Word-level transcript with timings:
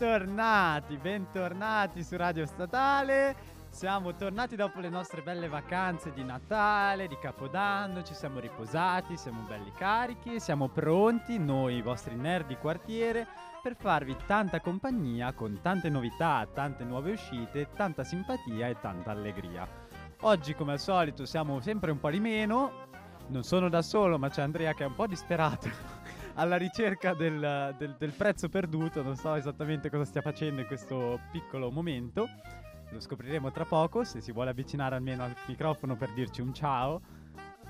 Bentornati, 0.00 0.96
bentornati 0.96 2.02
su 2.02 2.16
Radio 2.16 2.46
Statale. 2.46 3.36
Siamo 3.68 4.16
tornati 4.16 4.56
dopo 4.56 4.80
le 4.80 4.88
nostre 4.88 5.20
belle 5.20 5.46
vacanze 5.46 6.10
di 6.14 6.24
Natale, 6.24 7.06
di 7.06 7.18
Capodanno, 7.20 8.02
ci 8.02 8.14
siamo 8.14 8.40
riposati, 8.40 9.18
siamo 9.18 9.42
belli 9.42 9.70
carichi, 9.74 10.40
siamo 10.40 10.68
pronti, 10.68 11.38
noi 11.38 11.74
i 11.74 11.82
vostri 11.82 12.16
nerd 12.16 12.46
di 12.46 12.56
quartiere, 12.56 13.26
per 13.62 13.76
farvi 13.76 14.16
tanta 14.26 14.62
compagnia 14.62 15.34
con 15.34 15.58
tante 15.60 15.90
novità, 15.90 16.48
tante 16.50 16.82
nuove 16.82 17.12
uscite, 17.12 17.68
tanta 17.76 18.02
simpatia 18.02 18.68
e 18.68 18.80
tanta 18.80 19.10
allegria. 19.10 19.68
Oggi 20.20 20.54
come 20.54 20.72
al 20.72 20.80
solito 20.80 21.26
siamo 21.26 21.60
sempre 21.60 21.90
un 21.90 22.00
po' 22.00 22.08
di 22.08 22.20
meno, 22.20 22.86
non 23.26 23.42
sono 23.42 23.68
da 23.68 23.82
solo 23.82 24.18
ma 24.18 24.30
c'è 24.30 24.40
Andrea 24.40 24.72
che 24.72 24.82
è 24.82 24.86
un 24.86 24.94
po' 24.94 25.06
disperato 25.06 25.99
alla 26.40 26.56
ricerca 26.56 27.12
del, 27.12 27.74
del, 27.76 27.96
del, 27.98 28.12
prezzo 28.12 28.48
perduto, 28.48 29.02
non 29.02 29.14
so 29.14 29.34
esattamente 29.34 29.90
cosa 29.90 30.06
stia 30.06 30.22
facendo 30.22 30.62
in 30.62 30.66
questo 30.66 31.20
piccolo 31.30 31.70
momento. 31.70 32.26
Lo 32.90 32.98
scopriremo 32.98 33.52
tra 33.52 33.66
poco, 33.66 34.04
se 34.04 34.22
si 34.22 34.32
vuole 34.32 34.50
avvicinare 34.50 34.94
almeno 34.94 35.22
al 35.22 35.36
microfono 35.46 35.96
per 35.96 36.12
dirci 36.12 36.40
un 36.40 36.54
ciao. 36.54 37.02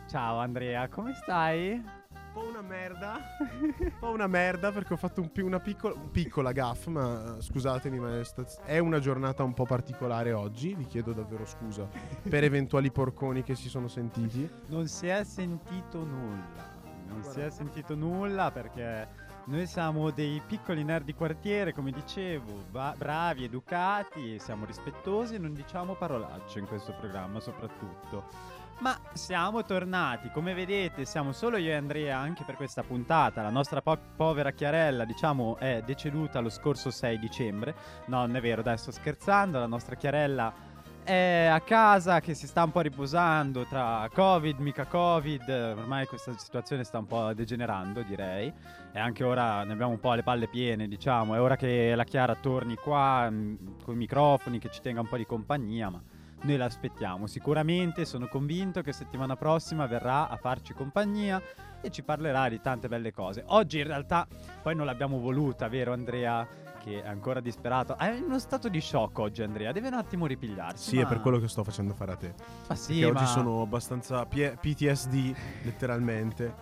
Ciao 0.08 0.38
Andrea, 0.38 0.88
come 0.88 1.14
stai? 1.14 1.72
Un 1.72 2.32
po' 2.32 2.48
una 2.48 2.62
merda, 2.62 3.18
un 3.60 3.92
po' 3.98 4.10
una 4.10 4.28
merda 4.28 4.70
perché 4.70 4.94
ho 4.94 4.96
fatto 4.96 5.20
un, 5.20 5.30
una 5.42 5.58
piccola, 5.58 5.96
piccola 6.12 6.52
gaff, 6.52 6.86
ma 6.86 7.38
scusatemi, 7.40 7.98
ma 7.98 8.22
è, 8.64 8.78
una 8.78 9.00
giornata 9.00 9.42
un 9.42 9.52
po' 9.52 9.64
particolare 9.64 10.32
oggi, 10.32 10.74
vi 10.74 10.86
chiedo 10.86 11.12
davvero 11.12 11.44
scusa 11.44 11.88
per 12.22 12.44
eventuali 12.44 12.92
porconi 12.92 13.42
che 13.42 13.56
si 13.56 13.68
sono 13.68 13.88
sentiti. 13.88 14.48
Non 14.66 14.86
si 14.86 15.08
è 15.08 15.24
sentito 15.24 16.04
nulla 16.04 16.69
non 17.10 17.24
si 17.24 17.40
è 17.40 17.50
sentito 17.50 17.94
nulla 17.94 18.50
perché 18.52 19.08
noi 19.44 19.66
siamo 19.66 20.10
dei 20.10 20.40
piccoli 20.46 20.84
nerd 20.84 21.04
di 21.04 21.14
quartiere, 21.14 21.72
come 21.72 21.90
dicevo, 21.90 22.64
ba- 22.70 22.94
bravi, 22.96 23.44
educati, 23.44 24.38
siamo 24.38 24.64
rispettosi 24.64 25.34
e 25.34 25.38
non 25.38 25.54
diciamo 25.54 25.94
parolacce 25.94 26.60
in 26.60 26.66
questo 26.66 26.94
programma 26.98 27.40
soprattutto. 27.40 28.58
Ma 28.78 28.98
siamo 29.12 29.62
tornati, 29.64 30.30
come 30.30 30.54
vedete 30.54 31.04
siamo 31.04 31.32
solo 31.32 31.58
io 31.58 31.68
e 31.70 31.74
Andrea 31.74 32.16
anche 32.16 32.44
per 32.44 32.56
questa 32.56 32.82
puntata, 32.82 33.42
la 33.42 33.50
nostra 33.50 33.82
po- 33.82 33.98
povera 34.16 34.52
Chiarella 34.52 35.04
diciamo 35.04 35.58
è 35.58 35.82
deceduta 35.84 36.40
lo 36.40 36.48
scorso 36.48 36.90
6 36.90 37.18
dicembre, 37.18 37.74
no 38.06 38.20
non 38.20 38.36
è 38.36 38.40
vero 38.40 38.62
dai 38.62 38.78
sto 38.78 38.90
scherzando, 38.90 39.58
la 39.58 39.66
nostra 39.66 39.96
Chiarella 39.96 40.69
è 41.04 41.48
a 41.50 41.60
casa 41.60 42.20
che 42.20 42.34
si 42.34 42.46
sta 42.46 42.62
un 42.62 42.70
po' 42.70 42.80
riposando 42.80 43.64
tra 43.64 44.08
Covid, 44.12 44.58
mica 44.58 44.86
Covid, 44.86 45.74
ormai 45.78 46.06
questa 46.06 46.36
situazione 46.36 46.84
sta 46.84 46.98
un 46.98 47.06
po' 47.06 47.32
degenerando 47.34 48.02
direi 48.02 48.52
e 48.92 48.98
anche 48.98 49.24
ora 49.24 49.64
ne 49.64 49.72
abbiamo 49.72 49.92
un 49.92 50.00
po' 50.00 50.14
le 50.14 50.22
palle 50.22 50.48
piene 50.48 50.88
diciamo, 50.88 51.34
è 51.34 51.40
ora 51.40 51.56
che 51.56 51.94
la 51.94 52.04
Chiara 52.04 52.34
torni 52.34 52.76
qua 52.76 53.28
mm, 53.30 53.54
con 53.82 53.94
i 53.94 53.98
microfoni, 53.98 54.58
che 54.58 54.70
ci 54.70 54.80
tenga 54.80 55.00
un 55.00 55.08
po' 55.08 55.16
di 55.16 55.26
compagnia 55.26 55.90
ma 55.90 56.02
noi 56.42 56.56
l'aspettiamo 56.56 57.26
sicuramente, 57.26 58.04
sono 58.04 58.26
convinto 58.26 58.80
che 58.80 58.92
settimana 58.92 59.36
prossima 59.36 59.86
verrà 59.86 60.28
a 60.28 60.36
farci 60.36 60.72
compagnia 60.72 61.40
e 61.82 61.90
ci 61.90 62.02
parlerà 62.02 62.48
di 62.48 62.60
tante 62.60 62.88
belle 62.88 63.12
cose. 63.12 63.42
Oggi 63.46 63.78
in 63.78 63.86
realtà 63.86 64.26
poi 64.62 64.74
non 64.74 64.86
l'abbiamo 64.86 65.18
voluta, 65.18 65.68
vero 65.68 65.92
Andrea? 65.92 66.46
Che 66.82 67.02
è 67.02 67.06
ancora 67.06 67.40
disperato. 67.40 67.96
È 67.96 68.10
in 68.10 68.24
uno 68.24 68.38
stato 68.38 68.68
di 68.68 68.80
shock 68.80 69.18
oggi, 69.18 69.42
Andrea. 69.42 69.72
Deve 69.72 69.88
un 69.88 69.94
attimo 69.94 70.26
ripigliarsi. 70.26 70.90
Sì, 70.90 70.96
ma... 70.96 71.02
è 71.02 71.06
per 71.06 71.20
quello 71.20 71.38
che 71.38 71.48
sto 71.48 71.62
facendo 71.62 71.94
fare 71.94 72.12
a 72.12 72.16
te. 72.16 72.34
Ma 72.68 72.74
sì, 72.74 73.00
Perché 73.00 73.12
ma... 73.12 73.20
oggi 73.20 73.30
sono 73.30 73.62
abbastanza 73.62 74.24
P- 74.26 74.56
PTSD, 74.56 75.34
letteralmente. 75.64 76.54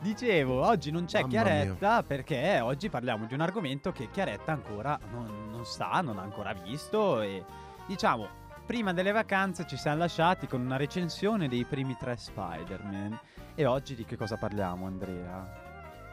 Dicevo, 0.00 0.66
oggi 0.66 0.90
non 0.90 1.04
c'è 1.04 1.20
Mamma 1.20 1.30
Chiaretta 1.30 1.92
mia. 1.92 2.02
perché 2.02 2.58
oggi 2.60 2.88
parliamo 2.88 3.26
di 3.26 3.34
un 3.34 3.40
argomento 3.40 3.92
che 3.92 4.10
Chiaretta 4.10 4.50
ancora 4.50 4.98
non, 5.12 5.48
non 5.48 5.64
sa, 5.64 6.00
non 6.00 6.18
ha 6.18 6.22
ancora 6.22 6.52
visto 6.54 7.20
e 7.20 7.44
diciamo, 7.86 8.26
prima 8.66 8.92
delle 8.92 9.12
vacanze 9.12 9.64
ci 9.64 9.76
siamo 9.76 9.98
lasciati 9.98 10.48
con 10.48 10.60
una 10.60 10.76
recensione 10.76 11.46
dei 11.46 11.64
primi 11.64 11.96
tre 11.96 12.16
Spider-Man. 12.16 13.16
E 13.54 13.64
oggi 13.64 13.94
di 13.94 14.04
che 14.04 14.16
cosa 14.16 14.36
parliamo, 14.36 14.86
Andrea? 14.86 15.61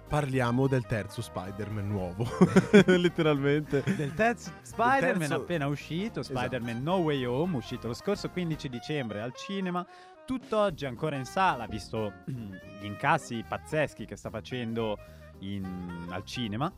Parliamo 0.10 0.68
del 0.68 0.88
terzo 0.88 1.22
Spider-Man 1.22 1.88
nuovo, 1.88 2.26
letteralmente. 2.88 3.84
Del 3.96 4.16
terzo 4.16 4.52
Spider-Man 4.64 5.20
terzo... 5.20 5.36
appena 5.36 5.68
uscito, 5.68 6.24
Spider-Man 6.24 6.78
esatto. 6.78 6.84
No 6.84 6.96
Way 6.98 7.26
Home, 7.26 7.58
uscito 7.58 7.86
lo 7.86 7.94
scorso 7.94 8.28
15 8.32 8.70
dicembre 8.70 9.22
al 9.22 9.36
cinema. 9.36 9.86
Tutt'oggi 10.26 10.88
ancora 10.88 11.16
in 11.16 11.26
sala, 11.26 11.68
visto 11.68 12.12
gli 12.26 12.86
incassi 12.86 13.46
pazzeschi 13.48 14.06
che 14.06 14.16
sta 14.16 14.32
facendo 14.32 14.98
in... 15.42 16.08
al 16.10 16.26
cinema. 16.26 16.74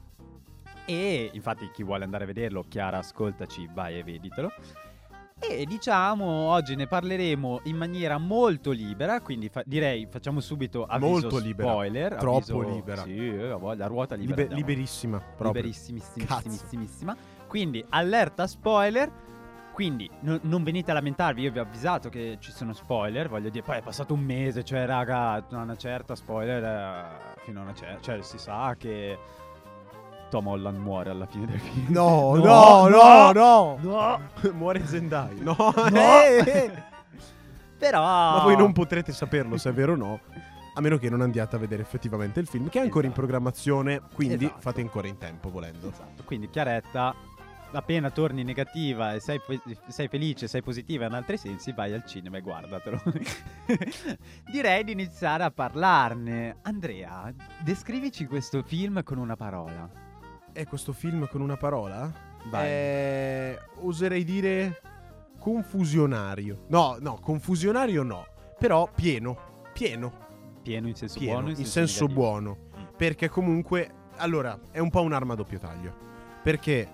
E 0.83 1.29
infatti 1.31 1.71
chi 1.71 1.83
vuole 1.83 2.03
andare 2.03 2.25
a 2.25 2.27
vederlo, 2.27 2.65
Chiara, 2.67 2.97
ascoltaci, 2.97 3.69
vai 3.73 3.97
e 3.97 4.03
veditelo. 4.03 4.51
E 5.43 5.65
diciamo, 5.65 6.25
oggi 6.25 6.75
ne 6.75 6.87
parleremo 6.87 7.61
in 7.63 7.75
maniera 7.75 8.17
molto 8.17 8.71
libera, 8.71 9.21
quindi 9.21 9.49
fa- 9.49 9.63
direi 9.65 10.05
facciamo 10.09 10.39
subito 10.39 10.85
avviso 10.85 11.11
molto 11.11 11.37
libera. 11.39 11.69
spoiler. 11.69 12.15
Troppo 12.15 12.37
avviso, 12.37 12.73
libera. 12.75 13.01
Sì, 13.03 13.37
la 13.37 13.87
ruota 13.87 14.15
libera. 14.15 14.41
Liber- 14.41 14.55
liberissima, 14.55 15.17
proprio. 15.19 15.63
Liberissimissimissima. 15.63 17.17
Quindi 17.47 17.83
allerta 17.89 18.45
spoiler. 18.47 19.11
Quindi 19.73 20.09
no, 20.19 20.37
non 20.43 20.63
venite 20.63 20.91
a 20.91 20.93
lamentarvi, 20.93 21.43
io 21.43 21.51
vi 21.51 21.59
ho 21.59 21.61
avvisato 21.63 22.09
che 22.09 22.35
ci 22.39 22.51
sono 22.51 22.73
spoiler, 22.73 23.29
voglio 23.29 23.49
dire, 23.49 23.63
poi 23.63 23.77
è 23.77 23.81
passato 23.81 24.13
un 24.13 24.19
mese, 24.19 24.65
cioè 24.65 24.85
raga, 24.85 25.43
una 25.51 25.77
certa 25.77 26.13
spoiler 26.13 26.61
eh, 26.61 27.39
fino 27.45 27.61
a 27.61 27.63
una 27.63 27.73
certa, 27.73 28.01
cioè 28.01 28.21
si 28.21 28.37
sa 28.37 28.75
che 28.77 29.17
Tom 30.31 30.47
Holland 30.47 30.77
muore 30.77 31.09
alla 31.09 31.25
fine 31.25 31.45
del 31.45 31.59
film. 31.59 31.87
No, 31.89 32.35
no, 32.39 32.87
no, 32.87 33.31
no, 33.31 33.31
no. 33.33 33.77
no. 33.81 34.29
muore 34.55 34.87
Zendaya. 34.87 35.35
No, 35.41 35.55
no. 35.57 36.21
Eh. 36.21 36.71
Però... 37.77 38.01
Ma 38.01 38.39
voi 38.43 38.55
non 38.55 38.71
potrete 38.71 39.11
saperlo 39.11 39.57
se 39.57 39.69
è 39.69 39.73
vero 39.73 39.93
o 39.93 39.95
no. 39.95 40.19
A 40.73 40.79
meno 40.79 40.97
che 40.97 41.09
non 41.09 41.19
andiate 41.19 41.57
a 41.57 41.59
vedere 41.59 41.81
effettivamente 41.81 42.39
il 42.39 42.47
film, 42.47 42.69
che 42.69 42.79
è 42.79 42.81
ancora 42.81 43.05
esatto. 43.05 43.19
in 43.19 43.25
programmazione, 43.27 44.01
quindi 44.13 44.45
esatto. 44.45 44.61
fate 44.61 44.79
ancora 44.79 45.07
in 45.09 45.17
tempo 45.17 45.49
volendo. 45.49 45.89
Esatto, 45.89 46.23
quindi 46.23 46.49
chiaretta, 46.49 47.13
appena 47.71 48.09
torni 48.09 48.43
negativa 48.43 49.13
e 49.13 49.19
sei, 49.19 49.41
sei, 49.89 50.07
felice, 50.07 50.47
sei 50.47 50.61
positiva 50.61 51.07
in 51.07 51.13
altri 51.13 51.35
sensi, 51.35 51.73
vai 51.73 51.91
al 51.91 52.05
cinema 52.05 52.37
e 52.37 52.41
guardatelo. 52.41 53.01
Direi 54.49 54.85
di 54.85 54.93
iniziare 54.93 55.43
a 55.43 55.51
parlarne. 55.51 56.59
Andrea, 56.61 57.33
descrivici 57.61 58.25
questo 58.27 58.63
film 58.63 59.03
con 59.03 59.17
una 59.17 59.35
parola 59.35 60.00
è 60.53 60.65
questo 60.65 60.93
film 60.93 61.27
con 61.27 61.41
una 61.41 61.57
parola? 61.57 62.11
Eh, 62.53 63.59
oserei 63.81 64.23
dire 64.23 64.81
confusionario. 65.39 66.65
No, 66.67 66.97
no, 66.99 67.19
confusionario 67.19 68.03
no. 68.03 68.25
Però 68.57 68.89
pieno, 68.93 69.37
pieno. 69.73 70.29
Pieno 70.61 70.87
in 70.87 70.95
senso 70.95 71.17
pieno, 71.17 71.33
buono? 71.33 71.49
In 71.49 71.55
senso, 71.55 71.79
in 71.79 71.87
senso 71.87 72.07
buono. 72.07 72.57
Mm. 72.77 72.83
Perché 72.95 73.29
comunque, 73.29 73.91
allora, 74.17 74.59
è 74.71 74.79
un 74.79 74.89
po' 74.89 75.01
un'arma 75.01 75.33
a 75.33 75.35
doppio 75.35 75.59
taglio. 75.59 75.93
Perché 76.43 76.87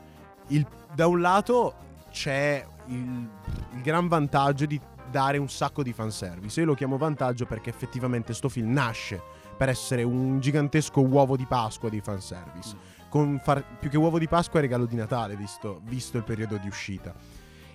il, 0.48 0.66
da 0.94 1.08
un 1.08 1.20
lato 1.20 1.76
c'è 2.10 2.66
il, 2.88 3.30
il 3.74 3.82
gran 3.82 4.08
vantaggio 4.08 4.66
di 4.66 4.80
dare 5.10 5.38
un 5.38 5.50
sacco 5.50 5.84
di 5.84 5.94
fanservice. 5.94 6.60
Io 6.62 6.66
lo 6.66 6.74
chiamo 6.74 6.98
vantaggio 6.98 7.46
perché 7.46 7.70
effettivamente 7.70 8.34
sto 8.34 8.50
film 8.50 8.72
nasce 8.72 9.22
per 9.58 9.70
essere 9.70 10.04
un 10.04 10.40
gigantesco 10.40 11.02
uovo 11.02 11.36
di 11.36 11.46
Pasqua 11.46 11.90
di 11.90 12.00
fanservice. 12.00 12.76
Mm 12.76 12.97
con 13.10 13.40
far, 13.44 13.78
più 13.80 13.90
che 13.90 13.98
uovo 13.98 14.20
di 14.20 14.28
Pasqua 14.28 14.60
è 14.60 14.62
regalo 14.62 14.86
di 14.86 14.96
Natale, 14.96 15.36
visto, 15.36 15.82
visto 15.86 16.18
il 16.18 16.24
periodo 16.24 16.58
di 16.58 16.68
uscita. 16.68 17.14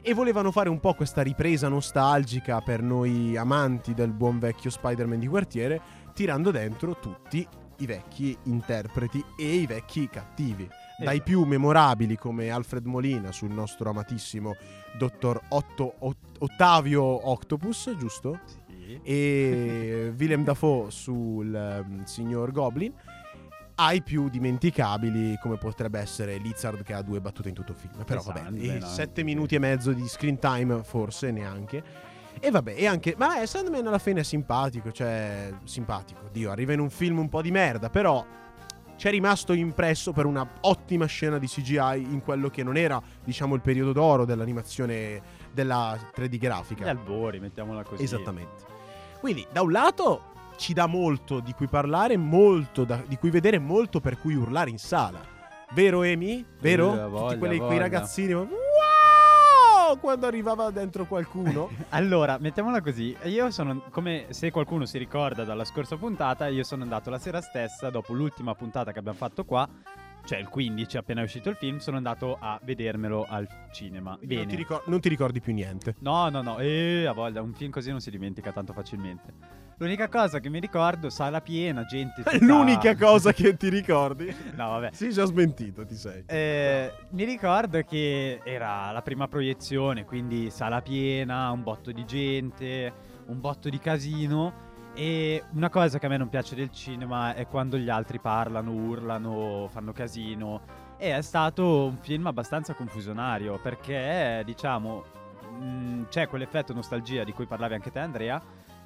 E 0.01 0.15
volevano 0.15 0.51
fare 0.51 0.69
un 0.69 0.81
po' 0.81 0.95
questa 0.95 1.23
ripresa 1.23 1.69
nostalgica 1.69 2.61
per 2.61 2.83
noi 2.83 3.37
amanti 3.37 3.95
del 3.95 4.13
buon 4.13 4.39
vecchio 4.39 4.71
Spider-Man 4.71 5.21
di 5.21 5.29
quartiere, 5.29 5.81
tirando 6.13 6.51
dentro 6.51 6.99
tutti 6.99 7.47
i 7.79 7.87
vecchi 7.87 8.37
interpreti 8.45 9.25
e 9.39 9.55
i 9.55 9.67
vecchi 9.67 10.09
cattivi. 10.09 10.69
Dai 10.99 11.17
esatto. 11.17 11.23
più 11.23 11.45
memorabili 11.45 12.17
come 12.17 12.51
Alfred 12.51 12.85
Molina 12.85 13.33
sul 13.33 13.51
nostro 13.51 13.91
amatissimo 13.91 14.55
dottor 14.99 15.41
Otto, 15.49 15.95
Ot- 16.01 16.39
Ottavio 16.39 17.29
Octopus, 17.31 17.95
giusto? 17.99 18.41
Sì. 18.45 19.01
E 19.03 20.13
Willem 20.17 20.45
Dafoe 20.45 20.91
sul 20.91 21.83
um, 21.87 22.05
signor 22.05 22.53
Goblin 22.53 22.93
ai 23.85 24.03
più 24.03 24.29
dimenticabili 24.29 25.39
come 25.41 25.57
potrebbe 25.57 25.99
essere 25.99 26.37
Lizard 26.37 26.83
che 26.83 26.95
ha 26.95 27.03
due 27.03 27.21
battute 27.21 27.49
in 27.49 27.55
tutto 27.55 27.73
il 27.73 27.79
film. 27.79 28.05
Però 28.05 28.23
vabbè 28.23 28.51
no, 28.51 28.87
sette 28.87 29.23
minuti 29.23 29.55
e 29.55 29.59
mezzo 29.59 29.93
di 29.93 30.07
screen 30.07 30.39
time 30.39 30.83
forse 30.83 31.31
neanche. 31.31 32.11
E 32.41 32.51
vabbè 32.51 32.75
e 32.77 32.87
anche 32.87 33.15
ma 33.17 33.41
eh, 33.41 33.47
Sandman 33.47 33.87
alla 33.87 33.99
fine 33.99 34.21
è 34.21 34.25
simpatico 34.25 34.91
cioè 34.93 35.53
simpatico. 35.65 36.29
Dio 36.33 36.51
arriva 36.51 36.73
in 36.73 36.81
un 36.81 36.91
film 36.91 37.19
un 37.19 37.29
po' 37.29 37.43
di 37.43 37.51
merda 37.51 37.91
però 37.91 38.25
ci 38.97 39.09
è 39.09 39.11
rimasto 39.11 39.53
impresso 39.53 40.13
per 40.13 40.27
una 40.27 40.49
ottima 40.61 41.07
scena 41.07 41.39
di 41.39 41.49
CGI 41.49 42.07
in 42.09 42.21
quello 42.23 42.49
che 42.51 42.63
non 42.63 42.77
era 42.77 43.03
diciamo 43.25 43.55
il 43.55 43.61
periodo 43.61 43.93
d'oro 43.93 44.25
dell'animazione 44.25 45.21
della 45.53 45.99
3D 46.15 46.39
grafica. 46.39 46.85
Gli 46.85 46.89
albori 46.89 47.41
mettiamola 47.41 47.83
così. 47.83 48.03
Esattamente. 48.03 48.65
Quindi 49.19 49.47
da 49.53 49.63
un 49.63 49.73
lato 49.73 50.32
ci 50.63 50.73
dà 50.73 50.87
molto 50.87 51.41
di 51.41 51.53
cui 51.55 51.67
parlare, 51.67 52.17
molto 52.17 52.85
da, 52.85 53.03
di 53.05 53.17
cui 53.17 53.31
vedere, 53.31 53.59
molto 53.59 53.99
per 53.99 54.17
cui 54.17 54.37
urlare 54.37 54.71
in 54.71 54.79
sala. 54.79 55.19
Vero 55.73 56.05
Emi? 56.05 56.47
Vero? 56.61 56.93
Eh, 56.93 56.99
Tutti 56.99 57.11
voglia, 57.11 57.39
quelli, 57.39 57.59
quei 57.59 57.79
ragazzini. 57.79 58.33
Wow! 58.33 59.99
Quando 59.99 60.27
arrivava 60.29 60.71
dentro 60.71 61.05
qualcuno. 61.07 61.69
Allora, 61.91 62.39
mettiamola 62.39 62.81
così. 62.81 63.17
Io 63.25 63.51
sono, 63.51 63.83
come 63.91 64.27
se 64.31 64.53
qualcuno 64.53 64.85
si 64.87 64.99
ricorda 64.99 65.43
dalla 65.43 65.65
scorsa 65.65 65.97
puntata, 65.97 66.47
io 66.47 66.63
sono 66.63 66.85
andato 66.85 67.11
la 67.11 67.19
sera 67.19 67.41
stessa, 67.41 67.91
dopo 67.91 68.13
l'ultima 68.13 68.55
puntata 68.55 68.93
che 68.93 69.01
abbiamo 69.01 69.19
fatto 69.19 69.45
qua, 69.45 69.69
cioè 70.25 70.39
il 70.39 70.49
15, 70.49 70.97
appena 70.97 71.23
è 71.23 71.25
uscito 71.25 71.49
il 71.51 71.57
film, 71.57 71.79
sono 71.79 71.97
andato 71.97 72.37
a 72.41 72.61
vedermelo 72.63 73.27
al 73.29 73.49
cinema. 73.73 74.15
Quindi 74.17 74.37
Non 74.37 74.45
Bene. 74.45 74.57
ti, 74.57 74.63
ricor- 74.63 74.87
non 74.87 75.01
ti 75.01 75.09
ricordi 75.09 75.41
più 75.41 75.53
niente. 75.53 75.97
No, 75.99 76.29
no, 76.29 76.41
no, 76.41 76.59
eh, 76.61 77.05
a 77.07 77.13
voglia, 77.13 77.43
un 77.43 77.53
film 77.53 77.73
così 77.73 77.91
non 77.91 78.01
si 78.01 78.11
dimentica 78.11 78.53
tanto 78.53 78.73
facilmente. 78.73 79.62
L'unica 79.83 80.09
cosa 80.09 80.39
che 80.39 80.49
mi 80.49 80.61
ricordo, 80.61 81.11
sala 81.11 81.41
piena, 81.41 81.85
gente... 81.85 82.23
Tutta- 82.23 82.37
l'unica 82.45 82.95
cosa 82.97 83.33
che 83.33 83.57
ti 83.57 83.69
ricordi. 83.69 84.33
No, 84.55 84.71
vabbè. 84.71 84.91
Sì, 84.93 85.11
già 85.11 85.25
smentito, 85.25 85.85
ti 85.85 85.97
sei. 85.97 86.23
Eh, 86.27 86.93
mi 87.11 87.25
ricordo 87.25 87.83
che 87.83 88.41
era 88.45 88.93
la 88.93 89.03
prima 89.03 89.27
proiezione, 89.27 90.05
quindi 90.05 90.51
sala 90.51 90.81
piena, 90.83 91.51
un 91.51 91.65
botto 91.65 91.91
di 91.91 92.05
gente, 92.05 92.93
un 93.27 93.41
botto 93.41 93.69
di 93.69 93.79
casino. 93.81 94.71
E 94.95 95.43
una 95.55 95.69
cosa 95.69 95.99
che 95.99 96.07
a 96.07 96.09
me 96.09 96.17
non 96.17 96.29
piace 96.29 96.55
del 96.55 96.71
cinema 96.71 97.35
è 97.35 97.49
quando 97.49 97.77
gli 97.77 97.89
altri 97.89 98.21
parlano, 98.21 98.71
urlano, 98.71 99.69
fanno 99.73 99.91
casino. 99.91 100.61
E 100.97 101.17
è 101.17 101.23
stato 101.23 101.87
un 101.87 101.99
film 102.01 102.29
abbastanza 102.29 102.75
confusionario 102.75 103.59
perché, 103.59 104.43
diciamo, 104.45 105.03
mh, 105.59 106.03
c'è 106.09 106.29
quell'effetto 106.29 106.73
nostalgia 106.73 107.25
di 107.25 107.33
cui 107.33 107.47
parlavi 107.47 107.75
anche 107.75 107.91
te, 107.91 107.99
Andrea. 107.99 108.41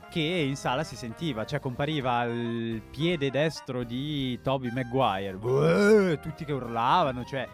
Che 0.08 0.20
in 0.20 0.56
sala 0.56 0.82
si 0.82 0.96
sentiva, 0.96 1.44
cioè 1.44 1.60
compariva 1.60 2.24
il 2.24 2.80
piede 2.90 3.30
destro 3.30 3.82
di 3.84 4.38
Toby 4.42 4.70
Maguire, 4.72 6.18
tutti 6.20 6.44
che 6.44 6.52
urlavano, 6.52 7.24
cioè 7.24 7.46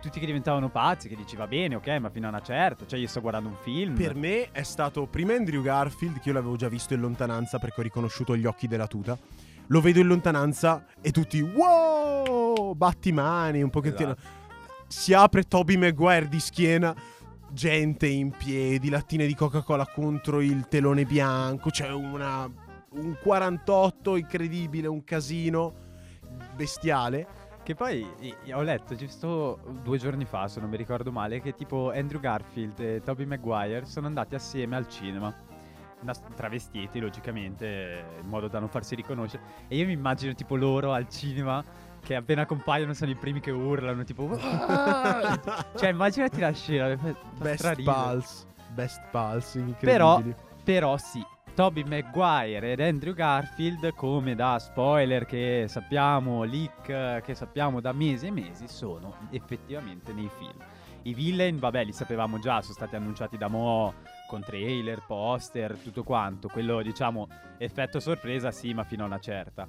tutti 0.00 0.20
che 0.20 0.26
diventavano 0.26 0.68
pazzi, 0.68 1.08
che 1.08 1.16
dici 1.16 1.34
va 1.34 1.46
bene, 1.46 1.76
ok, 1.76 1.88
ma 1.98 2.10
fino 2.10 2.26
a 2.26 2.28
una 2.30 2.42
certa, 2.42 2.86
cioè 2.86 2.98
io 2.98 3.08
sto 3.08 3.20
guardando 3.20 3.48
un 3.48 3.56
film. 3.62 3.94
Per 3.94 4.14
me 4.14 4.50
è 4.52 4.62
stato 4.62 5.06
prima 5.06 5.34
Andrew 5.34 5.62
Garfield, 5.62 6.20
che 6.20 6.28
io 6.28 6.34
l'avevo 6.34 6.56
già 6.56 6.68
visto 6.68 6.94
in 6.94 7.00
lontananza 7.00 7.58
perché 7.58 7.80
ho 7.80 7.82
riconosciuto 7.82 8.36
gli 8.36 8.44
occhi 8.44 8.68
della 8.68 8.86
tuta. 8.86 9.18
Lo 9.68 9.80
vedo 9.80 10.00
in 10.00 10.06
lontananza 10.06 10.84
e 11.00 11.12
tutti 11.12 11.40
wow, 11.40 12.74
battimani, 12.74 13.62
un 13.62 13.70
pochettino. 13.70 14.10
Esatto. 14.10 14.38
Si 14.88 15.14
apre 15.14 15.44
Toby 15.44 15.76
Maguire 15.76 16.28
di 16.28 16.40
schiena, 16.40 16.94
gente 17.52 18.06
in 18.06 18.30
piedi, 18.30 18.88
lattine 18.88 19.26
di 19.26 19.34
Coca-Cola 19.34 19.86
contro 19.86 20.40
il 20.40 20.68
telone 20.68 21.04
bianco, 21.04 21.70
c'è 21.70 21.90
una 21.90 22.68
un 22.92 23.16
48 23.22 24.16
incredibile, 24.16 24.88
un 24.88 25.04
casino 25.04 25.74
bestiale. 26.54 27.48
Che 27.62 27.74
poi 27.74 28.04
ho 28.52 28.62
letto 28.62 28.96
giusto 28.96 29.60
due 29.82 29.98
giorni 29.98 30.24
fa, 30.24 30.48
se 30.48 30.60
non 30.60 30.70
mi 30.70 30.76
ricordo 30.76 31.12
male, 31.12 31.40
che 31.40 31.54
tipo 31.54 31.92
Andrew 31.92 32.18
Garfield 32.18 32.80
e 32.80 33.02
Toby 33.04 33.26
Maguire 33.26 33.84
sono 33.84 34.06
andati 34.06 34.34
assieme 34.34 34.76
al 34.76 34.88
cinema. 34.88 35.32
Travestiti, 36.34 36.98
logicamente, 36.98 38.02
in 38.22 38.28
modo 38.28 38.48
da 38.48 38.58
non 38.58 38.70
farsi 38.70 38.94
riconoscere. 38.94 39.42
E 39.68 39.76
io 39.76 39.86
mi 39.86 39.92
immagino 39.92 40.34
tipo 40.34 40.56
loro 40.56 40.92
al 40.94 41.08
cinema 41.08 41.62
che 42.02 42.14
appena 42.14 42.46
compaiono 42.46 42.92
sono 42.94 43.10
i 43.10 43.16
primi 43.16 43.40
che 43.40 43.50
urlano, 43.50 44.04
tipo... 44.04 44.28
Cioè, 45.76 45.88
immaginati 45.88 46.40
la 46.40 46.52
scena. 46.52 46.96
Best. 47.38 47.82
Pulse, 47.82 48.46
Best 48.72 49.00
Pulse, 49.10 49.58
incredibili. 49.58 49.80
Però, 49.80 50.22
però 50.64 50.96
sì, 50.96 51.24
Toby 51.54 51.84
Maguire 51.84 52.72
ed 52.72 52.80
Andrew 52.80 53.12
Garfield, 53.12 53.94
come 53.94 54.34
da 54.34 54.58
spoiler 54.58 55.26
che 55.26 55.66
sappiamo, 55.68 56.44
leak 56.44 57.22
che 57.22 57.34
sappiamo 57.34 57.80
da 57.80 57.92
mesi 57.92 58.28
e 58.28 58.30
mesi, 58.30 58.66
sono 58.68 59.14
effettivamente 59.30 60.12
nei 60.12 60.30
film. 60.38 60.56
I 61.02 61.14
villain, 61.14 61.58
vabbè, 61.58 61.84
li 61.84 61.92
sapevamo 61.92 62.38
già, 62.38 62.60
sono 62.60 62.74
stati 62.74 62.96
annunciati 62.96 63.36
da 63.36 63.48
Mo 63.48 63.94
con 64.26 64.42
trailer, 64.42 65.02
poster, 65.06 65.76
tutto 65.76 66.04
quanto. 66.04 66.48
Quello, 66.48 66.82
diciamo, 66.82 67.26
effetto 67.58 68.00
sorpresa, 68.00 68.50
sì, 68.50 68.74
ma 68.74 68.84
fino 68.84 69.04
a 69.04 69.06
una 69.06 69.18
certa. 69.18 69.66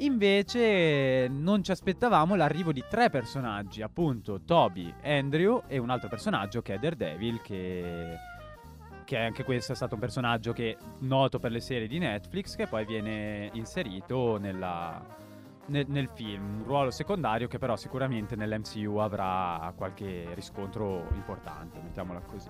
Invece 0.00 1.28
non 1.28 1.62
ci 1.62 1.72
aspettavamo 1.72 2.34
l'arrivo 2.34 2.72
di 2.72 2.82
tre 2.88 3.10
personaggi, 3.10 3.82
appunto 3.82 4.40
Toby, 4.46 4.94
Andrew 5.02 5.62
e 5.66 5.76
un 5.76 5.90
altro 5.90 6.08
personaggio 6.08 6.62
che 6.62 6.74
è 6.74 6.78
Daredevil, 6.78 7.42
che, 7.42 8.16
che 9.04 9.18
anche 9.18 9.44
questo 9.44 9.72
è 9.72 9.74
stato 9.74 9.94
un 9.94 10.00
personaggio 10.00 10.54
che 10.54 10.78
noto 11.00 11.38
per 11.38 11.50
le 11.50 11.60
serie 11.60 11.86
di 11.86 11.98
Netflix, 11.98 12.56
che 12.56 12.66
poi 12.66 12.86
viene 12.86 13.50
inserito 13.52 14.38
nella- 14.38 15.04
nel, 15.66 15.84
nel 15.88 16.08
film, 16.14 16.60
un 16.60 16.64
ruolo 16.64 16.90
secondario 16.90 17.46
che 17.46 17.58
però 17.58 17.76
sicuramente 17.76 18.36
nell'MCU 18.36 18.96
avrà 18.96 19.72
qualche 19.76 20.28
riscontro 20.34 21.08
importante, 21.12 21.78
mettiamola 21.78 22.20
così. 22.20 22.48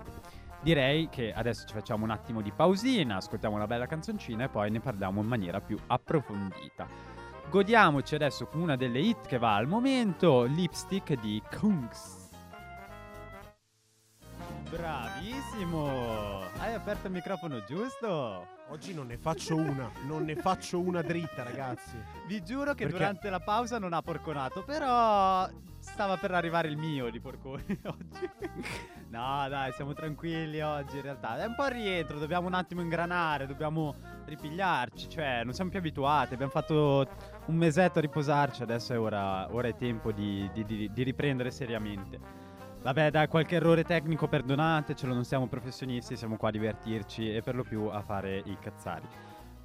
Direi 0.61 1.09
che 1.09 1.33
adesso 1.33 1.65
ci 1.67 1.73
facciamo 1.73 2.03
un 2.03 2.11
attimo 2.11 2.41
di 2.41 2.51
pausina, 2.51 3.17
ascoltiamo 3.17 3.55
una 3.55 3.67
bella 3.67 3.87
canzoncina 3.87 4.45
e 4.45 4.49
poi 4.49 4.69
ne 4.69 4.79
parliamo 4.79 5.19
in 5.19 5.27
maniera 5.27 5.59
più 5.59 5.77
approfondita. 5.87 7.10
Godiamoci 7.51 8.15
adesso 8.15 8.47
con 8.47 8.61
una 8.61 8.77
delle 8.77 9.01
hit 9.01 9.27
che 9.27 9.37
va 9.37 9.55
al 9.57 9.67
momento, 9.67 10.43
Lipstick 10.43 11.19
di 11.19 11.43
Kungs. 11.49 12.20
Bravissimo! 14.71 16.39
Hai 16.57 16.73
aperto 16.73 17.07
il 17.07 17.13
microfono 17.13 17.61
giusto? 17.65 18.47
Oggi 18.69 18.93
non 18.93 19.07
ne 19.07 19.17
faccio 19.17 19.57
una, 19.57 19.91
non 20.05 20.23
ne 20.23 20.35
faccio 20.35 20.79
una 20.79 21.01
dritta, 21.01 21.43
ragazzi. 21.43 21.97
Vi 22.25 22.41
giuro 22.41 22.73
che 22.73 22.85
Perché? 22.85 22.97
durante 22.97 23.29
la 23.29 23.41
pausa 23.41 23.79
non 23.79 23.91
ha 23.91 24.01
porconato, 24.01 24.63
però 24.63 25.45
stava 25.79 26.15
per 26.15 26.31
arrivare 26.31 26.69
il 26.69 26.77
mio 26.77 27.09
di 27.09 27.19
porcone 27.19 27.65
oggi. 27.83 28.29
no, 29.09 29.45
dai, 29.49 29.73
siamo 29.73 29.91
tranquilli 29.91 30.61
oggi 30.61 30.95
in 30.95 31.01
realtà. 31.01 31.37
È 31.37 31.45
un 31.45 31.55
po' 31.55 31.65
il 31.65 31.71
rientro, 31.71 32.17
dobbiamo 32.17 32.47
un 32.47 32.53
attimo 32.53 32.79
ingranare, 32.79 33.47
dobbiamo 33.47 33.93
ripigliarci, 34.23 35.09
cioè 35.09 35.43
non 35.43 35.53
siamo 35.53 35.69
più 35.69 35.79
abituati, 35.79 36.33
abbiamo 36.33 36.51
fatto 36.53 37.05
un 37.47 37.55
mesetto 37.55 37.97
a 37.99 38.01
riposarci, 38.01 38.63
adesso 38.63 38.93
è 38.93 38.99
ora, 38.99 39.53
ora 39.53 39.67
è 39.67 39.75
tempo 39.75 40.13
di, 40.13 40.49
di- 40.53 40.63
di- 40.63 40.89
di 40.93 41.03
riprendere 41.03 41.51
seriamente. 41.51 42.49
Vabbè, 42.81 43.11
dai, 43.11 43.27
qualche 43.27 43.57
errore 43.57 43.83
tecnico 43.83 44.27
perdonatecelo, 44.27 45.13
non 45.13 45.23
siamo 45.23 45.47
professionisti, 45.47 46.17
siamo 46.17 46.35
qua 46.35 46.49
a 46.49 46.51
divertirci 46.51 47.31
e 47.31 47.43
per 47.43 47.53
lo 47.53 47.63
più 47.63 47.83
a 47.83 48.01
fare 48.01 48.41
i 48.43 48.57
cazzari. 48.59 49.07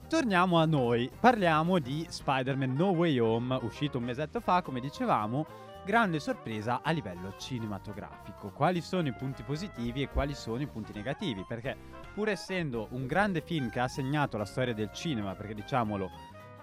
Torniamo 0.07 0.59
a 0.59 0.67
noi, 0.67 1.11
parliamo 1.19 1.79
di 1.79 2.05
Spider-Man 2.07 2.75
No 2.75 2.91
Way 2.91 3.19
Home, 3.19 3.59
uscito 3.63 3.97
un 3.97 4.05
mesetto 4.05 4.39
fa, 4.41 4.61
come 4.61 4.81
dicevamo, 4.81 5.47
grande 5.87 6.21
sorpresa 6.21 6.81
a 6.83 6.91
livello 6.91 7.35
cinematografico. 7.39 8.51
Quali 8.51 8.83
sono 8.83 9.09
i 9.09 9.15
punti 9.15 9.43
positivi 9.43 10.03
e 10.03 10.11
quali 10.11 10.35
sono 10.35 10.61
i 10.61 10.67
punti 10.67 10.93
negativi? 10.93 11.43
Perché 11.49 11.75
pur 12.13 12.29
essendo 12.29 12.89
un 12.91 13.07
grande 13.07 13.41
film 13.41 13.71
che 13.71 13.81
ha 13.81 13.89
segnato 13.89 14.37
la 14.37 14.45
storia 14.45 14.75
del 14.75 14.93
cinema, 14.93 15.35
perché 15.35 15.55
diciamolo, 15.55 16.11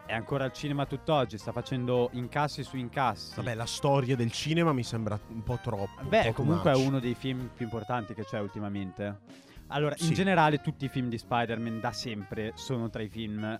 è 0.05 0.13
ancora 0.13 0.43
al 0.45 0.53
cinema 0.53 0.85
tutt'oggi, 0.85 1.37
sta 1.37 1.51
facendo 1.51 2.09
incassi 2.13 2.63
su 2.63 2.77
incassi. 2.77 3.35
Vabbè, 3.35 3.55
la 3.55 3.65
storia 3.65 4.15
del 4.15 4.31
cinema 4.31 4.73
mi 4.73 4.83
sembra 4.83 5.19
un 5.29 5.43
po' 5.43 5.59
troppo. 5.61 6.03
Beh, 6.07 6.25
po' 6.27 6.33
comunque 6.33 6.71
è 6.71 6.75
much. 6.75 6.85
uno 6.87 6.99
dei 6.99 7.15
film 7.15 7.49
più 7.55 7.65
importanti 7.65 8.13
che 8.13 8.23
c'è 8.25 8.39
ultimamente. 8.39 9.19
Allora, 9.67 9.95
in 9.97 10.07
Sì. 10.07 10.13
generale 10.13 10.59
tutti 10.61 10.85
i 10.85 10.89
film 10.89 11.07
di 11.09 11.17
Spider-Man 11.17 11.79
da 11.79 11.91
sempre 11.91 12.51
sono 12.55 12.89
tra 12.89 13.01
i 13.01 13.09
film 13.09 13.59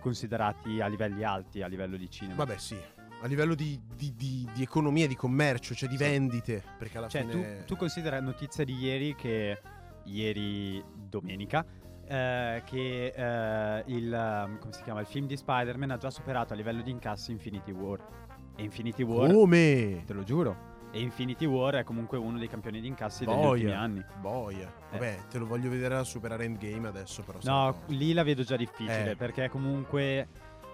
considerati 0.00 0.80
a 0.80 0.86
livelli 0.88 1.22
alti, 1.24 1.62
a 1.62 1.66
livello 1.68 1.96
di 1.96 2.10
cinema. 2.10 2.36
Vabbè, 2.36 2.58
sì. 2.58 2.76
A 3.20 3.26
livello 3.28 3.54
di, 3.54 3.80
di- 3.94 4.14
di- 4.16 4.48
di 4.52 4.62
economia, 4.62 5.06
di 5.06 5.14
commercio, 5.14 5.74
cioè 5.74 5.88
di 5.88 5.96
Sì. 5.96 6.02
vendite. 6.02 6.62
Perché 6.78 6.98
alla 6.98 7.06
Cioè, 7.08 7.22
tu, 7.26 7.30
fine. 7.38 7.64
tu 7.64 7.76
considera 7.76 8.18
notizia 8.20 8.64
di 8.64 8.74
ieri 8.76 9.14
che 9.14 9.60
ieri 10.06 10.82
domenica 11.08 11.64
eh, 12.06 12.62
che 12.64 13.12
eh, 13.14 13.82
il 13.86 14.12
um, 14.12 14.58
come 14.58 14.72
si 14.72 14.82
chiama 14.82 15.00
il 15.00 15.06
film 15.06 15.26
di 15.26 15.36
Spider-Man 15.36 15.90
ha 15.92 15.96
già 15.96 16.10
superato 16.10 16.52
a 16.52 16.56
livello 16.56 16.82
di 16.82 16.90
incassi 16.90 17.30
Infinity 17.32 17.72
War. 17.72 17.98
E 18.56 18.62
Infinity 18.62 19.02
War, 19.02 19.30
Come? 19.32 20.02
te 20.06 20.12
lo 20.12 20.22
giuro. 20.24 20.70
E 20.94 21.00
Infinity 21.00 21.46
War 21.46 21.76
è 21.76 21.84
comunque 21.84 22.18
uno 22.18 22.36
dei 22.38 22.48
campioni 22.48 22.78
di 22.80 22.86
incassi 22.86 23.24
degli 23.24 23.34
Boia. 23.34 23.48
ultimi 23.50 23.72
anni. 23.72 24.04
Boia. 24.20 24.70
Vabbè, 24.90 25.20
te 25.30 25.38
lo 25.38 25.46
voglio 25.46 25.70
vedere 25.70 25.96
a 25.96 26.04
superare 26.04 26.44
Endgame 26.44 26.86
adesso, 26.88 27.22
però. 27.22 27.38
No, 27.44 27.64
no. 27.64 27.76
lì 27.86 28.12
la 28.12 28.22
vedo 28.22 28.42
già 28.42 28.56
difficile 28.56 29.12
Eh. 29.12 29.16
perché 29.16 29.48
comunque 29.48 30.28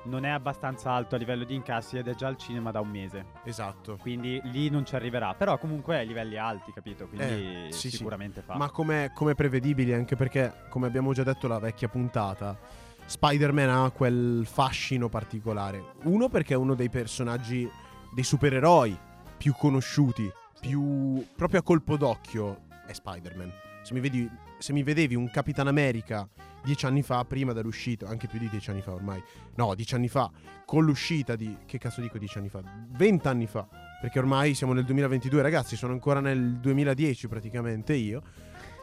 non 0.05 0.25
è 0.25 0.31
abbastanza 0.31 0.93
alto 0.93 1.15
a 1.15 1.19
livello 1.19 1.45
di 1.45 1.55
incassi 1.55 1.99
ed 1.99 2.09
è 2.09 2.15
già 2.15 2.29
al 2.29 2.37
cinema 2.37 2.71
da 2.71 2.81
un 2.81 2.89
mese. 2.89 3.27
Esatto. 3.45 3.97
Quindi 4.01 4.41
lì 4.45 4.71
non 4.71 4.85
ci 4.87 4.95
arriverà. 4.95 5.35
Però 5.35 5.59
comunque 5.59 5.97
è 5.97 6.01
a 6.01 6.03
livelli 6.03 6.37
alti, 6.37 6.73
capito? 6.73 7.07
Quindi 7.07 7.67
Eh, 7.67 7.73
sì, 7.73 7.91
sì. 7.91 7.97
sicuramente 7.97 8.41
fa. 8.43 8.57
Ma 8.57 8.71
come 8.71 9.11
come 9.15 9.35
prevedibile, 9.35 9.95
anche 9.95 10.17
perché, 10.17 10.65
come 10.71 10.87
abbiamo 10.87 11.13
già 11.13 11.23
detto 11.25 11.47
la 11.49 11.59
vecchia 11.59 11.89
puntata, 11.89 12.59
Spider-Man 13.05 13.69
ha 13.71 13.91
quel 13.91 14.47
fascino 14.47 15.09
particolare. 15.09 15.93
Uno 16.05 16.29
perché 16.29 16.55
è 16.55 16.57
uno 16.57 16.75
dei 16.75 16.91
personaggi, 16.91 17.69
dei 18.15 18.25
supereroi 18.25 18.97
più 19.37 19.55
conosciuti, 19.55 20.31
più 20.61 21.25
proprio 21.37 21.61
a 21.61 21.63
colpo 21.63 21.97
d'occhio 21.97 22.67
è 22.87 22.93
Spider-Man. 22.93 23.53
Se 23.89 23.95
mi, 23.95 24.01
vedi, 24.01 24.31
se 24.59 24.75
mi 24.75 24.83
vedevi 24.83 25.15
un 25.15 25.31
Capitan 25.31 25.67
America 25.67 26.29
dieci 26.63 26.85
anni 26.85 27.01
fa, 27.01 27.25
prima 27.25 27.55
dell'uscita, 27.55 28.07
anche 28.07 28.27
più 28.27 28.39
di 28.39 28.47
dieci 28.51 28.69
anni 28.69 28.83
fa 28.83 28.93
ormai, 28.93 29.19
no, 29.55 29.75
dieci 29.75 29.95
anni 29.95 30.09
fa, 30.09 30.31
con 30.67 30.85
l'uscita 30.85 31.37
di, 31.37 31.57
che 31.65 31.79
cazzo 31.79 32.03
dico 32.03 32.19
dieci 32.19 32.37
anni 32.37 32.51
fa? 32.51 32.61
Vent'anni 32.91 33.47
fa, 33.47 33.67
perché 33.99 34.19
ormai 34.19 34.53
siamo 34.53 34.75
nel 34.75 34.85
2022, 34.85 35.41
ragazzi, 35.41 35.75
sono 35.75 35.95
ancora 35.95 36.21
nel 36.21 36.59
2010 36.59 37.29
praticamente 37.29 37.95
io. 37.95 38.21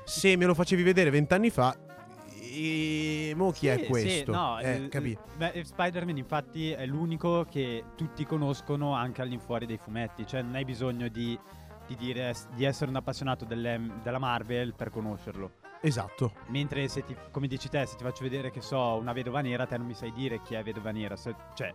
Se 0.05 0.35
me 0.37 0.45
lo 0.45 0.55
facevi 0.55 0.81
vedere 0.81 1.11
vent'anni 1.11 1.51
fa, 1.51 1.77
e 2.39 3.33
mo 3.35 3.51
chi 3.51 3.67
è 3.67 3.77
Sì, 3.77 3.85
questo? 3.85 4.31
Sì, 4.31 4.37
no, 4.39 4.59
eh, 4.59 4.85
eh, 4.85 4.87
capì? 4.87 5.15
beh, 5.37 5.51
eh, 5.51 5.63
Spider-Man 5.65 6.17
infatti 6.17 6.71
è 6.71 6.87
l'unico 6.87 7.45
che 7.47 7.83
tutti 7.95 8.25
conoscono 8.25 8.95
anche 8.95 9.21
all'infuori 9.21 9.67
dei 9.67 9.77
fumetti, 9.77 10.25
cioè 10.25 10.41
non 10.41 10.55
hai 10.55 10.65
bisogno 10.65 11.09
di, 11.09 11.37
di 11.87 11.95
dire 11.95 12.33
di 12.55 12.63
essere 12.63 12.89
un 12.89 12.95
appassionato 12.95 13.45
delle- 13.45 13.99
della 14.03 14.19
Marvel 14.19 14.73
per 14.73 14.89
conoscerlo. 14.89 15.51
Esatto. 15.81 16.33
Mentre 16.47 16.87
se 16.87 17.03
ti, 17.05 17.15
come 17.31 17.47
dici 17.47 17.69
te, 17.69 17.85
se 17.85 17.95
ti 17.95 18.03
faccio 18.03 18.23
vedere 18.23 18.49
che 18.49 18.61
so 18.61 18.95
una 18.95 19.13
vedova 19.13 19.41
nera, 19.41 19.65
te 19.67 19.77
non 19.77 19.85
mi 19.85 19.93
sai 19.93 20.11
dire 20.13 20.41
chi 20.41 20.55
è 20.55 20.63
vedova 20.63 20.91
nera, 20.91 21.15
se- 21.15 21.35
cioè 21.53 21.73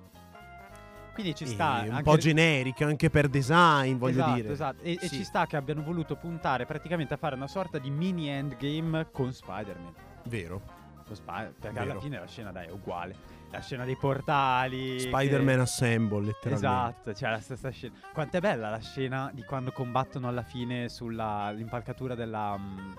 quindi 1.13 1.35
ci 1.35 1.45
E 1.45 1.49
sta 1.49 1.83
un 1.85 1.91
anche- 1.91 2.03
po' 2.03 2.17
generica 2.17 2.87
anche 2.87 3.11
per 3.11 3.29
design, 3.29 3.97
voglio 3.99 4.21
esatto, 4.21 4.35
dire. 4.35 4.53
Esatto, 4.53 4.83
e, 4.83 4.93
e 5.01 5.09
Sì. 5.09 5.17
ci 5.17 5.25
sta 5.25 5.47
che 5.47 5.57
abbiano 5.57 5.83
voluto 5.83 6.17
puntare 6.17 6.67
praticamente 6.67 7.15
a 7.15 7.17
fare 7.17 7.35
una 7.35 7.49
sorta 7.49 7.79
di 7.79 7.91
mini 7.91 8.29
endgame 8.29 9.09
con 9.11 9.33
Spider-Man. 9.33 9.95
Vero. 10.25 10.63
Con 11.05 11.15
Spi- 11.17 11.53
perché 11.59 11.71
Vero. 11.79 11.91
alla 11.91 12.01
fine 12.01 12.19
la 12.19 12.27
scena 12.27 12.53
dai, 12.53 12.67
è 12.69 12.71
uguale. 12.71 13.17
La 13.51 13.61
scena 13.61 13.85
dei 13.85 13.97
portali. 13.97 14.95
che- 14.97 15.01
Spider-Man 15.09 15.61
Assemble, 15.61 16.25
letteralmente. 16.27 16.55
Esatto, 16.55 17.13
cioè 17.15 17.31
la 17.31 17.41
stessa 17.41 17.71
scena. 17.71 17.95
Quanto 18.13 18.37
è 18.37 18.41
bella 18.41 18.71
la 18.71 18.79
scena 18.79 19.31
di 19.35 19.43
quando 19.43 19.73
combattono 19.73 20.29
alla 20.29 20.43
fine 20.43 20.89
sull'impalcatura 20.89 22.15
della. 22.15 22.57
mm, 22.57 22.91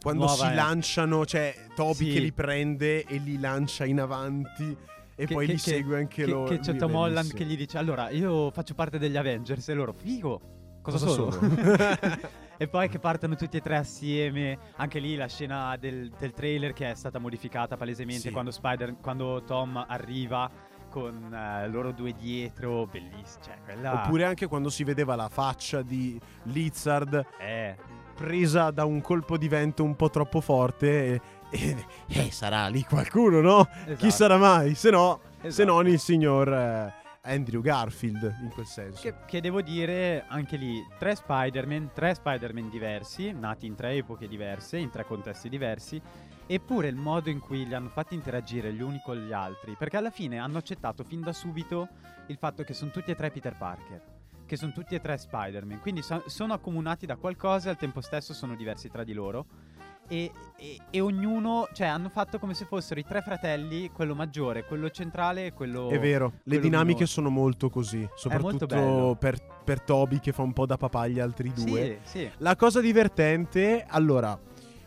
Quando 0.00 0.26
nuova, 0.26 0.46
si 0.46 0.52
eh. 0.52 0.54
lanciano, 0.54 1.24
c'è 1.24 1.54
Toby 1.74 1.94
Sì. 2.08 2.12
che 2.12 2.18
li 2.20 2.32
prende 2.32 3.04
e 3.04 3.16
li 3.16 3.40
lancia 3.40 3.84
in 3.86 3.98
avanti 4.00 4.76
e 5.14 5.24
Che- 5.26 5.32
poi 5.34 5.46
che- 5.46 5.52
li 5.52 5.58
che- 5.58 5.70
segue 5.70 5.96
anche 5.98 6.24
Che, 6.24 6.30
loro. 6.30 6.48
che 6.50 6.58
c'è 6.58 6.76
Tom 6.76 6.94
Holland 6.94 7.32
che 7.32 7.44
gli 7.44 7.56
dice: 7.56 7.78
Allora, 7.78 8.10
io 8.10 8.50
faccio 8.50 8.74
parte 8.74 8.98
degli 8.98 9.16
Avengers. 9.16 9.66
E 9.68 9.74
loro, 9.74 9.92
figo. 9.94 10.40
Cosa, 10.82 10.98
Cosa 11.06 11.10
sono? 11.14 11.30
sono? 11.32 11.48
e 12.56 12.68
poi 12.68 12.88
che 12.88 12.98
partono 12.98 13.34
tutti 13.36 13.56
e 13.56 13.60
tre 13.60 13.76
assieme. 13.76 14.58
Anche 14.76 14.98
lì 14.98 15.14
la 15.16 15.26
scena 15.28 15.76
del, 15.76 16.10
del 16.18 16.32
trailer 16.32 16.72
che 16.72 16.90
è 16.90 16.94
stata 16.94 17.18
modificata 17.18 17.76
palesemente 17.76 18.20
Sì. 18.22 18.30
quando, 18.30 18.50
Spider, 18.50 18.96
quando 19.00 19.42
Tom 19.44 19.84
arriva 19.88 20.50
con 20.90 21.32
eh, 21.34 21.68
loro 21.68 21.92
due 21.92 22.12
dietro. 22.12 22.86
Bellissimo. 22.86 23.44
Cioè, 23.44 23.58
quella. 23.64 23.94
Oppure 24.04 24.24
anche 24.24 24.46
quando 24.46 24.70
si 24.70 24.84
vedeva 24.84 25.14
la 25.16 25.28
faccia 25.28 25.82
di 25.82 26.18
Lizard 26.44 27.26
Eh, 27.38 27.76
presa 28.14 28.70
da 28.70 28.84
un 28.86 29.00
colpo 29.02 29.36
di 29.36 29.46
vento 29.48 29.84
un 29.84 29.94
po' 29.94 30.08
troppo 30.08 30.40
forte 30.40 31.04
e, 31.06 31.20
e- 31.50 31.86
eh, 32.08 32.30
sarà 32.30 32.66
lì 32.68 32.82
qualcuno, 32.82 33.40
no? 33.40 33.68
Chi 33.84 33.90
esatto. 33.92 34.10
sarà 34.10 34.36
mai? 34.38 34.74
Se 34.74 34.88
no, 34.90 35.20
se 35.40 35.48
Esatto. 35.48 35.70
non 35.70 35.86
il 35.86 35.98
signor 35.98 36.48
eh, 36.50 36.94
Andrew 37.26 37.60
Garfield 37.60 38.36
in 38.42 38.50
quel 38.50 38.66
senso. 38.66 39.02
Che, 39.02 39.14
che 39.26 39.40
devo 39.40 39.60
dire, 39.60 40.24
anche 40.28 40.56
lì, 40.56 40.84
tre 40.98 41.14
Spider-Man, 41.14 41.90
tre 41.92 42.14
Spider-Man 42.14 42.70
diversi, 42.70 43.32
nati 43.32 43.66
in 43.66 43.74
tre 43.74 43.92
epoche 43.94 44.28
diverse, 44.28 44.78
in 44.78 44.90
tre 44.90 45.04
contesti 45.04 45.48
diversi, 45.48 46.00
eppure 46.46 46.88
il 46.88 46.96
modo 46.96 47.28
in 47.28 47.40
cui 47.40 47.66
li 47.66 47.74
hanno 47.74 47.88
fatti 47.88 48.14
interagire 48.14 48.72
gli 48.72 48.80
uni 48.80 49.00
con 49.04 49.16
gli 49.16 49.32
altri, 49.32 49.74
perché 49.76 49.96
alla 49.96 50.10
fine 50.10 50.38
hanno 50.38 50.58
accettato 50.58 51.04
fin 51.04 51.20
da 51.20 51.32
subito 51.32 51.88
il 52.28 52.36
fatto 52.36 52.62
che 52.62 52.74
sono 52.74 52.90
tutti 52.90 53.10
e 53.10 53.14
tre 53.14 53.30
Peter 53.30 53.56
Parker, 53.56 54.02
che 54.46 54.56
sono 54.56 54.72
tutti 54.72 54.94
e 54.94 55.00
tre 55.00 55.16
Spider-Man, 55.16 55.80
quindi 55.80 56.02
so- 56.02 56.22
sono 56.26 56.52
accomunati 56.52 57.06
da 57.06 57.16
qualcosa 57.16 57.68
e 57.68 57.70
al 57.72 57.78
tempo 57.78 58.00
stesso 58.00 58.32
sono 58.32 58.54
diversi 58.54 58.88
tra 58.88 59.04
di 59.04 59.12
loro. 59.12 59.65
E, 60.08 60.30
e- 60.56 60.78
e 60.90 61.00
ognuno, 61.00 61.68
cioè, 61.72 61.86
hanno 61.88 62.08
fatto 62.08 62.38
come 62.38 62.54
se 62.54 62.64
fossero 62.64 63.00
i 63.00 63.04
tre 63.04 63.22
fratelli, 63.22 63.90
quello 63.90 64.14
maggiore, 64.14 64.64
quello 64.64 64.88
centrale 64.90 65.46
e 65.46 65.52
quello. 65.52 65.88
È 65.90 65.98
vero, 65.98 66.26
le 66.26 66.40
quello 66.44 66.62
dinamiche 66.62 66.92
minore. 66.92 67.06
sono 67.10 67.28
molto 67.30 67.68
così, 67.70 67.98
molto 67.98 68.14
soprattutto 68.16 68.66
bello. 68.66 69.16
per, 69.18 69.38
per 69.64 69.80
Toby 69.82 70.20
che 70.20 70.32
fa 70.32 70.42
un 70.42 70.52
po' 70.52 70.66
da 70.66 70.76
papà 70.76 71.00
agli 71.00 71.18
altri 71.20 71.52
due. 71.52 72.00
Sì, 72.04 72.18
sì. 72.18 72.30
La 72.38 72.56
cosa 72.56 72.80
divertente, 72.80 73.84
allora, 73.88 74.38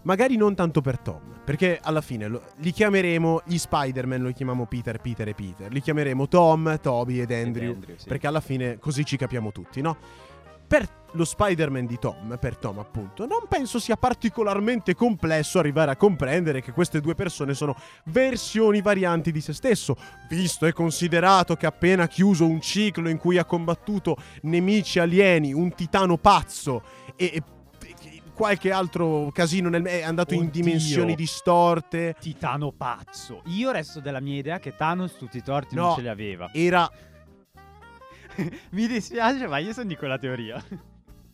magari 0.04 0.38
non 0.38 0.56
tanto 0.56 0.82
per 0.82 0.98
Tom, 1.00 1.42
perché 1.44 1.80
alla 1.82 2.02
fine 2.02 2.28
lo- 2.28 2.44
li 2.58 2.72
chiameremo 2.72 3.42
gli 3.46 3.58
Spider-Man, 3.58 4.22
lo 4.22 4.32
chiamiamo 4.32 4.66
Peter, 4.66 5.00
Peter 5.00 5.28
e 5.28 5.34
Peter. 5.34 5.72
Li 5.72 5.82
chiameremo 5.82 6.28
Tom, 6.28 6.80
Toby 6.80 7.20
ed 7.20 7.32
Andrew, 7.32 7.78
sì. 7.96 8.08
perché 8.08 8.28
alla 8.28 8.40
fine 8.42 8.78
così 8.80 9.04
ci 9.06 9.18
capiamo 9.18 9.52
tutti, 9.52 9.82
no? 9.82 9.98
Per 10.70 10.88
lo 11.14 11.26
Spider-Man 11.26 11.88
di 11.88 11.98
Tom, 11.98 12.38
per 12.40 12.56
Tom 12.58 12.78
appunto, 12.78 13.26
non 13.26 13.48
penso 13.50 13.80
sia 13.80 13.98
particolarmente 13.98 14.94
complesso 14.94 15.58
arrivare 15.58 15.90
a 15.90 15.96
comprendere 15.96 16.62
che 16.62 16.72
queste 16.72 17.02
due 17.02 17.16
persone 17.16 17.56
sono 17.56 17.76
versioni 18.06 18.80
varianti 18.80 19.32
di 19.32 19.42
se 19.42 19.54
stesso, 19.54 19.96
visto 20.30 20.68
e 20.68 20.72
considerato 20.72 21.56
che 21.56 21.66
ha 21.66 21.70
appena 21.70 22.08
chiuso 22.08 22.46
un 22.46 22.62
ciclo 22.62 23.10
in 23.10 23.18
cui 23.18 23.40
ha 23.40 23.46
combattuto 23.46 24.18
nemici 24.44 25.00
alieni, 25.00 25.54
un 25.54 25.74
titano 25.74 26.18
pazzo 26.18 26.84
e, 27.16 27.42
qualche 28.36 28.72
altro 28.72 29.32
casino 29.34 29.68
nel, 29.70 29.84
è 29.84 30.04
andato 30.04 30.36
in 30.36 30.42
Oddio. 30.42 30.52
dimensioni 30.62 31.16
distorte. 31.16 32.16
Titano 32.20 32.72
pazzo. 32.72 33.42
Io 33.48 33.72
resto 33.72 34.00
della 34.00 34.22
mia 34.22 34.38
idea 34.38 34.60
che 34.60 34.76
Thanos 34.76 35.18
tutti 35.18 35.38
i 35.38 35.44
torti 35.44 35.74
No. 35.74 35.88
non 35.88 35.96
ce 35.96 36.02
li 36.02 36.08
aveva. 36.08 36.50
Era 36.54 36.90
Mi 38.72 38.88
dispiace, 38.88 39.48
ma 39.48 39.58
io 39.58 39.74
sono 39.74 39.88
di 39.88 39.96
quella 39.96 40.18
teoria. 40.18 40.64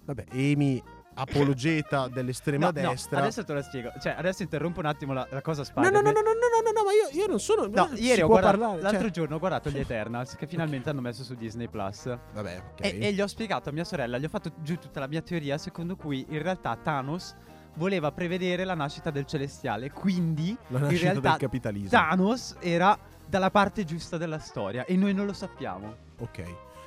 vabbè, 0.05 0.25
Amy 0.31 0.81
apologeta 1.17 2.07
dell'estrema 2.13 2.71
No, 2.71 2.81
no, 2.81 2.89
destra. 2.89 3.19
adesso 3.19 3.43
te 3.43 3.53
la 3.53 3.61
spiego. 3.61 3.91
Cioè, 4.01 4.15
adesso 4.17 4.43
interrompo 4.43 4.79
un 4.79 4.85
attimo 4.85 5.13
la, 5.13 5.27
la 5.31 5.41
cosa 5.41 5.61
No, 5.61 5.65
Spider-Man. 5.65 6.03
no, 6.03 6.11
no, 6.11 6.11
no, 6.11 6.21
no, 6.21 6.31
no, 6.31 6.61
no, 6.63 6.71
no, 6.71 6.83
ma 6.83 6.91
io, 6.91 7.17
io 7.21 7.27
non 7.27 7.39
sono. 7.39 7.67
No, 7.67 7.89
ieri 7.95 8.21
ho 8.21 8.27
guardato, 8.27 8.57
parlare. 8.57 8.81
l'altro 8.81 9.01
cioè- 9.03 9.11
giorno 9.11 9.35
ho 9.35 9.39
guardato 9.39 9.69
gli 9.69 9.77
Eternals 9.79 10.35
che 10.35 10.47
finalmente 10.47 10.89
hanno 10.89 11.01
messo 11.01 11.23
su 11.23 11.35
Disney 11.35 11.67
Plus. 11.69 12.05
Vabbè, 12.33 12.61
ok. 12.73 12.83
E, 12.85 12.97
e 13.01 13.13
gli 13.13 13.21
ho 13.21 13.27
spiegato 13.27 13.69
a 13.69 13.71
mia 13.71 13.83
sorella, 13.85 14.17
gli 14.17 14.25
ho 14.25 14.29
fatto 14.29 14.51
giù 14.61 14.77
tutta 14.77 14.99
la 14.99 15.07
mia 15.07 15.21
teoria 15.21 15.57
secondo 15.57 15.95
cui 15.95 16.25
in 16.29 16.41
realtà 16.41 16.75
Thanos 16.81 17.33
voleva 17.75 18.11
prevedere 18.11 18.63
la 18.63 18.73
nascita 18.73 19.09
del 19.11 19.25
celestiale, 19.25 19.91
quindi 19.91 20.55
La 20.67 20.77
in 20.79 20.83
nascita 20.85 21.11
realtà 21.11 21.29
del 21.31 21.37
capitalismo. 21.39 21.89
Thanos 21.89 22.55
era 22.59 22.97
dalla 23.27 23.49
parte 23.51 23.83
giusta 23.85 24.17
della 24.17 24.39
storia 24.39 24.85
e 24.85 24.95
noi 24.97 25.13
non 25.13 25.25
lo 25.25 25.33
sappiamo. 25.33 25.95
Ok. 26.19 26.43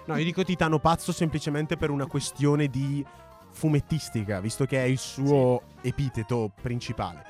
No, 0.09 0.17
io 0.17 0.25
dico 0.25 0.43
Titano 0.43 0.79
pazzo 0.79 1.13
semplicemente 1.13 1.77
per 1.77 1.91
una 1.91 2.07
questione 2.07 2.69
di 2.69 3.05
fumettistica, 3.51 4.41
visto 4.41 4.65
che 4.65 4.83
è 4.83 4.87
il 4.87 4.97
suo 4.97 5.61
epiteto 5.83 6.51
principale. 6.63 7.23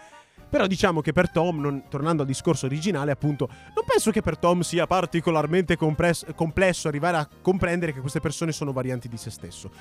Però 0.49 0.65
diciamo 0.69 1.01
che 1.01 1.13
per 1.13 1.29
Tom, 1.29 1.59
non- 1.59 1.89
tornando 1.89 2.23
al 2.23 2.29
discorso 2.29 2.67
originale, 2.67 3.11
appunto, 3.11 3.49
non 3.75 3.85
penso 3.85 4.13
che 4.13 4.23
per 4.23 4.39
Tom 4.39 4.61
sia 4.61 4.87
particolarmente 4.87 5.77
compress- 5.77 6.33
complesso 6.37 6.87
arrivare 6.87 7.17
a 7.17 7.29
comprendere 7.43 7.93
che 7.93 8.01
queste 8.01 8.21
persone 8.21 8.53
sono 8.53 8.71
varianti 8.71 9.09
di 9.09 9.17
se 9.17 9.31
stesso. 9.31 9.73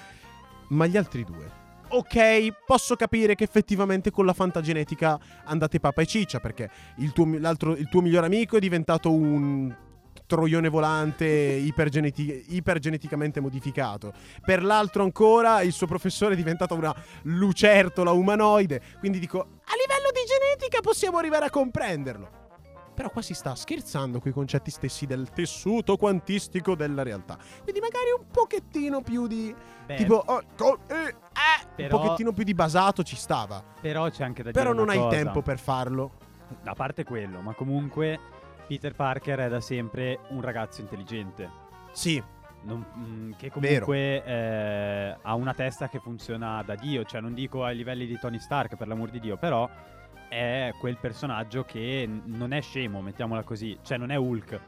Ma 0.69 0.87
gli 0.87 0.97
altri 0.97 1.23
due? 1.23 1.65
Ok, 1.89 2.65
posso 2.65 2.95
capire 2.95 3.35
che 3.35 3.43
effettivamente 3.43 4.09
con 4.09 4.25
la 4.25 4.33
fantagenetica 4.33 5.19
andate 5.45 5.79
papa 5.79 6.01
e 6.01 6.07
ciccia, 6.07 6.39
perché 6.39 6.67
il 6.97 7.13
tuo, 7.13 7.25
il 7.25 7.87
tuo 7.91 8.01
miglior 8.01 8.23
amico 8.23 8.57
è 8.57 8.59
diventato 8.59 9.13
un 9.13 9.85
troione 10.27 10.69
volante 10.69 11.25
ipergeneti- 11.25 12.45
ipergeneticamente 12.49 13.39
modificato. 13.39 14.13
Per 14.45 14.61
l'altro 14.63 15.01
ancora 15.03 15.61
il 15.61 15.71
suo 15.71 15.87
professore 15.87 16.33
è 16.33 16.37
diventato 16.37 16.75
una 16.75 16.93
lucertola 17.23 18.11
umanoide. 18.11 18.81
Quindi 18.99 19.19
dico, 19.19 19.39
a 19.39 19.45
livello 19.45 20.11
di 20.13 20.19
genetica 20.27 20.81
possiamo 20.81 21.17
arrivare 21.17 21.45
a 21.45 21.49
comprenderlo. 21.49 22.29
Però 22.93 23.09
qua 23.11 23.21
si 23.21 23.35
sta 23.35 23.53
scherzando 23.53 24.19
con 24.19 24.31
i 24.31 24.33
concetti 24.33 24.71
stessi 24.71 25.05
del 25.05 25.29
tessuto 25.29 25.97
quantistico 25.97 26.73
della 26.75 27.03
realtà. 27.03 27.37
Quindi 27.61 27.79
magari 27.79 28.09
un 28.17 28.25
pochettino 28.31 29.01
più 29.01 29.27
di... 29.27 29.53
Beh, 29.85 29.95
tipo... 29.97 30.15
oh, 30.25 30.41
co- 30.57 30.79
eh, 30.87 30.95
eh, 31.05 31.15
Però- 31.75 31.97
Un 31.97 32.03
pochettino 32.03 32.33
più 32.33 32.43
di 32.43 32.55
basato 32.55 33.03
ci 33.03 33.15
stava. 33.15 33.63
però 33.79 34.09
c'è 34.09 34.23
anche 34.23 34.41
da 34.41 34.49
Però 34.49 34.71
dire 34.71 34.75
non 34.75 34.83
una 34.85 34.93
hai 34.93 34.97
cosa. 34.99 35.15
tempo 35.15 35.41
per 35.43 35.59
farlo. 35.59 36.11
A 36.63 36.73
parte 36.73 37.03
quello, 37.03 37.39
ma 37.41 37.53
comunque 37.53 38.19
Peter 38.67 38.93
Parker 38.93 39.39
è 39.39 39.49
da 39.49 39.61
sempre 39.61 40.19
un 40.29 40.41
ragazzo 40.41 40.81
intelligente. 40.81 41.49
Sì, 41.91 42.21
Non- 42.63 42.85
mm, 42.97 43.31
che 43.37 43.49
comunque 43.49 44.23
eh, 44.25 45.15
ha 45.21 45.35
una 45.35 45.53
testa 45.53 45.87
che 45.87 45.99
funziona 45.99 46.61
da 46.63 46.75
Dio, 46.75 47.03
cioè 47.05 47.21
non 47.21 47.33
dico 47.33 47.63
ai 47.63 47.75
livelli 47.77 48.05
di 48.05 48.17
Tony 48.19 48.39
Stark 48.39 48.75
per 48.75 48.87
l'amor 48.87 49.09
di 49.09 49.19
Dio, 49.19 49.37
però 49.37 49.69
è 50.27 50.73
quel 50.79 50.97
personaggio 50.97 51.63
che 51.63 52.09
non 52.25 52.51
è 52.51 52.61
scemo, 52.61 53.01
mettiamola 53.01 53.43
così, 53.43 53.77
cioè 53.83 53.97
non 53.97 54.11
è 54.11 54.15
Hulk. 54.17 54.59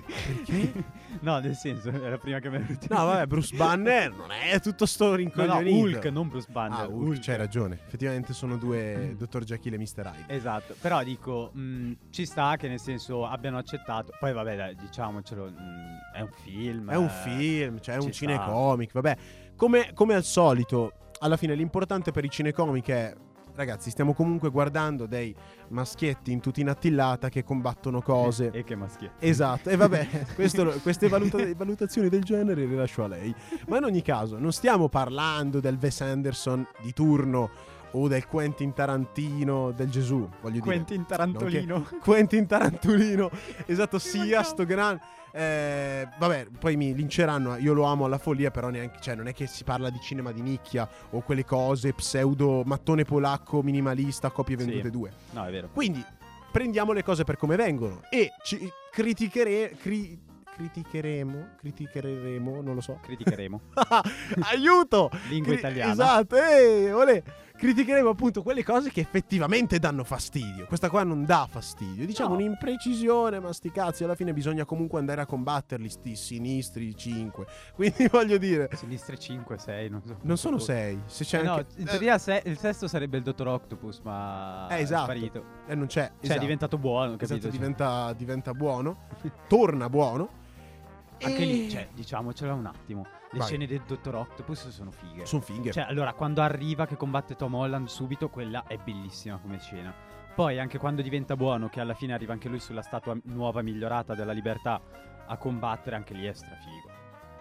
Perché? 0.00 0.72
no, 1.20 1.38
nel 1.38 1.54
senso, 1.54 1.90
era 1.90 2.18
prima 2.18 2.38
che 2.40 2.50
me 2.50 2.58
lo 2.58 2.66
No, 2.94 3.06
vabbè, 3.06 3.26
Bruce 3.26 3.56
Banner 3.56 4.12
non 4.14 4.30
è 4.30 4.60
tutto 4.60 4.86
sto 4.86 5.04
No, 5.04 5.10
no, 5.10 5.16
rincoglionito. 5.16 5.76
Hulk, 5.76 6.04
non 6.06 6.28
Bruce 6.28 6.50
Banner. 6.50 6.80
Ah, 6.80 6.86
Hulk, 6.88 7.20
c'hai 7.20 7.36
ragione. 7.36 7.78
Effettivamente 7.86 8.32
sono 8.32 8.56
due 8.56 9.14
Dr. 9.16 9.44
Jekyll 9.44 9.74
e 9.74 9.78
Mr. 9.78 10.12
Hyde. 10.14 10.34
Esatto, 10.34 10.74
però 10.80 11.02
dico, 11.02 11.50
mh, 11.52 11.92
ci 12.10 12.26
sta 12.26 12.56
che 12.56 12.68
nel 12.68 12.80
senso 12.80 13.26
abbiano 13.26 13.58
accettato. 13.58 14.12
Poi 14.18 14.32
vabbè, 14.32 14.56
dai, 14.56 14.74
diciamocelo, 14.76 15.44
mh, 15.46 16.16
è 16.16 16.20
un 16.20 16.30
film. 16.44 16.90
È 16.90 16.96
un 16.96 17.06
eh, 17.06 17.08
film, 17.08 17.80
cioè 17.80 17.94
è 17.96 17.98
un 17.98 18.12
ci 18.12 18.12
sta. 18.12 18.26
cinecomic, 18.26 18.92
vabbè. 18.92 19.16
Come, 19.56 19.92
come 19.94 20.14
al 20.14 20.24
solito, 20.24 20.92
alla 21.20 21.36
fine 21.36 21.54
l'importante 21.54 22.12
per 22.12 22.24
i 22.24 22.30
cinecomic 22.30 22.88
è 22.88 23.14
ragazzi, 23.54 23.90
stiamo 23.90 24.12
comunque 24.14 24.50
guardando 24.50 25.06
dei 25.06 25.34
maschietti 25.68 26.32
in 26.32 26.40
tutina 26.40 26.72
attillata 26.72 27.28
che 27.28 27.44
combattono 27.44 28.00
cose. 28.02 28.50
E 28.52 28.64
che 28.64 28.74
maschietti. 28.76 29.26
Esatto, 29.26 29.68
e 29.70 29.76
vabbè, 29.76 30.08
questo- 30.34 30.78
queste 30.82 31.08
valuta- 31.08 31.38
valutazioni 31.54 32.08
del 32.08 32.22
genere 32.22 32.66
le 32.66 32.76
lascio 32.76 33.04
a 33.04 33.08
lei. 33.08 33.34
Ma 33.68 33.78
in 33.78 33.84
ogni 33.84 34.02
caso, 34.02 34.38
non 34.38 34.52
stiamo 34.52 34.88
parlando 34.88 35.60
del 35.60 35.78
Wes 35.80 36.00
Anderson 36.00 36.66
di 36.82 36.92
turno 36.92 37.50
o 37.92 38.08
del 38.08 38.26
Quentin 38.26 38.72
Tarantino 38.72 39.72
del 39.72 39.90
Gesù, 39.90 40.28
voglio 40.40 40.60
Quentin 40.60 41.04
Tarantolino. 41.06 41.78
dire. 41.88 42.00
Quentin 42.02 42.46
Tarantulino, 42.46 43.30
esatto, 43.66 43.98
sia 43.98 44.42
sto 44.42 44.64
gran... 44.64 44.98
eh, 45.32 46.08
vabbè, 46.18 46.46
poi 46.58 46.76
mi 46.76 46.94
linceranno, 46.94 47.56
io 47.56 47.72
lo 47.72 47.84
amo 47.84 48.04
alla 48.04 48.18
follia, 48.18 48.50
però 48.50 48.68
neanche, 48.68 48.98
cioè, 49.00 49.14
non 49.14 49.26
è 49.28 49.32
che 49.34 49.46
si 49.46 49.64
parla 49.64 49.90
di 49.90 49.98
cinema 50.00 50.32
di 50.32 50.40
nicchia 50.42 50.88
o 51.10 51.20
quelle 51.20 51.44
cose 51.44 51.92
pseudo 51.92 52.62
mattone 52.64 53.04
polacco 53.04 53.62
minimalista, 53.62 54.30
copie 54.30 54.58
Sì. 54.58 54.64
vendute 54.64 54.90
due. 54.90 55.12
No, 55.32 55.44
è 55.44 55.50
vero. 55.50 55.68
Quindi 55.72 56.04
prendiamo 56.52 56.92
le 56.92 57.02
cose 57.04 57.24
per 57.24 57.36
come 57.36 57.56
vengono 57.56 58.00
e 58.10 58.30
ci 58.42 58.70
critichere- 58.90 59.76
cri- 59.80 60.18
criticheremo, 60.56 61.48
criticheremo, 61.58 62.60
non 62.60 62.74
lo 62.74 62.80
so. 62.80 62.98
Criticheremo. 63.02 63.60
Aiuto! 64.52 65.10
Lingua 65.28 65.50
Cri- 65.52 65.58
italiana. 65.58 65.92
Esatto, 65.92 66.36
eh, 66.36 66.92
olè. 66.92 67.22
Criticheremo 67.60 68.08
appunto 68.08 68.42
quelle 68.42 68.64
cose 68.64 68.90
che 68.90 69.02
effettivamente 69.02 69.78
danno 69.78 70.02
fastidio. 70.02 70.64
Questa 70.64 70.88
qua 70.88 71.04
non 71.04 71.26
dà 71.26 71.46
fastidio. 71.48 72.06
Diciamo 72.06 72.30
No. 72.30 72.36
un'imprecisione, 72.36 73.38
ma 73.38 73.52
sti 73.52 73.70
cazzi, 73.70 74.02
alla 74.02 74.14
fine 74.14 74.32
bisogna 74.32 74.64
comunque 74.64 74.98
andare 74.98 75.20
a 75.20 75.26
combatterli, 75.26 75.86
sti 75.90 76.16
sinistri 76.16 76.96
5. 76.96 77.44
Quindi 77.76 78.08
voglio 78.10 78.38
dire, 78.38 78.70
Sinistre 78.72 79.18
5, 79.18 79.58
6, 79.58 79.90
non 79.90 80.02
so. 80.06 80.16
non 80.22 80.38
sono 80.38 80.56
Oh. 80.56 80.58
6. 80.60 81.00
Se 81.04 81.24
c'è 81.24 81.40
Eh 81.40 81.42
no, 81.42 81.52
anche... 81.56 81.66
in 81.76 81.84
teoria 81.84 82.16
se- 82.16 82.42
il 82.46 82.56
sesto 82.56 82.88
sarebbe 82.88 83.18
il 83.18 83.22
Dottor 83.24 83.48
Octopus, 83.48 84.00
ma 84.04 84.66
Eh, 84.70 84.80
esatto. 84.80 85.10
è 85.12 85.16
sparito. 85.16 85.44
eh, 85.66 85.74
non 85.74 85.86
c'è. 85.86 86.06
Cioè, 86.06 86.12
è 86.18 86.24
esatto. 86.24 86.40
diventato 86.40 86.78
buono, 86.78 87.10
capito? 87.16 87.34
Esatto, 87.34 87.50
diventa, 87.50 88.12
diventa 88.14 88.54
buono. 88.54 89.06
Torna 89.48 89.90
buono. 89.90 90.38
Anche 91.22 91.42
E- 91.42 91.46
lì, 91.46 91.70
cioè, 91.70 91.88
diciamocelo 91.92 92.54
un 92.54 92.66
attimo. 92.66 93.06
Le 93.32 93.38
Vai. 93.38 93.46
scene 93.46 93.66
del 93.66 93.82
Dottor 93.86 94.14
Octopus 94.16 94.68
sono 94.70 94.90
fighe. 94.90 95.26
Sono 95.26 95.42
finghe. 95.42 95.70
Cioè, 95.72 95.84
allora, 95.84 96.12
quando 96.14 96.42
arriva 96.42 96.86
che 96.86 96.96
combatte 96.96 97.36
Tom 97.36 97.54
Holland 97.54 97.86
subito, 97.88 98.28
quella 98.28 98.64
è 98.66 98.76
bellissima 98.76 99.38
come 99.38 99.58
scena. 99.58 99.92
Poi, 100.34 100.58
anche 100.58 100.78
quando 100.78 101.02
diventa 101.02 101.36
buono, 101.36 101.68
che 101.68 101.80
alla 101.80 101.94
fine 101.94 102.12
arriva 102.14 102.32
anche 102.32 102.48
lui 102.48 102.58
sulla 102.60 102.82
statua 102.82 103.16
nuova 103.24 103.62
migliorata 103.62 104.14
della 104.14 104.32
libertà 104.32 104.80
a 105.26 105.36
combattere, 105.36 105.96
anche 105.96 106.14
lì 106.14 106.26
è 106.26 106.32
strafigo. 106.32 106.88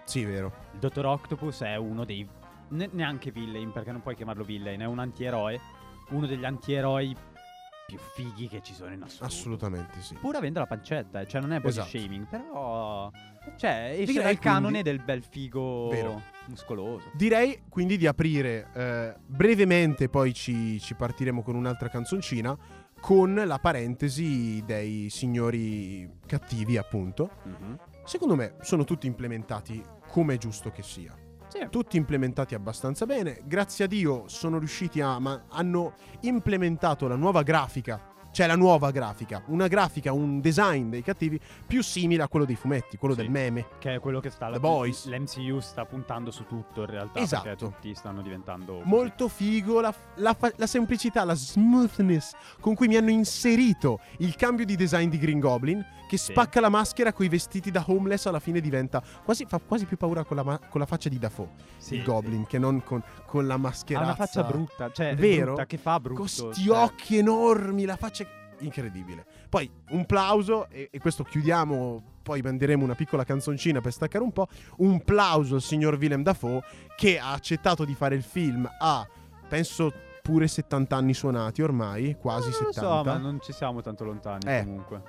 Sì, 0.04 0.26
vero. 0.26 0.52
Il 0.74 0.80
Dottor 0.80 1.06
Octopus 1.06 1.62
è 1.62 1.76
uno 1.76 2.04
dei. 2.04 2.28
ne- 2.70 2.90
neanche 2.92 3.32
villain, 3.32 3.72
perché 3.72 3.92
non 3.92 4.02
puoi 4.02 4.16
chiamarlo 4.16 4.44
villain, 4.44 4.80
è 4.82 4.86
un 4.86 5.00
antieroe. 5.00 5.60
Uno 6.10 6.26
degli 6.28 6.46
antieroi 6.46 7.16
più 7.98 8.06
fighi 8.14 8.48
che 8.48 8.62
ci 8.62 8.74
sono 8.74 8.94
in 8.94 9.02
assoluto. 9.02 9.26
Assolutamente 9.26 10.02
sì. 10.02 10.16
Pur 10.16 10.36
avendo 10.36 10.60
la 10.60 10.68
pancetta, 10.68 11.22
eh, 11.22 11.28
cioè 11.28 11.42
non 11.42 11.52
è 11.54 11.58
body 11.58 11.70
Esatto. 11.70 11.90
shaming, 11.90 12.28
però. 12.28 13.12
Cioè, 13.58 13.92
esce 13.94 14.06
Direi 14.12 14.24
dal 14.24 14.40
canone 14.40 14.82
quindi- 14.82 14.84
del 14.84 15.00
bel 15.04 15.24
figo 15.24 15.88
Vero. 15.90 16.22
muscoloso. 16.48 17.06
Direi 17.14 17.62
quindi 17.70 17.98
di 17.98 18.06
aprire 18.08 18.68
eh, 18.74 19.16
brevemente, 19.26 20.10
poi 20.10 20.34
ci, 20.34 20.80
ci 20.80 20.94
partiremo 20.94 21.42
con 21.42 21.56
un'altra 21.56 21.90
canzoncina, 21.90 22.56
con 23.00 23.34
la 23.34 23.58
parentesi 23.60 24.62
dei 24.66 25.10
signori 25.10 26.10
cattivi, 26.26 26.78
appunto. 26.78 27.30
Mhm. 27.44 27.80
Secondo 28.04 28.36
me 28.36 28.56
sono 28.62 28.84
tutti 28.84 29.08
implementati 29.08 29.82
come 30.08 30.34
è 30.34 30.38
giusto 30.38 30.70
che 30.72 30.84
sia. 30.84 31.16
Sì. 31.50 31.68
Tutti 31.70 31.98
implementati 31.98 32.54
abbastanza 32.56 33.06
bene. 33.06 33.42
Grazie 33.44 33.86
a 33.86 33.88
Dio 33.88 34.28
sono 34.28 34.60
riusciti 34.60 35.02
a. 35.02 35.18
ma 35.20 35.46
hanno 35.50 35.94
implementato 36.22 37.08
la 37.08 37.16
nuova 37.16 37.42
grafica. 37.42 38.00
Cioè 38.40 38.48
la 38.48 38.56
nuova 38.56 38.90
grafica. 38.92 39.44
Una 39.48 39.68
grafica, 39.68 40.14
un 40.14 40.40
design 40.40 40.90
dei 40.90 41.04
cattivi 41.04 41.38
più 41.68 41.84
simile 41.84 42.24
a 42.24 42.30
quello 42.30 42.46
dei 42.46 42.56
fumetti, 42.56 42.96
quello 42.96 43.14
Sì. 43.14 43.20
del 43.20 43.30
meme. 43.30 43.66
Che 43.80 43.96
è 43.96 44.00
quello 44.00 44.22
che 44.22 44.30
sta 44.30 44.50
The 44.50 44.60
Boys. 44.62 45.08
L'MCU 45.08 45.60
sta 45.60 45.84
puntando 45.86 46.32
su 46.32 46.46
tutto 46.46 46.80
in 46.84 46.86
realtà. 46.86 47.20
Esatto. 47.20 47.54
Tutti 47.68 47.94
stanno 47.96 48.22
diventando. 48.22 48.80
Molto 48.86 49.28
figo 49.28 49.82
la, 49.82 49.94
la 50.16 50.34
la 50.56 50.68
semplicità, 50.68 51.26
la 51.26 51.36
smoothness 51.36 52.32
con 52.62 52.76
cui 52.76 52.88
mi 52.88 52.96
hanno 52.96 53.10
inserito 53.10 54.00
il 54.20 54.34
cambio 54.38 54.64
di 54.66 54.78
design 54.78 55.10
di 55.10 55.18
Green 55.18 55.40
Goblin 55.40 55.86
che 56.08 56.18
Sì. 56.18 56.32
spacca 56.32 56.60
la 56.62 56.70
maschera 56.70 57.12
coi 57.14 57.28
vestiti 57.28 57.70
da 57.72 57.84
homeless 57.86 58.26
alla 58.26 58.40
fine 58.40 58.62
diventa 58.62 59.04
quasi, 59.24 59.46
fa 59.48 59.60
quasi 59.60 59.86
più 59.86 59.96
paura 59.98 60.24
con 60.24 60.38
la, 60.38 60.44
ma- 60.44 60.60
con 60.70 60.80
la 60.80 60.88
faccia 60.88 61.08
di 61.08 61.20
Dafoe 61.20 61.50
Sì, 61.78 61.96
il 61.98 62.04
Goblin 62.04 62.48
che 62.48 62.58
non 62.58 62.82
con, 62.84 63.04
con 63.28 63.46
la 63.46 63.56
Ha 63.56 63.58
mascherata 63.58 64.06
una 64.06 64.16
faccia 64.16 64.44
brutta. 64.44 64.92
Cioè, 64.92 65.16
Vero? 65.16 65.46
brutta, 65.48 65.66
che 65.68 65.78
fa 65.78 66.00
brutto. 66.00 66.20
con 66.22 66.28
sti 66.30 66.64
cioè. 66.64 66.78
occhi 66.78 67.18
enormi 67.18 67.86
la 67.86 67.96
faccia 67.98 68.24
incredibile 68.60 69.26
poi 69.50 69.70
un 69.90 70.06
plauso 70.06 70.68
e, 70.70 70.90
e 70.92 71.00
questo 71.00 71.24
chiudiamo 71.24 72.18
poi 72.24 72.42
manderemo 72.42 72.84
una 72.84 72.96
piccola 72.96 73.24
canzoncina 73.24 73.82
per 73.82 73.92
staccare 73.92 74.24
un 74.24 74.32
po' 74.32 74.48
un 74.78 75.02
plauso 75.04 75.56
al 75.56 75.62
signor 75.62 75.96
Willem 75.96 76.24
Dafoe 76.24 76.62
che 76.96 77.18
ha 77.20 77.32
accettato 77.32 77.86
di 77.86 77.96
fare 77.96 78.16
il 78.16 78.24
film 78.24 78.70
a 78.80 79.08
penso 79.48 79.92
pure 80.22 80.48
70 80.48 80.96
anni 80.96 81.14
suonati 81.14 81.62
ormai 81.62 82.16
quasi 82.20 82.50
Eh, 82.50 82.52
Non 82.52 82.62
lo 82.66 82.72
70 82.74 82.82
so, 82.82 83.04
ma 83.04 83.18
non 83.18 83.40
ci 83.42 83.52
siamo 83.54 83.82
tanto 83.82 84.04
lontani 84.04 84.44
Eh. 84.46 84.64
comunque. 84.64 85.02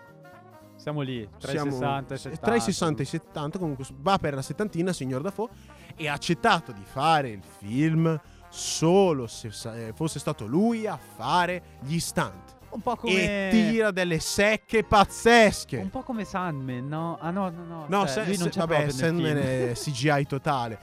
Siamo 0.76 1.02
lì, 1.02 1.28
tra 1.38 1.50
Siamo- 1.50 1.68
i 1.68 1.72
60 1.72 2.14
e 2.14 2.16
i 2.16 2.20
70. 2.20 2.46
tra 2.46 2.54
i 2.56 2.60
60 2.60 2.98
e 3.00 3.02
i 3.02 3.06
70 3.06 3.58
comunque 3.58 3.84
va 3.98 4.16
per 4.16 4.32
la 4.32 4.40
settantina 4.40 4.94
signor 4.94 5.20
Dafoe 5.20 5.48
e 5.94 6.08
ha 6.08 6.14
accettato 6.14 6.72
di 6.72 6.84
fare 6.84 7.28
il 7.28 7.42
film 7.58 8.18
solo 8.48 9.26
se 9.26 9.50
eh, 9.88 9.92
fosse 9.92 10.18
stato 10.18 10.46
lui 10.46 10.86
a 10.86 10.96
fare 10.96 11.62
gli 11.82 11.98
stunt 11.98 12.56
Un 12.70 12.80
po' 12.80 12.96
come... 12.96 13.48
e 13.48 13.48
tira 13.50 13.90
delle 13.90 14.20
secche 14.20 14.85
pazzesche 14.85 15.76
Un 15.78 15.90
po' 15.90 16.02
come 16.02 16.24
Sandman, 16.24 16.87
no? 16.87 17.18
Ah 17.20 17.30
no, 17.30 17.50
no, 17.50 17.64
no. 17.64 17.85
No, 17.88 18.00
cioè, 18.06 18.09
se- 18.09 18.24
lui 18.24 18.37
non 18.37 18.44
se- 18.44 18.50
c'è 18.50 18.59
vabbè, 18.61 18.90
Sandman 18.90 19.37
è 19.38 19.72
CGI 19.76 20.26
totale. 20.26 20.78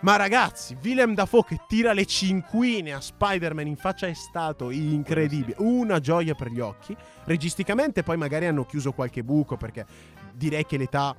Ma 0.00 0.16
ragazzi, 0.16 0.76
Willem 0.82 1.14
Dafoe 1.14 1.44
che 1.44 1.60
tira 1.68 1.92
le 1.92 2.04
cinquine 2.06 2.92
a 2.92 3.00
Spider-Man 3.00 3.68
in 3.68 3.76
faccia 3.76 4.08
è 4.08 4.14
stato 4.14 4.70
incredibile. 4.70 5.54
Una 5.58 6.00
gioia 6.00 6.34
per 6.34 6.48
gli 6.50 6.58
occhi. 6.58 6.96
Registicamente 7.24 8.02
poi 8.02 8.16
magari 8.16 8.46
hanno 8.46 8.64
chiuso 8.64 8.90
qualche 8.92 9.22
buco 9.22 9.56
perché 9.56 9.86
direi 10.32 10.66
che 10.66 10.76
l'età 10.76 11.14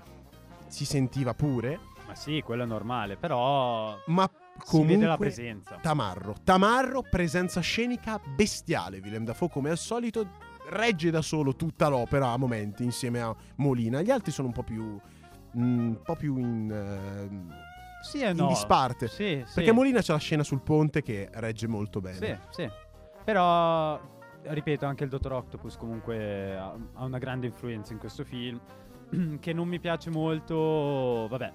si 0.67 0.83
sentiva 0.83 1.33
pure. 1.33 1.79
Ma 2.07 2.15
sì, 2.15 2.41
quello 2.43 2.63
è 2.63 2.65
normale, 2.65 3.15
però 3.15 3.97
Ma 4.07 4.29
si 4.61 4.77
vede 4.81 4.93
la 4.93 5.15
comunque 5.15 5.17
presenza. 5.17 5.75
Tamarro. 5.81 6.35
Tamarro, 6.43 7.01
presenza 7.01 7.59
scenica 7.61 8.19
bestiale. 8.35 8.99
Willem 8.99 9.25
Dafoe 9.25 9.49
come 9.49 9.69
al 9.69 9.77
solito 9.77 10.27
regge 10.69 11.11
da 11.11 11.21
solo 11.21 11.55
tutta 11.55 11.87
l'opera 11.89 12.29
a 12.29 12.37
momenti 12.37 12.83
insieme 12.83 13.21
a 13.21 13.35
Molina. 13.57 14.01
Gli 14.01 14.11
altri 14.11 14.31
sono 14.31 14.47
un 14.47 14.53
po' 14.53 14.63
più... 14.63 14.83
mm, 15.57 15.87
un 15.87 16.01
po' 16.01 16.15
più 16.15 16.37
in... 16.37 16.71
ehm, 16.71 17.53
Sì 18.01 18.21
e 18.21 18.29
in 18.29 18.37
no. 18.37 18.47
disparte. 18.47 19.07
Sì, 19.07 19.43
sì. 19.45 19.53
Perché 19.55 19.71
Molina 19.71 19.99
c'è 20.01 20.13
la 20.13 20.19
scena 20.19 20.43
sul 20.43 20.61
ponte 20.61 21.01
che 21.01 21.29
regge 21.33 21.67
molto 21.67 21.99
bene. 21.99 22.15
Sì, 22.49 22.63
sì. 22.63 22.69
Però, 23.23 23.99
ripeto, 24.43 24.85
anche 24.85 25.03
il 25.03 25.09
Dottor 25.09 25.33
Octopus 25.33 25.77
comunque 25.77 26.55
ha, 26.57 26.75
ha 26.93 27.03
una 27.03 27.17
grande 27.17 27.47
influenza 27.47 27.91
in 27.93 27.99
questo 27.99 28.23
film. 28.23 28.59
che 29.39 29.53
non 29.53 29.67
mi 29.67 29.79
piace 29.79 30.09
molto. 30.09 31.27
Vabbè. 31.29 31.51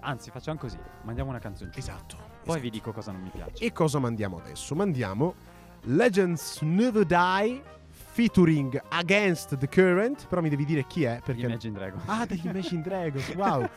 Anzi, 0.00 0.30
facciamo 0.30 0.58
così. 0.58 0.78
Mandiamo 1.04 1.30
una 1.30 1.38
canzoncina. 1.38 1.78
Esatto. 1.78 2.16
Poi 2.44 2.60
vi 2.60 2.70
dico 2.70 2.92
cosa 2.92 3.12
non 3.12 3.22
mi 3.22 3.30
piace. 3.30 3.64
E 3.64 3.72
cosa 3.72 3.98
mandiamo 3.98 4.38
adesso? 4.38 4.74
Mandiamo 4.74 5.34
Legends 5.82 6.60
Never 6.60 7.04
Die 7.04 7.62
featuring 7.88 8.80
Against 8.90 9.56
the 9.56 9.68
Current. 9.68 10.26
Però 10.26 10.40
mi 10.40 10.48
devi 10.48 10.64
dire 10.64 10.86
chi 10.86 11.04
è 11.04 11.20
perché... 11.24 11.46
Imagine 11.46 11.78
Dragons. 11.78 12.02
Ah, 12.06 12.26
degli 12.26 12.46
Imagine 12.46 12.82
Dragons, 12.82 13.28
wow. 13.36 13.68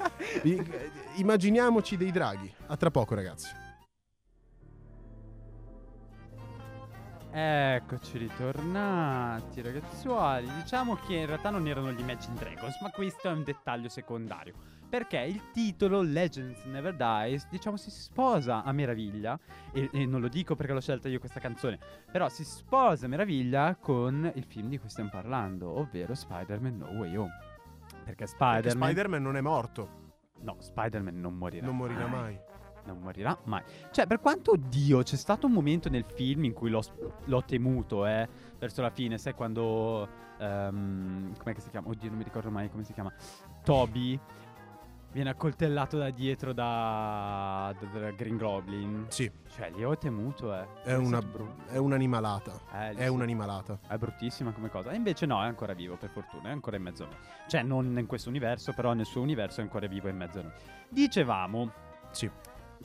Eh, 0.42 0.92
Immaginiamoci 1.16 1.98
dei 1.98 2.12
draghi. 2.12 2.52
A 2.68 2.76
tra 2.78 2.92
poco, 2.92 3.16
ragazzi. 3.16 3.64
Eccoci 7.38 8.18
ritornati 8.18 9.62
ragazzuoli. 9.62 10.50
Diciamo 10.62 10.96
che 10.96 11.16
in 11.16 11.26
realtà 11.26 11.50
non 11.50 11.68
erano 11.68 11.92
gli 11.92 12.00
Imagine 12.00 12.36
Dragons, 12.36 12.80
ma 12.82 12.90
questo 12.92 13.28
è 13.28 13.32
un 13.32 13.44
dettaglio 13.44 13.90
secondario. 13.90 14.54
Perché 14.96 15.20
il 15.20 15.52
titolo 15.52 16.02
Legends 16.02 16.64
Never 16.64 16.96
Dies, 16.96 17.50
diciamo, 17.50 17.76
si 17.76 17.92
sposa 17.92 18.64
a 18.64 18.72
meraviglia. 18.72 19.38
E, 19.74 19.90
e 19.92 20.06
non 20.06 20.22
lo 20.22 20.30
dico 20.30 20.56
perché 20.56 20.72
l'ho 20.72 20.80
scelta 20.80 21.10
io 21.10 21.20
questa 21.20 21.42
canzone, 21.42 21.78
però 22.10 22.30
si 22.30 22.46
sposa 22.46 23.06
a 23.06 23.10
meraviglia 23.10 23.76
con 23.76 24.32
il 24.34 24.46
film 24.46 24.70
di 24.70 24.80
cui 24.80 24.88
stiamo 24.88 25.10
parlando, 25.10 25.70
ovvero 25.70 26.16
Spider-Man 26.16 26.78
No 26.78 26.86
Way 26.92 27.14
Home. 27.18 27.34
Perché 27.90 28.04
Perché 28.06 28.28
Spider-Man. 28.28 28.84
Spider-Man 28.84 29.22
non 29.22 29.36
è 29.36 29.42
morto. 29.42 29.90
no, 30.44 30.56
Spider-Man 30.60 31.20
non 31.20 31.36
morirà. 31.36 31.66
Non 31.66 31.76
morirà 31.76 32.08
mai. 32.08 32.40
Non 32.86 33.00
morirà 33.00 33.38
mai. 33.44 33.64
Cioè, 33.92 34.08
per 34.08 34.22
quanto, 34.22 34.52
oddio, 34.52 35.04
c'è 35.04 35.18
stato 35.18 35.48
un 35.48 35.52
momento 35.52 35.90
nel 35.90 36.06
film 36.06 36.46
in 36.46 36.54
cui 36.54 36.70
l'ho, 36.70 36.84
l'ho 37.26 37.44
temuto, 37.44 38.06
eh, 38.06 38.30
verso 38.58 38.82
la 38.82 38.92
fine, 38.92 39.18
sai 39.18 39.34
quando... 39.34 40.08
ehm, 40.38 41.36
com'è 41.38 41.54
che 41.54 41.60
si 41.60 41.70
chiama? 41.70 41.90
Oddio, 41.90 42.08
non 42.08 42.18
mi 42.20 42.24
ricordo 42.24 42.50
mai 42.50 42.70
come 42.70 42.86
si 42.86 42.94
chiama. 42.94 43.12
Toby 43.62 44.18
viene 45.16 45.30
accoltellato 45.30 45.98
da 45.98 46.10
dietro 46.10 46.52
da, 46.52 47.74
da, 47.80 48.00
da 48.00 48.12
Green 48.12 48.36
Goblin. 48.36 49.06
Sì, 49.08 49.32
Cioè, 49.56 49.72
lì 49.72 49.82
ho 49.86 49.98
temuto, 49.98 50.54
eh. 50.54 50.68
è, 50.84 50.94
una, 50.96 51.22
è 51.70 51.78
un'animalata. 51.78 52.52
Eh, 52.74 52.90
È 52.96 53.04
sì. 53.06 53.08
un'animalata. 53.08 53.80
È 53.88 53.96
bruttissima 53.96 54.52
come 54.52 54.70
cosa. 54.70 54.92
E 54.92 54.98
invece 54.98 55.26
no, 55.26 55.42
è 55.42 55.46
ancora 55.46 55.72
vivo, 55.74 55.96
per 55.96 56.10
fortuna. 56.10 56.50
È 56.50 56.52
ancora 56.52 56.76
in 56.76 56.84
mezzo 56.84 57.04
a 57.04 57.06
noi. 57.08 57.16
Cioè, 57.48 57.64
non 57.64 57.98
in 57.98 58.06
questo 58.08 58.28
universo, 58.28 58.74
però 58.74 58.92
nel 58.92 59.06
suo 59.06 59.22
universo 59.22 59.62
è 59.62 59.64
ancora 59.64 59.88
vivo 59.88 60.10
in 60.10 60.18
mezzo 60.18 60.40
a 60.40 60.42
noi. 60.42 60.52
Dicevamo, 60.90 61.72
Sì. 62.12 62.30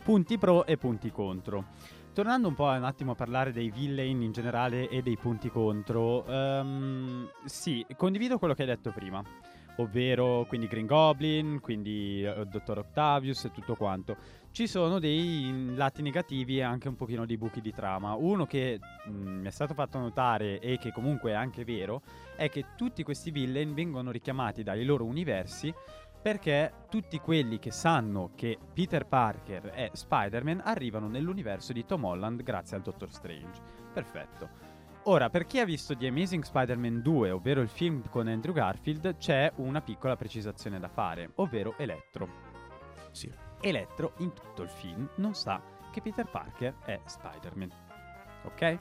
punti 0.04 0.38
pro 0.38 0.64
e 0.66 0.76
punti 0.76 1.10
contro. 1.10 1.64
Tornando 2.12 2.46
un 2.46 2.54
po' 2.54 2.64
un 2.66 2.84
attimo 2.84 3.12
a 3.12 3.14
parlare 3.16 3.50
dei 3.52 3.70
villain 3.70 4.22
in 4.22 4.30
generale 4.30 4.88
e 4.88 5.02
dei 5.02 5.16
punti 5.16 5.48
contro, 5.50 6.24
ehm, 6.26 7.28
sì, 7.44 7.84
condivido 7.96 8.38
quello 8.38 8.54
che 8.54 8.62
hai 8.62 8.68
detto 8.68 8.92
prima, 8.92 9.20
ovvero 9.76 10.44
quindi 10.46 10.66
Green 10.66 10.86
Goblin, 10.86 11.60
quindi 11.60 12.24
eh, 12.24 12.46
Dottor 12.46 12.78
Octavius 12.78 13.44
e 13.44 13.50
tutto 13.52 13.74
quanto. 13.74 14.16
Ci 14.52 14.66
sono 14.66 14.98
dei 14.98 15.74
lati 15.74 16.02
negativi 16.02 16.58
e 16.58 16.62
anche 16.62 16.88
un 16.88 16.96
pochino 16.96 17.24
di 17.24 17.36
buchi 17.36 17.60
di 17.60 17.72
trama. 17.72 18.14
Uno 18.14 18.46
che 18.46 18.78
mm, 19.08 19.40
mi 19.40 19.46
è 19.46 19.50
stato 19.50 19.74
fatto 19.74 19.98
notare 19.98 20.58
e 20.58 20.78
che 20.78 20.92
comunque 20.92 21.30
è 21.30 21.34
anche 21.34 21.64
vero 21.64 22.02
è 22.36 22.48
che 22.48 22.66
tutti 22.76 23.02
questi 23.02 23.30
villain 23.30 23.74
vengono 23.74 24.10
richiamati 24.10 24.62
dai 24.62 24.84
loro 24.84 25.04
universi 25.04 25.72
perché 26.22 26.72
tutti 26.90 27.18
quelli 27.18 27.58
che 27.58 27.70
sanno 27.70 28.32
che 28.34 28.58
Peter 28.74 29.06
Parker 29.06 29.70
è 29.70 29.90
Spider-Man 29.92 30.60
arrivano 30.64 31.08
nell'universo 31.08 31.72
di 31.72 31.86
Tom 31.86 32.04
Holland 32.04 32.42
grazie 32.42 32.76
al 32.76 32.82
Doctor 32.82 33.10
Strange. 33.10 33.60
Perfetto. 33.92 34.69
Ora, 35.04 35.30
per 35.30 35.46
chi 35.46 35.58
ha 35.58 35.64
visto 35.64 35.96
The 35.96 36.08
Amazing 36.08 36.42
Spider-Man 36.42 37.00
2, 37.00 37.30
ovvero 37.30 37.62
il 37.62 37.70
film 37.70 38.06
con 38.10 38.28
Andrew 38.28 38.52
Garfield, 38.52 39.16
c'è 39.16 39.50
una 39.56 39.80
piccola 39.80 40.14
precisazione 40.14 40.78
da 40.78 40.88
fare, 40.88 41.30
ovvero 41.36 41.74
Electro. 41.78 42.28
Sì. 43.10 43.32
Electro 43.62 44.12
in 44.18 44.32
tutto 44.34 44.62
il 44.62 44.68
film 44.68 45.08
non 45.16 45.34
sa 45.34 45.62
che 45.90 46.02
Peter 46.02 46.26
Parker 46.26 46.76
è 46.84 47.00
Spider-Man. 47.04 47.70
Ok? 48.44 48.78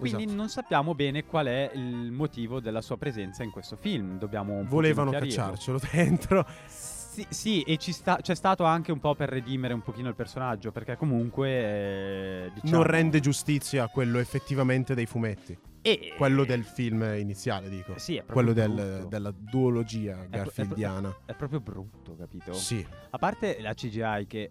Quindi 0.00 0.22
Esatto. 0.24 0.36
non 0.38 0.48
sappiamo 0.48 0.94
bene 0.94 1.24
qual 1.24 1.46
è 1.46 1.70
il 1.74 2.10
motivo 2.10 2.58
della 2.60 2.80
sua 2.80 2.96
presenza 2.96 3.42
in 3.44 3.50
questo 3.50 3.76
film. 3.76 4.18
Dobbiamo 4.18 4.64
Volevano 4.64 5.10
cacciarcelo 5.12 5.78
dentro. 5.92 6.44
Sì, 6.66 7.26
sì, 7.28 7.62
e 7.62 7.76
ci 7.76 7.92
sta- 7.92 8.18
c'è 8.22 8.34
stato 8.34 8.64
anche 8.64 8.92
un 8.92 9.00
po' 9.00 9.14
per 9.14 9.28
redimere 9.28 9.74
un 9.74 9.82
pochino 9.82 10.08
il 10.08 10.14
personaggio, 10.14 10.70
perché 10.72 10.96
comunque 10.96 11.48
eh, 11.50 12.50
diciamo, 12.54 12.82
Non 12.82 12.90
rende 12.90 13.20
giustizia 13.20 13.84
a 13.84 13.88
quello 13.88 14.18
effettivamente 14.18 14.94
dei 14.94 15.06
fumetti. 15.06 15.58
e- 15.82 16.14
Quello 16.16 16.44
del 16.44 16.62
film 16.64 17.02
iniziale, 17.18 17.68
dico. 17.68 17.98
Sì, 17.98 18.16
è 18.16 18.24
Quello 18.24 18.52
proprio 18.52 18.74
del- 18.74 18.90
brutto. 18.92 19.08
della 19.08 19.32
duologia 19.36 20.14
pro- 20.16 20.28
garfieldiana. 20.28 21.16
È 21.26 21.34
proprio 21.34 21.60
brutto, 21.60 22.14
capito? 22.16 22.52
Sì. 22.52 22.86
A 23.10 23.18
parte 23.18 23.60
la 23.60 23.74
CGI 23.74 24.26
che 24.28 24.50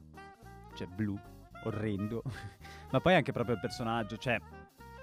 cioè 0.75 0.87
blu, 0.87 1.17
orrendo, 1.63 2.23
ma 2.91 2.99
poi 2.99 3.15
anche 3.15 3.31
proprio 3.31 3.55
il 3.55 3.61
personaggio, 3.61 4.17
cioè 4.17 4.37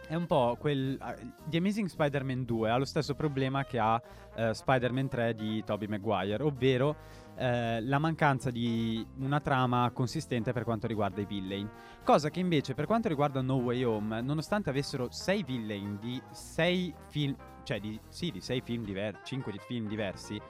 è 0.09 0.15
un 0.15 0.27
po' 0.27 0.57
quel 0.59 0.97
ah, 1.01 1.15
The 1.45 1.59
Amazing 1.59 1.89
Spider-Man 1.89 2.45
2 2.45 2.71
ha 2.71 2.77
lo 2.77 2.85
stesso 2.85 3.15
problema 3.15 3.65
che 3.65 3.79
ha 3.79 4.01
eh, 4.35 4.55
Spider-Man 4.55 5.09
3 5.09 5.35
di 5.35 5.63
Tobey 5.65 5.89
Maguire, 5.89 6.43
ovvero 6.43 6.97
eh, 7.37 7.81
la 7.83 7.99
mancanza 7.99 8.51
di 8.51 9.05
una 9.19 9.41
trama 9.41 9.91
consistente 9.93 10.53
per 10.53 10.65
quanto 10.65 10.87
riguarda 10.87 11.21
i 11.21 11.27
villain. 11.27 11.69
Cosa 12.05 12.31
che 12.31 12.41
invece 12.41 12.75
per 12.75 12.87
quanto 12.87 13.09
riguarda 13.09 13.41
No 13.41 13.57
Way 13.57 13.83
Home, 13.83 14.21
nonostante 14.21 14.71
avessero 14.71 15.11
6 15.11 15.43
villain 15.43 15.99
di 16.01 16.21
6 16.31 16.95
film, 17.09 17.37
cioè 17.65 17.81
di, 17.81 17.99
sì, 18.09 18.31
di 18.31 18.41
6 18.41 18.61
film 18.61 18.85
diversi, 18.85 19.21
5 19.25 19.53
di 19.53 19.59
film 19.67 19.89
diversi, 19.89 20.41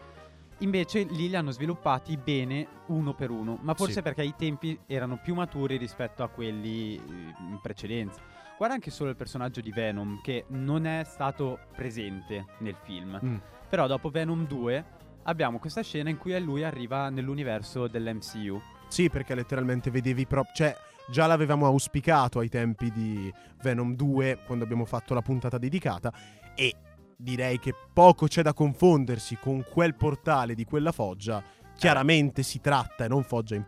Invece 0.60 1.02
lì 1.02 1.28
li 1.28 1.36
hanno 1.36 1.50
sviluppati 1.50 2.16
bene 2.16 2.66
uno 2.86 3.12
per 3.12 3.28
uno, 3.28 3.58
ma 3.60 3.74
forse 3.74 3.96
Sì. 3.96 4.00
perché 4.02 4.22
i 4.22 4.34
tempi 4.34 4.78
erano 4.86 5.20
più 5.22 5.34
maturi 5.34 5.76
rispetto 5.76 6.22
a 6.22 6.28
quelli 6.28 6.96
eh, 6.96 7.00
in 7.00 7.58
precedenza. 7.60 8.22
Guarda 8.56 8.74
anche 8.74 8.90
solo 8.90 9.10
il 9.10 9.16
personaggio 9.16 9.60
di 9.60 9.70
Venom 9.70 10.20
che 10.22 10.46
non 10.48 10.86
è 10.86 11.04
stato 11.04 11.58
presente 11.74 12.46
nel 12.60 12.76
film. 12.84 13.20
Mm. 13.22 13.36
Però 13.68 13.86
dopo 13.86 14.08
Venom 14.08 14.46
2 14.46 14.84
abbiamo 15.24 15.58
questa 15.58 15.82
scena 15.82 16.08
in 16.08 16.16
cui 16.16 16.38
lui 16.40 16.64
arriva 16.64 17.10
nell'universo 17.10 17.86
dell'MCU. 17.86 18.60
Sì, 18.88 19.10
perché 19.10 19.34
letteralmente 19.34 19.90
vedevi 19.90 20.26
proprio. 20.26 20.54
Cioè, 20.54 20.76
già 21.10 21.26
l'avevamo 21.26 21.66
auspicato 21.66 22.38
ai 22.38 22.48
tempi 22.48 22.90
di 22.90 23.30
Venom 23.62 23.94
2, 23.94 24.38
quando 24.46 24.64
abbiamo 24.64 24.86
fatto 24.86 25.12
la 25.12 25.22
puntata 25.22 25.58
dedicata. 25.58 26.12
E 26.54 26.74
direi 27.14 27.58
che 27.58 27.74
poco 27.92 28.26
c'è 28.26 28.40
da 28.40 28.54
confondersi 28.54 29.36
con 29.36 29.64
quel 29.68 29.94
portale 29.96 30.54
di 30.54 30.64
quella 30.64 30.92
foggia. 30.92 31.42
Chiaramente 31.76 32.42
si 32.42 32.60
tratta, 32.60 33.04
e 33.04 33.08
non 33.08 33.22
foggia 33.22 33.54
in 33.54 33.64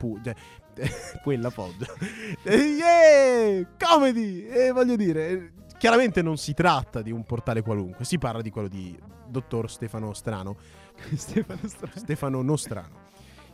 Puglia. 1.23 1.51
quella. 1.51 1.53
Eh, 2.43 2.57
yeah! 2.57 3.67
Comedy! 3.79 4.47
E 4.47 4.71
voglio 4.71 4.97
dire. 4.97 5.53
Chiaramente 5.79 6.23
non 6.23 6.37
si 6.37 6.55
tratta 6.55 7.03
di 7.03 7.13
un 7.13 7.25
portale 7.25 7.63
qualunque, 7.63 8.05
si 8.05 8.19
parla 8.19 8.43
di 8.43 8.51
quello 8.51 8.69
di 8.69 8.99
dottor 9.29 9.71
Stefano 9.71 10.13
Strano. 10.13 10.57
Stefano 11.15 11.61
Strano. 11.67 11.93
Stefano 11.97 12.43
Nostrano. 12.43 13.07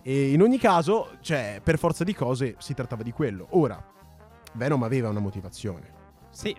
E 0.03 0.33
in 0.33 0.43
ogni 0.43 0.59
caso, 0.59 1.17
cioè, 1.21 1.61
per 1.63 1.79
forza 1.79 2.05
di 2.05 2.15
cose, 2.15 2.57
si 2.59 2.75
trattava 2.75 3.03
di 3.03 3.13
quello. 3.13 3.47
Ora, 3.51 3.83
Venom 4.55 4.83
aveva 4.83 5.09
una 5.09 5.21
motivazione. 5.21 5.93
Sì. 6.31 6.55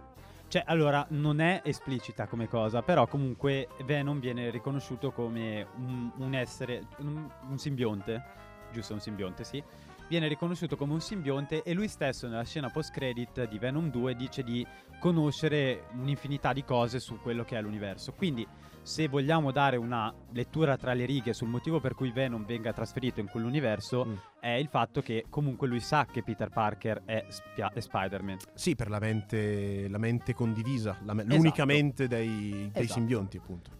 Cioè, 0.47 0.63
allora, 0.67 1.05
non 1.09 1.39
è 1.39 1.61
esplicita 1.63 2.27
come 2.27 2.47
cosa, 2.47 2.81
però 2.81 3.07
comunque 3.07 3.67
Venom 3.83 4.19
viene 4.19 4.49
riconosciuto 4.51 5.11
come 5.11 5.67
un, 5.77 6.11
un 6.17 6.33
essere, 6.33 6.87
un, 6.99 7.27
un 7.49 7.57
simbionte, 7.57 8.23
giusto 8.71 8.93
un 8.93 8.99
simbionte, 8.99 9.43
sì. 9.43 9.63
Viene 10.07 10.27
riconosciuto 10.27 10.75
come 10.77 10.93
un 10.93 11.01
simbionte 11.01 11.63
e 11.63 11.73
lui 11.73 11.87
stesso 11.87 12.27
nella 12.27 12.43
scena 12.43 12.69
post-credit 12.69 13.47
di 13.47 13.57
Venom 13.57 13.89
2 13.89 14.15
dice 14.15 14.43
di 14.43 14.65
conoscere 14.99 15.85
un'infinità 15.93 16.53
di 16.53 16.63
cose 16.63 16.99
su 16.99 17.19
quello 17.19 17.43
che 17.43 17.57
è 17.57 17.61
l'universo. 17.61 18.13
Quindi, 18.13 18.47
se 18.83 19.07
vogliamo 19.07 19.51
dare 19.51 19.77
una 19.77 20.13
lettura 20.31 20.77
tra 20.77 20.93
le 20.93 21.05
righe 21.05 21.33
sul 21.33 21.47
motivo 21.47 21.79
per 21.79 21.95
cui 21.95 22.11
Venom 22.11 22.45
venga 22.45 22.71
trasferito 22.71 23.19
in 23.19 23.27
quell'universo, 23.27 24.05
Mm. 24.05 24.13
è 24.41 24.49
il 24.51 24.67
fatto 24.67 25.01
che 25.01 25.25
comunque 25.27 25.67
lui 25.67 25.79
sa 25.79 26.05
che 26.05 26.21
Peter 26.21 26.49
Parker 26.49 27.01
è, 27.03 27.25
spia- 27.29 27.71
è 27.73 27.79
Spider-Man. 27.79 28.37
Sì, 28.53 28.75
per 28.75 28.89
la 28.89 28.99
mente, 28.99 29.87
la 29.89 29.97
mente 29.97 30.35
condivisa, 30.35 30.97
la 31.03 31.15
me- 31.15 31.23
Esatto. 31.23 31.35
l'unica 31.37 31.65
mente 31.65 32.07
dei, 32.07 32.51
dei 32.51 32.69
Esatto. 32.83 32.93
simbionti, 32.99 33.37
appunto. 33.37 33.71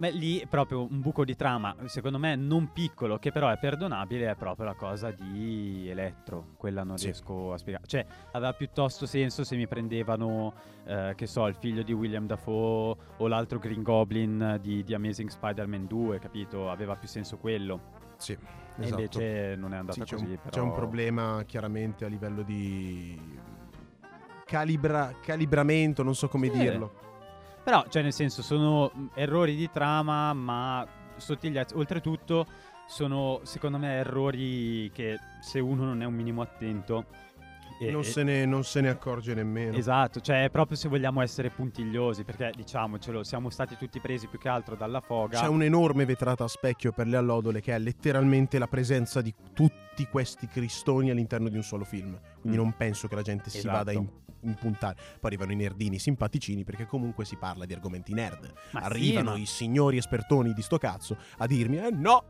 Ma 0.00 0.08
lì 0.08 0.38
è 0.38 0.46
proprio 0.46 0.80
un 0.80 1.00
buco 1.00 1.26
di 1.26 1.36
trama, 1.36 1.76
secondo 1.84 2.18
me 2.18 2.34
non 2.34 2.72
piccolo, 2.72 3.18
che 3.18 3.32
però 3.32 3.50
è 3.50 3.58
perdonabile, 3.58 4.30
è 4.30 4.34
proprio 4.34 4.64
la 4.64 4.72
cosa 4.74 5.10
di 5.10 5.88
Elettro. 5.90 6.54
Quella 6.56 6.84
non 6.84 6.96
Sì. 6.96 7.04
riesco 7.06 7.52
a 7.52 7.58
spiegare. 7.58 7.84
Cioè, 7.86 8.06
aveva 8.32 8.54
piuttosto 8.54 9.04
senso 9.04 9.44
se 9.44 9.56
mi 9.56 9.66
prendevano, 9.66 10.54
eh, 10.86 11.12
che 11.16 11.26
so, 11.26 11.46
il 11.48 11.54
figlio 11.54 11.82
di 11.82 11.92
William 11.92 12.26
Dafoe 12.26 12.96
o 13.18 13.26
l'altro 13.28 13.58
Green 13.58 13.82
Goblin 13.82 14.58
di, 14.62 14.82
di 14.82 14.94
Amazing 14.94 15.28
Spider-Man 15.28 15.86
2, 15.86 16.18
capito? 16.18 16.70
Aveva 16.70 16.96
più 16.96 17.06
senso 17.06 17.36
quello. 17.36 17.98
Sì, 18.16 18.32
E 18.32 18.38
esatto. 18.78 18.86
invece 19.02 19.54
non 19.56 19.74
è 19.74 19.76
andata 19.76 19.92
Sì, 19.98 20.04
c'è, 20.04 20.14
così. 20.16 20.30
un, 20.30 20.36
però... 20.36 20.48
c'è 20.48 20.60
un 20.60 20.72
problema 20.72 21.42
chiaramente 21.46 22.06
a 22.06 22.08
livello 22.08 22.40
di 22.40 23.20
calibra- 24.46 25.14
calibramento, 25.20 26.02
non 26.02 26.14
so 26.14 26.28
come 26.28 26.48
Sì. 26.50 26.58
dirlo. 26.58 27.08
Però, 27.70 27.84
cioè, 27.88 28.02
nel 28.02 28.12
senso, 28.12 28.42
sono 28.42 28.90
mh, 28.92 29.06
errori 29.14 29.54
di 29.54 29.70
trama, 29.70 30.32
ma 30.32 30.84
sottigliezze. 31.14 31.76
Oltretutto, 31.76 32.44
sono, 32.88 33.38
secondo 33.44 33.78
me, 33.78 33.92
errori 33.98 34.90
che 34.92 35.16
se 35.40 35.60
uno 35.60 35.84
non 35.84 36.02
è 36.02 36.04
un 36.04 36.14
minimo 36.14 36.42
attento... 36.42 37.04
e- 37.78 37.92
non, 37.92 38.00
e- 38.00 38.04
se 38.04 38.24
ne, 38.24 38.44
non 38.44 38.64
se 38.64 38.80
ne 38.80 38.88
accorge 38.88 39.34
nemmeno. 39.34 39.76
Esatto, 39.76 40.18
cioè 40.20 40.48
proprio 40.50 40.76
se 40.76 40.88
vogliamo 40.88 41.22
essere 41.22 41.50
puntigliosi, 41.50 42.24
perché 42.24 42.50
diciamocelo, 42.56 43.22
siamo 43.22 43.50
stati 43.50 43.76
tutti 43.76 44.00
presi 44.00 44.26
più 44.26 44.40
che 44.40 44.48
altro 44.48 44.74
dalla 44.74 45.00
foga. 45.00 45.38
C'è 45.38 45.46
un'enorme 45.46 46.04
vetrata 46.04 46.42
a 46.42 46.48
specchio 46.48 46.90
per 46.90 47.06
le 47.06 47.18
allodole 47.18 47.60
che 47.60 47.72
è 47.72 47.78
letteralmente 47.78 48.58
la 48.58 48.66
presenza 48.66 49.20
di 49.20 49.32
tutti 49.54 50.08
questi 50.10 50.48
cristoni 50.48 51.10
all'interno 51.10 51.48
di 51.48 51.54
un 51.56 51.62
solo 51.62 51.84
film. 51.84 52.18
Quindi 52.40 52.58
Mm. 52.58 52.62
non 52.62 52.74
penso 52.76 53.06
che 53.06 53.14
la 53.14 53.22
gente 53.22 53.48
si 53.48 53.58
Esatto. 53.58 53.76
vada 53.76 53.90
a 53.92 53.94
in- 53.94 54.08
impuntare. 54.42 54.96
Poi 55.20 55.30
arrivano 55.30 55.52
i 55.52 55.56
nerdini 55.56 55.98
simpaticini 55.98 56.64
perché 56.64 56.86
comunque 56.86 57.24
si 57.24 57.36
parla 57.36 57.64
di 57.66 57.72
argomenti 57.72 58.12
nerd. 58.12 58.52
Ma 58.72 58.80
sì, 58.80 58.86
Arrivano 58.86 59.30
ma- 59.32 59.38
i 59.38 59.46
signori 59.46 59.96
espertoni 59.96 60.52
di 60.52 60.62
sto 60.62 60.78
cazzo 60.78 61.16
a 61.38 61.46
dirmi: 61.46 61.78
Eh 61.78 61.90
no, 61.90 62.24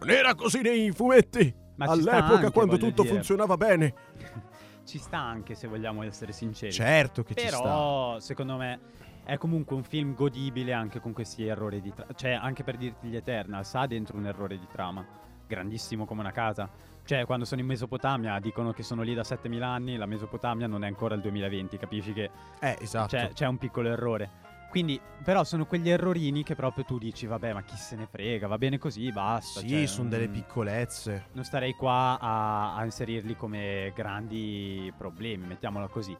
non 0.00 0.10
era 0.10 0.34
così 0.34 0.60
nei 0.60 0.90
fumetti. 0.92 1.62
Ma 1.76 1.86
All'epoca 1.86 2.34
anche, 2.36 2.50
quando 2.50 2.76
tutto 2.76 3.02
dire. 3.02 3.14
funzionava 3.14 3.56
bene. 3.56 3.94
Ci 4.84 4.98
sta 4.98 5.18
anche 5.18 5.54
se 5.54 5.66
vogliamo 5.66 6.02
essere 6.02 6.32
sinceri. 6.32 6.70
Certo 6.70 7.22
che 7.22 7.34
ci 7.34 7.46
sta. 7.48 7.56
Però, 7.56 8.20
secondo 8.20 8.56
me, 8.56 8.80
è 9.24 9.38
comunque 9.38 9.74
un 9.74 9.82
film 9.82 10.14
godibile 10.14 10.74
anche 10.74 11.00
con 11.00 11.14
questi 11.14 11.46
errori 11.46 11.80
di 11.80 11.90
trama. 11.92 12.12
Cioè, 12.14 12.32
anche 12.32 12.62
per 12.64 12.76
dirti 12.76 13.08
gli 13.08 13.16
Eternals, 13.16 13.74
ha 13.74 13.86
dentro 13.86 14.18
un 14.18 14.26
errore 14.26 14.58
di 14.58 14.66
trama. 14.70 15.02
Grandissimo 15.46 16.04
come 16.04 16.20
una 16.20 16.32
casa. 16.32 16.70
Cioè, 17.04 17.26
quando 17.26 17.44
sono 17.44 17.60
in 17.60 17.66
Mesopotamia 17.66 18.38
dicono 18.38 18.72
che 18.72 18.82
sono 18.82 19.02
lì 19.02 19.12
da 19.12 19.24
7000 19.24 19.66
anni, 19.66 19.96
la 19.96 20.06
Mesopotamia 20.06 20.66
non 20.66 20.84
è 20.84 20.86
ancora 20.86 21.14
il 21.14 21.20
2020, 21.20 21.76
capisci 21.76 22.12
che 22.14 22.30
Eh, 22.60 22.78
esatto. 22.80 23.08
c'è, 23.08 23.30
c'è 23.32 23.46
un 23.46 23.58
piccolo 23.58 23.90
errore. 23.90 24.52
Quindi, 24.70 25.00
però, 25.22 25.44
sono 25.44 25.66
quegli 25.66 25.88
errorini 25.88 26.42
che 26.42 26.56
proprio 26.56 26.84
tu 26.84 26.98
dici, 26.98 27.26
vabbè, 27.26 27.52
ma 27.52 27.62
chi 27.62 27.76
se 27.76 27.94
ne 27.94 28.08
frega, 28.10 28.48
va 28.48 28.58
bene 28.58 28.78
così, 28.78 29.12
basta. 29.12 29.60
Sì, 29.60 29.68
cioè, 29.68 29.86
sono 29.86 30.08
delle 30.08 30.26
mm, 30.26 30.32
piccolezze. 30.32 31.26
Non 31.32 31.44
starei 31.44 31.74
qua 31.74 32.18
a, 32.18 32.74
a 32.74 32.84
inserirli 32.84 33.36
come 33.36 33.92
grandi 33.94 34.92
problemi, 34.96 35.46
mettiamola 35.46 35.86
così. 35.86 36.16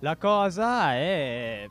La 0.00 0.16
cosa 0.16 0.94
è. 0.94 1.68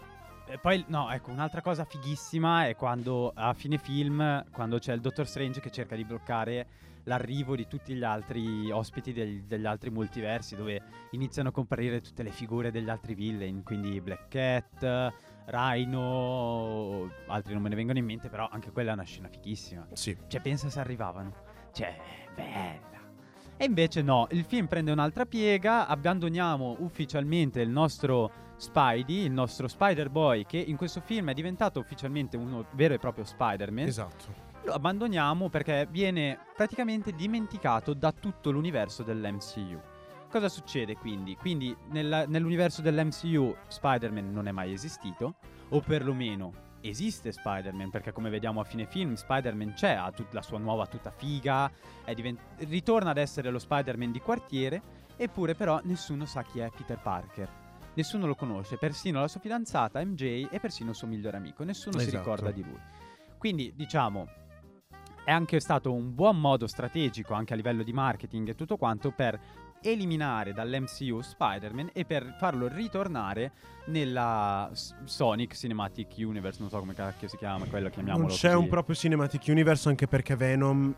poi, 0.61 0.85
no, 0.87 1.11
ecco, 1.11 1.31
un'altra 1.31 1.61
cosa 1.61 1.83
fighissima 1.83 2.67
è 2.67 2.77
quando 2.77 3.33
a 3.35 3.53
fine 3.53 3.77
film, 3.77 4.45
quando 4.51 4.79
c'è 4.79 4.93
il 4.93 5.01
Dottor 5.01 5.27
Strange 5.27 5.59
che 5.59 5.69
cerca 5.69 5.97
di 5.97 6.05
bloccare 6.05 6.67
l'arrivo 7.03 7.55
di 7.55 7.67
tutti 7.67 7.93
gli 7.93 8.03
altri 8.03 8.69
ospiti 8.71 9.13
degli, 9.13 9.41
degli 9.41 9.65
altri 9.65 9.89
multiversi, 9.89 10.55
dove 10.55 10.81
iniziano 11.11 11.49
a 11.49 11.51
comparire 11.51 12.01
tutte 12.01 12.23
le 12.23 12.31
figure 12.31 12.71
degli 12.71 12.89
altri 12.89 13.13
villain, 13.13 13.63
quindi 13.63 13.99
Black 14.01 14.27
Cat, 14.27 15.13
Rhino, 15.45 17.09
altri 17.27 17.53
non 17.53 17.61
me 17.61 17.69
ne 17.69 17.75
vengono 17.75 17.99
in 17.99 18.05
mente, 18.05 18.29
però 18.29 18.47
anche 18.49 18.71
quella 18.71 18.91
è 18.91 18.93
una 18.93 19.03
scena 19.03 19.27
fighissima. 19.27 19.87
Sì. 19.93 20.17
Cioè, 20.27 20.41
pensa 20.41 20.69
se 20.69 20.79
arrivavano. 20.79 21.33
Cioè, 21.73 21.97
bella. 22.35 22.99
E 23.57 23.65
invece 23.65 24.01
no, 24.01 24.27
il 24.31 24.43
film 24.43 24.65
prende 24.65 24.91
un'altra 24.91 25.25
piega, 25.25 25.87
abbandoniamo 25.87 26.77
ufficialmente 26.79 27.61
il 27.61 27.69
nostro 27.69 28.31
Spidey, 28.57 29.25
il 29.25 29.31
nostro 29.31 29.67
Spider-Boy, 29.67 30.45
che 30.45 30.57
in 30.57 30.77
questo 30.77 30.99
film 30.99 31.29
è 31.29 31.33
diventato 31.33 31.79
ufficialmente 31.79 32.37
uno 32.37 32.65
vero 32.71 32.95
e 32.95 32.97
proprio 32.97 33.23
Spider-Man. 33.23 33.85
Esatto. 33.85 34.49
Lo 34.63 34.73
abbandoniamo 34.73 35.49
perché 35.49 35.87
viene 35.89 36.37
praticamente 36.55 37.13
dimenticato 37.13 37.93
da 37.93 38.11
tutto 38.11 38.51
l'universo 38.51 39.01
dell'MCU. 39.01 39.79
Cosa 40.29 40.49
succede 40.49 40.95
quindi? 40.95 41.35
Quindi 41.35 41.75
nella- 41.89 42.25
nell'universo 42.25 42.81
dell'MCU 42.81 43.55
Spider-Man 43.67 44.31
non 44.31 44.47
è 44.47 44.51
mai 44.51 44.71
esistito, 44.71 45.35
o 45.69 45.81
perlomeno 45.81 46.69
esiste 46.81 47.31
Spider-Man, 47.31 47.89
perché 47.89 48.11
come 48.11 48.29
vediamo 48.29 48.59
a 48.59 48.63
fine 48.63 48.85
film 48.85 49.15
Spider-Man 49.15 49.73
c'è, 49.73 49.93
ha 49.93 50.11
tut- 50.11 50.33
la 50.33 50.41
sua 50.41 50.59
nuova 50.59 50.85
tuta 50.85 51.11
figa, 51.11 51.69
è 52.05 52.13
divent- 52.13 52.39
ritorna 52.59 53.09
ad 53.09 53.17
essere 53.17 53.49
lo 53.49 53.59
Spider-Man 53.59 54.11
di 54.11 54.19
quartiere, 54.19 54.81
eppure 55.17 55.55
però 55.55 55.79
nessuno 55.83 56.25
sa 56.25 56.43
chi 56.43 56.59
è 56.59 56.69
Peter 56.75 56.99
Parker. 56.99 57.49
Nessuno 57.95 58.25
lo 58.25 58.35
conosce, 58.35 58.77
persino 58.77 59.19
la 59.19 59.27
sua 59.27 59.41
fidanzata 59.41 60.03
MJ 60.03 60.47
e 60.49 60.59
persino 60.59 60.91
il 60.91 60.95
suo 60.95 61.07
migliore 61.07 61.37
amico, 61.37 61.63
nessuno 61.63 61.97
si 61.97 62.05
Esatto. 62.07 62.17
ricorda 62.19 62.51
di 62.51 62.63
lui. 62.63 62.79
Quindi 63.37 63.73
diciamo 63.75 64.27
è 65.23 65.31
anche 65.31 65.59
stato 65.59 65.93
un 65.93 66.13
buon 66.13 66.39
modo 66.39 66.67
strategico 66.67 67.33
anche 67.33 67.53
a 67.53 67.55
livello 67.55 67.83
di 67.83 67.93
marketing 67.93 68.49
e 68.49 68.55
tutto 68.55 68.77
quanto 68.77 69.11
per 69.11 69.39
eliminare 69.83 70.53
dall'MCU 70.53 71.21
Spider-Man 71.21 71.89
e 71.93 72.05
per 72.05 72.35
farlo 72.37 72.67
ritornare 72.67 73.51
nella 73.87 74.69
Sonic 75.05 75.55
Cinematic 75.55 76.13
Universe, 76.17 76.59
non 76.59 76.69
so 76.69 76.77
come 76.79 76.93
cacchio 76.93 77.27
si 77.27 77.37
chiama, 77.37 77.65
quello 77.65 77.89
chiamiamolo 77.89 78.27
Non 78.27 78.35
c'è 78.35 78.49
così. 78.51 78.61
un 78.63 78.67
proprio 78.69 78.95
Cinematic 78.95 79.43
Universe 79.47 79.89
anche 79.89 80.07
perché 80.07 80.35
Venom 80.35 80.93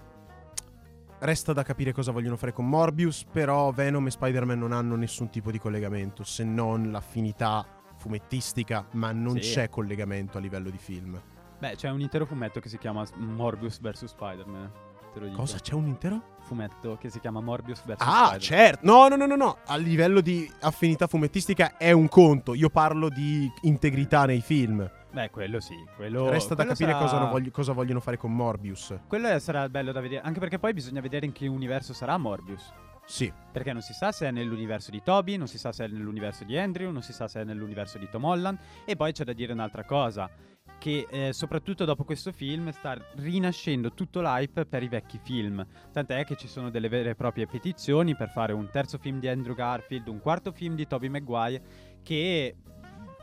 resta 1.19 1.53
da 1.53 1.63
capire 1.63 1.93
cosa 1.93 2.11
vogliono 2.11 2.35
fare 2.35 2.51
con 2.51 2.67
Morbius, 2.67 3.23
però 3.31 3.71
Venom 3.71 4.05
e 4.07 4.11
Spider-Man 4.11 4.59
non 4.59 4.73
hanno 4.73 4.95
nessun 4.97 5.29
tipo 5.29 5.49
di 5.51 5.59
collegamento 5.59 6.23
se 6.25 6.43
non 6.43 6.91
l'affinità 6.91 7.65
fumettistica, 7.97 8.85
ma 8.93 9.13
non 9.13 9.35
Sì. 9.41 9.53
c'è 9.53 9.69
collegamento 9.69 10.37
a 10.37 10.41
livello 10.41 10.69
di 10.69 10.77
film. 10.77 11.17
Beh, 11.63 11.75
c'è 11.77 11.89
un 11.89 12.01
intero 12.01 12.25
fumetto 12.25 12.59
che 12.59 12.67
si 12.67 12.77
chiama 12.77 13.05
Morbius 13.15 13.79
vs 13.79 14.03
Spider-Man. 14.03 14.69
Te 15.13 15.19
lo 15.21 15.25
dico. 15.27 15.37
Cosa 15.37 15.59
c'è 15.59 15.73
un 15.75 15.87
intero? 15.87 16.35
Fumetto 16.41 16.97
che 16.99 17.09
si 17.09 17.21
chiama 17.21 17.39
Morbius 17.39 17.85
vs 17.85 17.95
Ah, 17.99 18.03
Spider-Man. 18.35 18.39
certo. 18.41 18.85
No, 18.85 19.07
no, 19.07 19.15
no, 19.15 19.25
no, 19.25 19.35
no. 19.37 19.57
A 19.67 19.77
livello 19.77 20.19
di 20.19 20.51
affinità 20.59 21.07
fumettistica 21.07 21.77
è 21.77 21.93
un 21.93 22.09
conto. 22.09 22.53
Io 22.53 22.69
parlo 22.69 23.07
di 23.07 23.49
integrità 23.61 24.25
nei 24.25 24.41
film. 24.41 24.85
Beh, 25.13 25.29
quello 25.29 25.61
sì. 25.61 25.75
Quello, 25.95 26.27
Resta 26.29 26.49
da 26.53 26.65
quello 26.65 26.71
capire 26.77 26.91
sarà- 26.91 27.01
cosa, 27.05 27.31
voglio- 27.31 27.51
cosa 27.51 27.71
vogliono 27.71 28.01
fare 28.01 28.17
con 28.17 28.35
Morbius. 28.35 28.97
Quello 29.07 29.39
sarà 29.39 29.69
bello 29.69 29.93
da 29.93 30.01
vedere. 30.01 30.21
Anche 30.21 30.41
perché 30.41 30.59
poi 30.59 30.73
bisogna 30.73 30.99
vedere 30.99 31.25
in 31.25 31.31
che 31.31 31.47
universo 31.47 31.93
sarà 31.93 32.17
Morbius. 32.17 32.73
Sì, 33.05 33.31
Perché 33.53 33.71
non 33.73 33.81
si 33.81 33.93
sa 33.93 34.11
se 34.13 34.27
è 34.27 34.31
nell'universo 34.31 34.89
di 34.91 35.01
Toby, 35.03 35.35
non 35.37 35.47
si 35.47 35.57
sa 35.57 35.71
se 35.73 35.83
è 35.85 35.87
nell'universo 35.89 36.43
di 36.45 36.57
Andrew, 36.57 36.89
non 36.91 37.01
si 37.01 37.11
sa 37.13 37.27
se 37.27 37.41
è 37.41 37.43
nell'universo 37.43 37.97
di 37.97 38.07
Tom 38.09 38.23
Holland. 38.25 38.57
E 38.85 38.95
poi 38.97 39.11
c'è 39.13 39.23
da 39.25 39.33
dire 39.33 39.51
un'altra 39.53 39.83
cosa. 39.83 40.29
Che 40.77 41.07
eh, 41.09 41.33
soprattutto 41.33 41.85
dopo 41.85 42.03
questo 42.03 42.31
film 42.31 42.69
sta 42.71 42.97
rinascendo 43.15 43.93
tutto 43.93 44.21
l'hype 44.21 44.65
per 44.65 44.83
i 44.83 44.89
vecchi 44.89 45.19
film. 45.23 45.65
Tant'è 45.91 46.25
che 46.25 46.35
ci 46.35 46.47
sono 46.47 46.69
delle 46.69 46.89
vere 46.89 47.11
e 47.11 47.15
proprie 47.15 47.45
petizioni 47.45 48.15
per 48.15 48.29
fare 48.29 48.51
un 48.53 48.69
terzo 48.69 48.97
film 48.97 49.19
di 49.19 49.27
Andrew 49.27 49.55
Garfield, 49.55 50.07
un 50.07 50.19
quarto 50.19 50.51
film 50.51 50.75
di 50.75 50.85
Toby 50.85 51.07
Maguire. 51.07 51.61
Che 52.03 52.55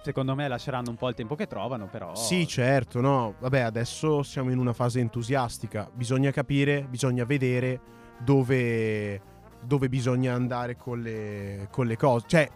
secondo 0.03 0.35
me 0.35 0.49
lasceranno 0.49 0.91
un 0.91 0.97
po' 0.97 1.09
il 1.09 1.15
tempo 1.15 1.35
che 1.35 1.47
trovano, 1.47 1.87
però. 1.87 2.15
Sì, 2.15 2.47
certo, 2.47 3.01
no. 3.01 3.35
Vabbè, 3.39 3.61
adesso 3.61 4.23
siamo 4.23 4.51
in 4.51 4.59
una 4.59 4.73
fase 4.73 5.01
entusiastica. 5.01 5.91
Bisogna 5.93 6.31
capire, 6.31 6.87
bisogna 6.89 7.25
vedere 7.25 7.81
dove, 8.19 9.21
dove 9.63 9.89
bisogna 9.89 10.35
andare 10.35 10.77
con 10.77 11.01
le, 11.01 11.69
con 11.71 11.87
le 11.87 11.97
cose. 11.97 12.25
Cioè, 12.27 12.49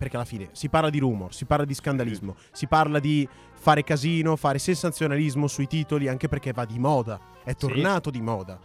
perché 0.00 0.16
alla 0.16 0.24
fine 0.24 0.48
si 0.52 0.70
parla 0.70 0.88
di 0.88 0.98
rumor, 0.98 1.34
si 1.34 1.44
parla 1.44 1.66
di 1.66 1.74
scandalismo, 1.74 2.34
si 2.52 2.66
parla 2.66 2.98
di 2.98 3.28
fare 3.52 3.84
casino, 3.84 4.34
fare 4.34 4.58
sensazionalismo 4.58 5.46
sui 5.46 5.66
titoli, 5.66 6.08
anche 6.08 6.26
perché 6.26 6.52
va 6.52 6.64
di 6.64 6.78
moda. 6.78 7.20
È 7.44 7.54
tornato 7.54 8.08
di 8.08 8.22
moda. 8.22 8.58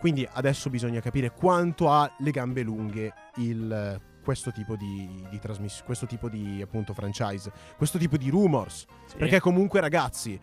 Quindi 0.00 0.28
adesso 0.28 0.70
bisogna 0.70 0.98
capire 0.98 1.30
quanto 1.30 1.88
ha 1.88 2.12
le 2.18 2.30
gambe 2.32 2.62
lunghe 2.62 3.12
il, 3.36 4.00
questo 4.24 4.50
tipo 4.50 4.74
di, 4.74 5.24
di 5.30 5.38
trasmissione, 5.38 5.86
questo 5.86 6.06
tipo 6.06 6.28
di 6.28 6.60
appunto 6.60 6.94
franchise, 6.94 7.52
questo 7.76 7.96
tipo 7.96 8.16
di 8.16 8.28
rumors. 8.28 8.84
Sì. 9.06 9.16
Perché 9.18 9.38
comunque, 9.38 9.78
ragazzi, 9.78 10.36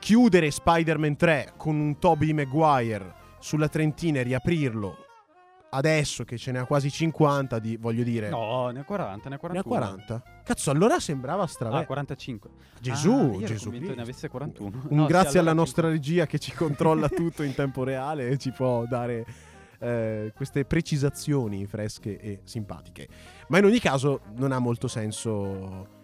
chiudere 0.00 0.50
Spider-Man 0.50 1.14
3 1.14 1.52
con 1.56 1.78
un 1.78 2.00
Tobey 2.00 2.32
Maguire 2.32 3.14
sulla 3.38 3.68
trentina 3.68 4.18
e 4.18 4.22
riaprirlo 4.24 5.03
adesso 5.74 6.24
che 6.24 6.38
ce 6.38 6.52
ne 6.52 6.60
ha 6.60 6.64
quasi 6.64 6.90
50, 6.90 7.58
di, 7.58 7.76
voglio 7.76 8.02
dire. 8.02 8.30
No, 8.30 8.70
ne 8.70 8.80
ha 8.80 8.84
40, 8.84 9.28
ne 9.28 9.34
ha 9.34 9.48
Ne 9.50 9.58
ha 9.58 9.62
41. 9.62 9.62
40? 9.62 10.22
Cazzo, 10.44 10.70
allora 10.70 11.00
sembrava 11.00 11.46
strano. 11.46 11.76
Ah, 11.76 11.84
45. 11.84 12.50
Gesù, 12.80 13.38
Ah, 13.42 13.44
Gesù 13.46 13.70
ne 13.70 14.00
avesse 14.00 14.28
41. 14.28 14.82
Un 14.88 14.96
No, 14.96 15.02
sì, 15.06 15.08
grazie 15.08 15.38
alla 15.38 15.50
allora 15.50 15.64
nostra 15.64 15.88
regia 15.88 16.26
che 16.26 16.38
ci 16.38 16.52
controlla 16.56 17.08
tutto 17.08 17.42
in 17.42 17.54
tempo 17.54 17.84
reale 17.84 18.28
e 18.28 18.38
ci 18.38 18.50
può 18.52 18.86
dare 18.86 19.24
eh, 19.78 20.32
queste 20.34 20.64
precisazioni 20.64 21.66
fresche 21.66 22.18
e 22.18 22.40
simpatiche. 22.44 23.08
Ma 23.48 23.58
in 23.58 23.64
ogni 23.64 23.80
caso 23.80 24.20
non 24.36 24.52
ha 24.52 24.58
molto 24.58 24.88
senso. 24.88 26.02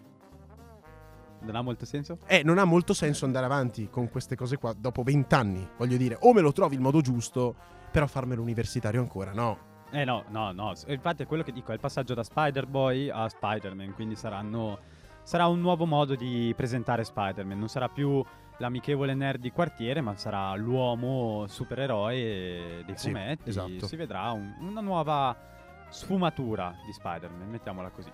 Non 1.43 1.55
ha 1.55 1.61
molto 1.61 1.85
senso? 1.85 2.19
Eh, 2.27 2.43
non 2.43 2.59
ha 2.59 2.65
molto 2.65 2.93
senso 2.93 3.25
andare 3.25 3.45
avanti 3.45 3.89
con 3.89 4.09
queste 4.09 4.35
cose 4.35 4.57
qua 4.57 4.73
dopo 4.77 5.01
vent'anni. 5.01 5.67
Voglio 5.77 5.97
dire, 5.97 6.17
o 6.21 6.33
me 6.33 6.41
lo 6.41 6.51
trovi 6.51 6.75
il 6.75 6.81
modo 6.81 7.01
giusto, 7.01 7.55
però 7.91 8.07
farmelo 8.07 8.41
universitario 8.41 9.01
ancora, 9.01 9.31
no. 9.33 9.69
Eh 9.91 10.05
no, 10.05 10.23
no, 10.29 10.51
no. 10.53 10.73
Infatti 10.87 11.23
è 11.23 11.25
quello 11.27 11.43
che 11.43 11.51
dico, 11.51 11.71
è 11.71 11.73
il 11.73 11.79
passaggio 11.81 12.13
da 12.13 12.23
Spider-Boy 12.23 13.09
a 13.09 13.27
Spider-Man, 13.27 13.93
quindi 13.93 14.15
saranno... 14.15 14.79
Sarà 15.23 15.45
un 15.47 15.59
nuovo 15.61 15.85
modo 15.85 16.15
di 16.15 16.51
presentare 16.55 17.03
Spider-Man, 17.03 17.59
non 17.59 17.67
sarà 17.67 17.89
più 17.89 18.23
l'amichevole 18.57 19.13
nerd 19.13 19.39
di 19.41 19.51
quartiere, 19.51 20.01
ma 20.01 20.15
sarà 20.15 20.55
l'uomo 20.55 21.45
supereroe 21.47 22.83
dei 22.85 22.97
Sì, 22.97 23.09
fumetti. 23.09 23.49
esatto. 23.49 23.85
Si 23.85 23.95
vedrà 23.95 24.31
un- 24.31 24.55
una 24.61 24.81
nuova 24.81 25.35
sfumatura 25.89 26.75
di 26.85 26.91
Spider-Man, 26.93 27.49
mettiamola 27.49 27.89
così. 27.89 28.11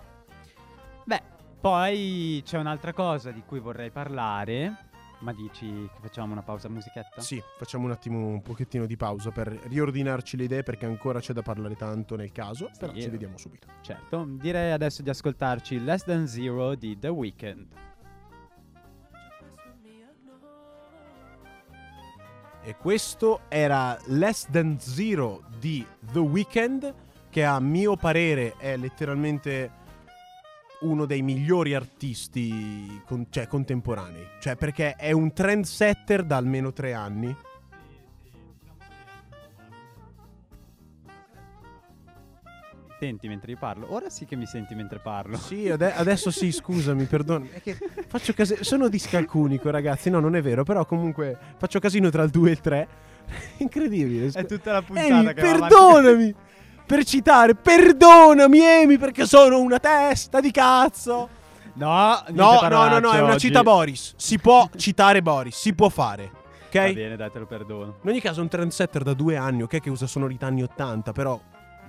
Beh, 1.04 1.22
poi 1.60 2.42
c'è 2.44 2.58
un'altra 2.58 2.92
cosa 2.92 3.30
di 3.30 3.42
cui 3.46 3.60
vorrei 3.60 3.90
parlare, 3.90 4.87
ma 5.20 5.32
dici 5.32 5.66
che 5.92 5.98
facciamo 6.00 6.32
una 6.32 6.42
pausa 6.42 6.68
musichetta? 6.68 7.20
Sì, 7.20 7.42
facciamo 7.58 7.84
un 7.84 7.90
attimo 7.90 8.26
un 8.26 8.42
pochettino 8.42 8.86
di 8.86 8.96
pausa 8.96 9.30
per 9.30 9.48
riordinarci 9.48 10.36
le 10.36 10.44
idee 10.44 10.62
perché 10.62 10.86
ancora 10.86 11.20
c'è 11.20 11.32
da 11.32 11.42
parlare 11.42 11.74
tanto 11.74 12.16
nel 12.16 12.32
caso, 12.32 12.70
però 12.78 12.92
Sì, 12.92 13.00
ci 13.00 13.06
eh. 13.08 13.10
vediamo 13.10 13.36
subito. 13.36 13.66
Certo, 13.80 14.24
direi 14.28 14.70
adesso 14.72 15.02
di 15.02 15.10
ascoltarci 15.10 15.82
Less 15.82 16.04
Than 16.04 16.26
Zero 16.26 16.74
di 16.74 16.98
The 16.98 17.08
Weeknd. 17.08 17.66
E 22.62 22.76
questo 22.76 23.40
era 23.48 23.98
Less 24.06 24.46
Than 24.50 24.78
Zero 24.78 25.42
di 25.58 25.86
The 26.12 26.18
Weeknd, 26.18 26.94
che 27.30 27.44
a 27.44 27.58
mio 27.60 27.96
parere 27.96 28.56
è 28.58 28.76
letteralmente 28.76 29.70
uno 30.80 31.06
dei 31.06 31.22
migliori 31.22 31.74
artisti 31.74 33.00
con- 33.06 33.26
cioè, 33.30 33.46
contemporanei. 33.46 34.26
Cioè, 34.40 34.56
perché 34.56 34.94
è 34.94 35.12
un 35.12 35.32
trendsetter 35.32 36.24
da 36.24 36.36
almeno 36.36 36.72
tre 36.72 36.92
anni. 36.92 37.34
Senti 43.00 43.28
mentre 43.28 43.52
io 43.52 43.58
parlo. 43.58 43.92
Ora 43.94 44.10
sì 44.10 44.24
che 44.24 44.34
mi 44.34 44.46
senti 44.46 44.74
mentre 44.74 44.98
parlo. 44.98 45.36
Sì, 45.36 45.70
ade- 45.70 45.94
adesso 45.94 46.32
sì, 46.32 46.50
scusami, 46.50 47.06
faccio 48.08 48.32
casino. 48.32 48.64
Sono 48.64 48.88
discalcunico, 48.88 49.70
ragazzi. 49.70 50.10
No, 50.10 50.18
non 50.18 50.34
è 50.34 50.42
vero. 50.42 50.64
Però 50.64 50.84
comunque 50.84 51.38
faccio 51.58 51.78
casino 51.78 52.10
tra 52.10 52.24
il 52.24 52.30
2 52.30 52.48
e 52.48 52.52
il 52.52 52.60
3. 52.60 52.88
Incredibile. 53.58 54.30
È 54.32 54.44
tutta 54.46 54.72
la 54.72 54.82
puntata 54.82 55.14
Amy, 55.14 55.26
che 55.26 55.34
perdonami! 55.34 56.34
per 56.88 57.04
citare, 57.04 57.54
perdonami, 57.54 58.64
Amy, 58.64 58.96
perché 58.96 59.26
sono 59.26 59.60
una 59.60 59.78
testa 59.78 60.40
di 60.40 60.50
cazzo. 60.50 61.28
No, 61.74 62.22
No, 62.28 62.60
no, 62.62 62.88
no, 62.88 62.98
no, 62.98 63.12
è 63.12 63.20
una 63.20 63.34
oggi. 63.34 63.46
cita 63.46 63.62
Boris. 63.62 64.14
Si 64.16 64.38
può 64.38 64.68
citare 64.74 65.20
Boris, 65.20 65.54
si 65.56 65.74
può 65.74 65.90
fare. 65.90 66.32
Ok? 66.66 66.74
Va 66.76 66.92
bene, 66.92 67.16
dai, 67.16 67.30
te 67.30 67.38
lo 67.38 67.46
perdono. 67.46 67.96
In 68.02 68.08
ogni 68.10 68.20
caso 68.20 68.40
è 68.40 68.42
un 68.42 68.48
trendsetter 68.48 69.02
da 69.02 69.12
due 69.12 69.36
anni, 69.36 69.62
ok, 69.62 69.80
che 69.80 69.90
usa 69.90 70.06
sonorità 70.06 70.46
anni 70.46 70.62
80, 70.62 71.12
però 71.12 71.38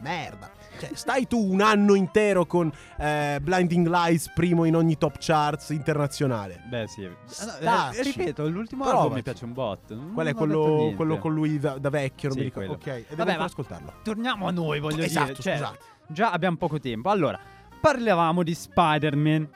merda. 0.02 0.50
Cioè, 0.80 0.92
stai 0.94 1.28
tu 1.28 1.38
un 1.52 1.60
anno 1.62 1.94
intero 1.94 2.46
con 2.46 2.72
eh, 2.98 3.40
Blinding 3.42 3.86
Lights 3.88 4.32
primo 4.34 4.64
in 4.64 4.76
ogni 4.76 4.98
top 4.98 5.18
charts 5.20 5.70
internazionale. 5.72 6.62
Beh, 6.70 6.88
sì. 6.88 7.10
Staci. 7.26 7.98
eh, 8.00 8.04
ripeto, 8.04 8.48
l'ultimo 8.48 8.84
Provaci. 8.84 9.02
album 9.04 9.18
mi 9.18 9.24
piace 9.24 9.46
un 9.46 9.54
botto. 9.54 9.96
Non 9.96 10.14
Qual 10.14 10.28
è 10.28 10.34
quello, 10.34 10.94
quello 10.96 11.18
con 11.18 11.34
lui 11.34 11.60
da, 11.60 11.78
da 11.78 11.90
vecchio? 11.90 12.30
Non 12.30 12.38
Sì, 12.38 12.44
mi 12.44 12.50
ricordo. 12.50 12.78
quello. 12.82 12.98
Ok, 13.00 13.06
e 13.12 13.16
Vabbè, 13.16 13.34
ascoltarlo. 13.34 13.94
Torniamo 14.04 14.48
a 14.48 14.52
noi, 14.52 14.80
voglio 14.80 15.04
esatto, 15.04 15.26
dire. 15.32 15.42
Cioè, 15.42 15.56
scusate. 15.58 15.78
già 16.08 16.32
abbiamo 16.32 16.56
poco 16.56 16.80
tempo. 16.80 17.10
Allora, 17.10 17.38
parlavamo 17.82 18.42
di 18.44 18.54
Spider-Man. 18.54 19.50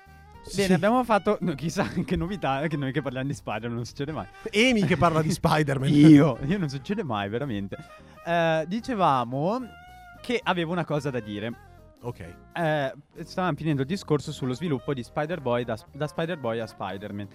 Bene, 0.56 0.68
Sì. 0.68 0.74
abbiamo 0.74 1.02
fatto. 1.06 1.38
no, 1.40 1.54
chissà 1.56 1.88
che 2.06 2.16
novità, 2.18 2.68
che 2.68 2.76
noi 2.76 2.92
che 2.92 3.02
parliamo 3.02 3.28
di 3.28 3.34
Spider-Man 3.34 3.76
non 3.76 3.86
succede 3.86 4.12
mai. 4.12 4.26
Amy 4.54 4.84
che 4.84 4.98
parla 4.98 5.22
di 5.22 5.32
Spider-Man. 5.32 5.88
Io, 5.94 6.38
io 6.46 6.58
non 6.58 6.68
succede 6.68 7.02
mai, 7.02 7.30
veramente. 7.30 7.78
Eh, 8.26 8.66
dicevamo 8.68 9.62
che 10.24 10.40
avevo 10.42 10.72
una 10.72 10.86
cosa 10.86 11.10
da 11.10 11.20
dire. 11.20 11.54
Ok. 12.00 12.20
Eh, 12.54 12.94
stavamo 13.24 13.58
finendo 13.58 13.82
il 13.82 13.88
discorso 13.88 14.32
sullo 14.32 14.54
sviluppo 14.54 14.94
di 14.94 15.04
Spider-Boy 15.04 15.66
da, 15.66 15.78
da 15.92 16.08
Spider-Boy 16.08 16.60
a 16.60 16.66
Spider-Man. 16.66 17.28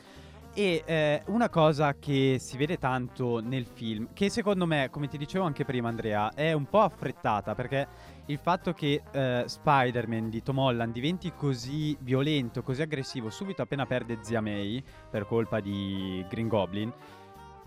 E 0.55 0.83
eh, 0.87 1.23
una 1.27 1.51
cosa 1.51 1.99
che 1.99 2.39
si 2.41 2.57
vede 2.57 2.79
tanto 2.79 3.41
nel 3.41 3.67
film, 3.67 4.09
che 4.15 4.31
secondo 4.31 4.65
me, 4.65 4.89
come 4.91 5.07
ti 5.07 5.19
dicevo 5.19 5.45
anche 5.45 5.67
prima 5.67 5.91
Andrea, 5.91 6.33
è 6.33 6.53
un 6.53 6.65
po' 6.65 6.81
affrettata 6.81 7.55
perché 7.55 7.87
il 8.25 8.39
fatto 8.39 8.73
che 8.73 9.03
eh, 9.13 9.45
Spider-Man 9.47 10.31
di 10.31 10.43
Tom 10.43 10.59
Holland 10.59 10.95
diventi 10.95 11.31
così 11.35 11.95
violento, 12.01 12.63
così 12.63 12.81
aggressivo 12.81 13.29
subito 13.29 13.61
appena 13.61 13.85
perde 13.85 14.19
zia 14.23 14.41
May 14.41 14.83
per 15.11 15.27
colpa 15.27 15.61
di 15.61 16.25
Green 16.27 16.49
Goblin, 16.49 16.91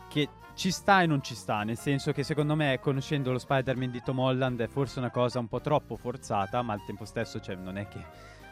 che 0.10 0.28
ci 0.54 0.72
sta 0.72 1.02
e 1.02 1.06
non 1.06 1.22
ci 1.22 1.36
sta, 1.36 1.64
nel 1.64 1.78
senso 1.78 2.12
che 2.12 2.24
secondo 2.24 2.56
me 2.56 2.80
conoscendo 2.80 3.32
lo 3.32 3.40
Spider-Man 3.40 3.92
di 3.92 4.02
Tom 4.04 4.20
Holland 4.20 4.60
è 4.62 4.68
forse 4.68 5.00
una 5.00 5.10
cosa 5.10 5.40
un 5.40 5.48
po' 5.48 5.62
troppo 5.62 5.96
forzata, 5.96 6.62
ma 6.62 6.74
al 6.74 6.84
tempo 6.86 7.06
stesso 7.06 7.40
cioè, 7.40 7.56
non 7.56 7.78
è 7.78 7.88
che 7.88 8.00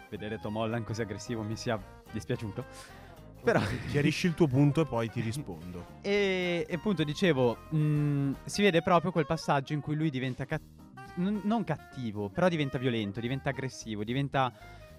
vedere 0.10 0.40
Tom 0.40 0.58
Holland 0.58 0.86
così 0.86 1.02
aggressivo 1.02 1.44
mi 1.44 1.56
sia 1.56 1.80
dispiaciuto. 2.12 2.98
Però 3.42 3.62
Chiarisci 3.90 4.28
il 4.28 4.34
tuo 4.34 4.48
punto 4.48 4.82
e 4.82 4.86
poi 4.86 5.10
ti 5.10 5.22
rispondo. 5.22 5.86
e, 6.02 6.66
e 6.68 6.76
appunto 6.76 7.04
dicevo, 7.04 7.56
mh, 7.70 8.36
si 8.46 8.62
vede 8.62 8.82
proprio 8.82 9.12
quel 9.12 9.26
passaggio 9.26 9.74
in 9.74 9.80
cui 9.80 9.96
lui 9.96 10.10
diventa 10.10 10.46
cat- 10.46 10.62
non, 11.16 11.42
non 11.44 11.64
cattivo, 11.64 12.30
però 12.30 12.50
diventa 12.50 12.78
violento, 12.78 13.20
diventa 13.20 13.50
aggressivo, 13.50 14.04
diventa, 14.04 14.52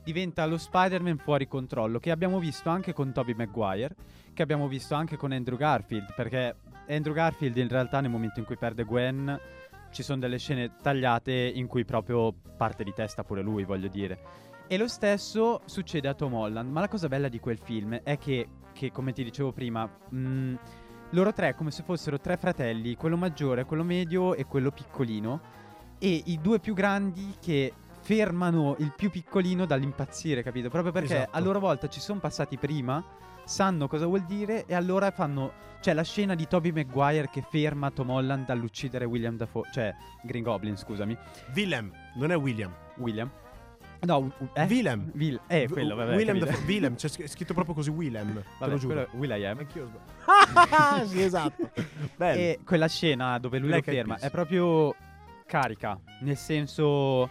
diventa 0.02 0.46
lo 0.46 0.56
Spider-Man 0.56 1.18
fuori 1.18 1.46
controllo, 1.46 1.98
che 1.98 2.10
abbiamo 2.10 2.38
visto 2.38 2.70
anche 2.70 2.92
con 2.92 3.12
Tobey 3.12 3.34
Maguire, 3.34 3.94
che 4.32 4.42
abbiamo 4.42 4.68
visto 4.68 4.94
anche 4.94 5.16
con 5.16 5.32
Andrew 5.32 5.58
Garfield, 5.58 6.14
perché 6.14 6.56
Andrew 6.94 7.14
Garfield 7.14 7.56
in 7.56 7.68
realtà 7.68 8.00
nel 8.00 8.10
momento 8.10 8.38
in 8.40 8.44
cui 8.44 8.56
perde 8.56 8.84
Gwen 8.84 9.38
ci 9.90 10.02
sono 10.02 10.20
delle 10.20 10.38
scene 10.38 10.72
tagliate 10.80 11.32
in 11.32 11.66
cui 11.66 11.84
proprio 11.84 12.32
parte 12.56 12.84
di 12.84 12.92
testa 12.92 13.24
pure 13.24 13.42
lui, 13.42 13.64
voglio 13.64 13.88
dire. 13.88 14.18
E 14.68 14.76
lo 14.76 14.86
stesso 14.86 15.62
succede 15.64 16.06
a 16.08 16.14
Tom 16.14 16.34
Holland, 16.34 16.70
ma 16.70 16.80
la 16.80 16.88
cosa 16.88 17.08
bella 17.08 17.28
di 17.28 17.40
quel 17.40 17.58
film 17.58 17.94
è 18.04 18.18
che, 18.18 18.46
che 18.72 18.92
come 18.92 19.12
ti 19.12 19.24
dicevo 19.24 19.50
prima, 19.50 19.84
mh, 19.84 20.54
loro 21.10 21.32
tre 21.32 21.56
come 21.56 21.72
se 21.72 21.82
fossero 21.82 22.20
tre 22.20 22.36
fratelli, 22.36 22.94
quello 22.94 23.16
maggiore, 23.16 23.64
quello 23.64 23.82
medio 23.82 24.34
e 24.34 24.44
quello 24.44 24.70
piccolino, 24.70 25.40
e 25.98 26.22
i 26.26 26.38
due 26.40 26.60
più 26.60 26.72
grandi 26.74 27.34
che 27.40 27.72
fermano 28.00 28.76
il 28.78 28.92
più 28.96 29.10
piccolino 29.10 29.66
dall'impazzire, 29.66 30.42
capito? 30.44 30.68
Proprio 30.70 30.92
perché 30.92 31.14
Esatto. 31.16 31.36
a 31.36 31.40
loro 31.40 31.58
volta 31.58 31.88
ci 31.88 31.98
sono 32.00 32.20
passati 32.20 32.56
prima, 32.56 33.04
sanno 33.50 33.88
cosa 33.88 34.06
vuol 34.06 34.24
dire 34.24 34.64
e 34.66 34.74
allora 34.74 35.10
fanno... 35.10 35.68
Cioè 35.80 35.94
la 35.94 36.04
scena 36.04 36.34
di 36.34 36.46
Tobey 36.46 36.72
Maguire 36.72 37.30
che 37.30 37.42
ferma 37.42 37.90
Tom 37.90 38.10
Holland 38.10 38.44
dall'uccidere 38.46 39.06
William 39.06 39.36
Dafoe, 39.36 39.62
cioè 39.72 39.94
Green 40.22 40.44
Goblin, 40.44 40.76
scusami, 40.76 41.16
Willem, 41.54 41.90
non 42.16 42.30
è 42.30 42.36
William. 42.36 42.72
William. 42.96 43.30
No, 44.00 44.30
eh? 44.52 44.64
Willem. 44.66 45.10
Will, 45.14 45.40
eh, 45.46 45.66
quello, 45.68 45.94
vabbè. 45.94 46.14
Willem. 46.14 46.38
Dafoe- 46.38 46.64
Willem, 46.66 46.94
c'è 46.96 47.08
scr- 47.08 47.26
scritto 47.26 47.54
proprio 47.54 47.74
così 47.74 47.88
Willem. 47.90 48.34
te 48.34 48.44
Vabbè, 48.58 48.72
lo 48.72 48.78
giuro. 48.78 48.94
quello 48.94 49.08
Will 49.14 49.30
I 49.30 49.44
Am. 49.46 49.58
Anch'io 49.58 49.88
sbaglio. 49.88 51.06
sì, 51.08 51.22
esatto. 51.22 51.70
Bello. 52.16 52.38
E 52.38 52.58
quella 52.62 52.86
scena 52.86 53.38
dove 53.38 53.58
lui 53.58 53.68
Black 53.68 53.86
lo 53.86 53.92
ferma 53.92 54.16
è 54.18 54.30
proprio 54.30 54.94
carica, 55.46 55.98
nel 56.20 56.36
senso 56.36 57.28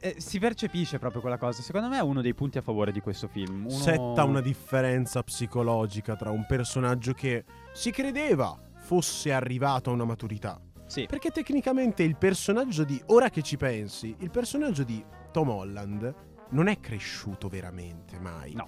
eh, 0.00 0.16
si 0.18 0.38
percepisce 0.38 0.98
proprio 0.98 1.20
quella 1.20 1.38
cosa. 1.38 1.62
Secondo 1.62 1.88
me 1.88 1.98
è 1.98 2.02
uno 2.02 2.20
dei 2.20 2.34
punti 2.34 2.58
a 2.58 2.62
favore 2.62 2.92
di 2.92 3.00
questo 3.00 3.28
film. 3.28 3.66
Uno... 3.66 3.70
Setta 3.70 4.24
una 4.24 4.40
differenza 4.40 5.22
psicologica 5.22 6.16
tra 6.16 6.30
un 6.30 6.46
personaggio 6.46 7.12
che 7.12 7.44
si 7.72 7.90
credeva 7.90 8.56
fosse 8.76 9.32
arrivato 9.32 9.90
a 9.90 9.92
una 9.92 10.04
maturità. 10.04 10.60
Sì, 10.86 11.06
Perché 11.06 11.30
tecnicamente 11.30 12.02
il 12.02 12.16
personaggio 12.16 12.82
di. 12.84 13.00
Ora 13.06 13.28
che 13.28 13.42
ci 13.42 13.56
pensi, 13.58 14.14
il 14.20 14.30
personaggio 14.30 14.84
di 14.84 15.04
Tom 15.30 15.50
Holland 15.50 16.14
non 16.50 16.68
è 16.68 16.80
cresciuto 16.80 17.48
veramente 17.48 18.18
mai. 18.18 18.54
No. 18.54 18.66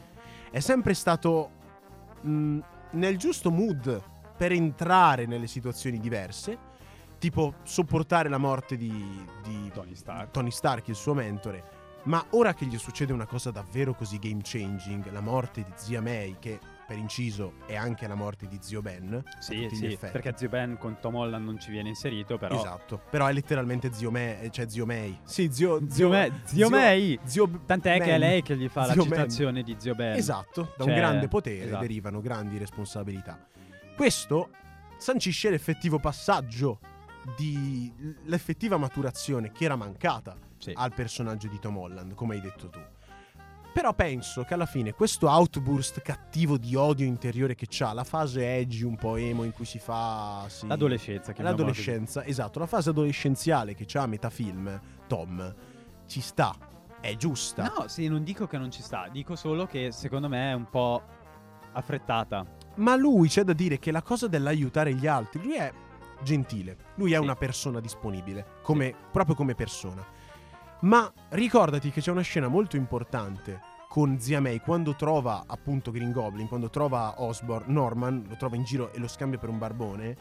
È 0.50 0.60
sempre 0.60 0.92
stato 0.92 1.50
mh, 2.20 2.58
nel 2.92 3.16
giusto 3.16 3.50
mood 3.50 4.02
per 4.36 4.52
entrare 4.52 5.26
nelle 5.26 5.46
situazioni 5.46 5.98
diverse. 5.98 6.68
Tipo 7.20 7.56
sopportare 7.64 8.30
la 8.30 8.38
morte 8.38 8.78
di, 8.78 8.90
di 9.42 9.70
Tony 9.74 9.94
Stark. 9.94 10.30
Tony 10.30 10.50
Stark, 10.50 10.88
il 10.88 10.94
suo 10.94 11.12
mentore. 11.12 11.78
Ma 12.04 12.24
ora 12.30 12.54
che 12.54 12.64
gli 12.64 12.78
succede 12.78 13.12
una 13.12 13.26
cosa 13.26 13.50
davvero 13.50 13.92
così 13.92 14.18
game 14.18 14.40
changing, 14.42 15.12
la 15.12 15.20
morte 15.20 15.62
di 15.62 15.70
zia 15.74 16.00
May, 16.00 16.36
che 16.38 16.58
per 16.86 16.96
inciso 16.96 17.56
è 17.66 17.76
anche 17.76 18.08
la 18.08 18.14
morte 18.14 18.48
di 18.48 18.56
zio 18.62 18.80
Ben. 18.80 19.22
Sì, 19.38 19.68
sì, 19.70 19.98
perché 20.00 20.32
Zio 20.34 20.48
Ben 20.48 20.78
con 20.78 20.96
Tom 20.98 21.16
Holland 21.16 21.44
non 21.44 21.60
ci 21.60 21.70
viene 21.70 21.90
inserito, 21.90 22.38
però... 22.38 22.58
Esatto. 22.58 23.02
Però 23.10 23.26
è 23.26 23.32
letteralmente 23.34 23.92
zio 23.92 24.10
May, 24.10 24.50
cioè 24.50 24.66
zio 24.66 24.86
May. 24.86 25.20
Sì, 25.22 25.52
zio 25.52 25.82
Zio, 25.90 26.08
Me- 26.08 26.40
zio 26.44 26.70
May! 26.70 27.18
Zio 27.22 27.48
Tant'è 27.66 27.98
che 27.98 28.04
è 28.04 28.10
Man. 28.12 28.18
lei 28.20 28.42
che 28.42 28.56
gli 28.56 28.68
fa 28.68 28.86
la 28.86 28.92
Zio 28.94 29.04
Man. 29.04 29.12
citazione 29.12 29.62
di 29.62 29.76
Zio 29.78 29.94
Ben. 29.94 30.16
Esatto, 30.16 30.72
da 30.76 30.84
Cioè, 30.84 30.92
un 30.92 30.98
grande 30.98 31.28
potere 31.28 31.66
esatto. 31.66 31.80
derivano 31.80 32.20
grandi 32.22 32.56
responsabilità. 32.56 33.46
Questo 33.94 34.48
sancisce 34.96 35.50
l'effettivo 35.50 35.98
passaggio 35.98 36.80
di 37.36 37.92
l'effettiva 38.24 38.76
maturazione 38.76 39.50
che 39.52 39.64
era 39.64 39.76
mancata 39.76 40.36
Sì. 40.58 40.72
al 40.74 40.92
personaggio 40.94 41.48
di 41.48 41.58
Tom 41.58 41.76
Holland, 41.76 42.14
come 42.14 42.34
hai 42.34 42.40
detto 42.40 42.68
tu. 42.68 42.80
Però 43.72 43.94
penso 43.94 44.42
che 44.42 44.54
alla 44.54 44.66
fine 44.66 44.92
questo 44.94 45.28
outburst 45.28 46.00
cattivo 46.02 46.58
di 46.58 46.74
odio 46.74 47.06
interiore 47.06 47.54
che 47.54 47.66
c'ha, 47.68 47.92
la 47.92 48.02
fase 48.02 48.56
edgy 48.56 48.82
un 48.82 48.96
po' 48.96 49.14
emo 49.14 49.44
in 49.44 49.52
cui 49.52 49.64
si 49.64 49.78
fa... 49.78 50.44
sì, 50.48 50.66
L'adolescenza, 50.66 51.30
così. 51.32 51.44
L'adolescenza, 51.44 52.24
esatto, 52.24 52.58
la 52.58 52.66
fase 52.66 52.90
adolescenziale 52.90 53.74
che 53.76 53.84
c'ha 53.86 54.02
a 54.02 54.06
metà 54.06 54.28
film, 54.28 54.80
Tom, 55.06 55.54
ci 56.06 56.20
sta, 56.20 56.52
è 57.00 57.14
giusta. 57.14 57.72
No, 57.76 57.86
sì, 57.86 58.08
non 58.08 58.24
dico 58.24 58.48
che 58.48 58.58
non 58.58 58.72
ci 58.72 58.82
sta, 58.82 59.08
dico 59.08 59.36
solo 59.36 59.66
che 59.66 59.92
secondo 59.92 60.28
me 60.28 60.50
è 60.50 60.54
un 60.54 60.68
po' 60.68 61.02
affrettata. 61.72 62.44
Ma 62.76 62.96
lui 62.96 63.28
c'è 63.28 63.44
da 63.44 63.52
dire 63.52 63.78
che 63.78 63.92
la 63.92 64.02
cosa 64.02 64.26
dell'aiutare 64.26 64.94
gli 64.94 65.06
altri, 65.06 65.42
lui 65.44 65.54
è 65.54 65.72
gentile, 66.22 66.76
lui 66.96 67.12
è 67.12 67.16
Sì. 67.16 67.22
una 67.22 67.34
persona 67.36 67.80
disponibile, 67.80 68.58
come- 68.62 68.94
proprio 69.10 69.34
come 69.34 69.54
persona. 69.54 70.04
Ma 70.80 71.12
ricordati 71.30 71.90
che 71.90 72.00
c'è 72.00 72.10
una 72.10 72.22
scena 72.22 72.48
molto 72.48 72.76
importante 72.76 73.60
con 73.88 74.18
Zia 74.20 74.40
May 74.40 74.60
quando 74.60 74.94
trova 74.94 75.44
appunto 75.46 75.90
Green 75.90 76.12
Goblin, 76.12 76.48
quando 76.48 76.70
trova 76.70 77.20
Osborn, 77.22 77.72
Norman, 77.72 78.24
lo 78.28 78.36
trova 78.36 78.56
in 78.56 78.62
giro 78.64 78.92
e 78.92 78.98
lo 78.98 79.08
scambia 79.08 79.38
per 79.38 79.48
un 79.48 79.58
barbone, 79.58 80.16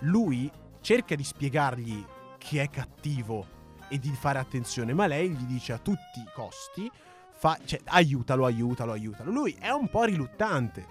lui 0.00 0.50
cerca 0.80 1.14
di 1.14 1.24
spiegargli 1.24 2.04
che 2.38 2.62
è 2.62 2.70
cattivo 2.70 3.46
e 3.88 3.98
di 3.98 4.10
fare 4.10 4.38
attenzione, 4.38 4.92
ma 4.92 5.06
lei 5.06 5.30
gli 5.30 5.44
dice 5.44 5.72
a 5.72 5.78
tutti 5.78 6.20
i 6.20 6.28
costi, 6.34 6.90
fa- 7.32 7.58
cioè, 7.64 7.80
aiutalo, 7.86 8.44
aiutalo, 8.44 8.92
aiutalo. 8.92 9.30
Lui 9.32 9.56
è 9.58 9.70
un 9.70 9.88
po' 9.88 10.04
riluttante, 10.04 10.86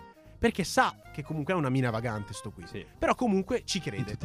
perché 0.46 0.64
sa 0.64 0.96
che 1.12 1.24
comunque 1.24 1.56
è 1.56 1.58
una 1.58 1.70
mina 1.70 1.90
vagante 1.90 2.32
sto 2.34 2.52
qui. 2.52 2.68
Sì. 2.68 2.86
Però 3.00 3.16
comunque 3.16 3.64
ci 3.66 3.80
crede. 3.80 4.16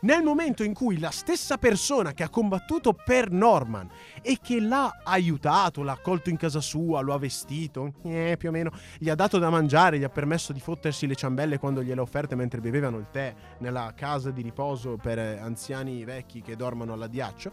Nel 0.00 0.22
momento 0.22 0.62
in 0.62 0.74
cui 0.74 0.98
la 0.98 1.10
stessa 1.10 1.56
persona 1.56 2.12
che 2.12 2.22
ha 2.22 2.28
combattuto 2.28 2.92
per 2.92 3.30
Norman 3.30 3.88
e 4.20 4.38
che 4.42 4.60
l'ha 4.60 5.00
aiutato, 5.04 5.82
l'ha 5.82 5.92
accolto 5.92 6.28
in 6.28 6.36
casa 6.36 6.60
sua, 6.60 7.00
lo 7.00 7.14
ha 7.14 7.18
vestito, 7.18 7.94
eh, 8.02 8.36
più 8.38 8.50
o 8.50 8.52
meno, 8.52 8.72
gli 8.98 9.08
ha 9.08 9.14
dato 9.14 9.38
da 9.38 9.48
mangiare, 9.48 9.98
gli 9.98 10.04
ha 10.04 10.10
permesso 10.10 10.52
di 10.52 10.60
fottersi 10.60 11.06
le 11.06 11.14
ciambelle 11.14 11.58
quando 11.58 11.82
gliele 11.82 12.00
ha 12.00 12.02
offerte 12.02 12.34
mentre 12.34 12.60
bevevano 12.60 12.98
il 12.98 13.06
tè 13.10 13.34
nella 13.60 13.94
casa 13.96 14.30
di 14.30 14.42
riposo 14.42 14.98
per 15.00 15.18
eh, 15.18 15.38
anziani 15.38 16.04
vecchi 16.04 16.42
che 16.42 16.56
dormono 16.56 16.92
all'addiaccio, 16.92 17.50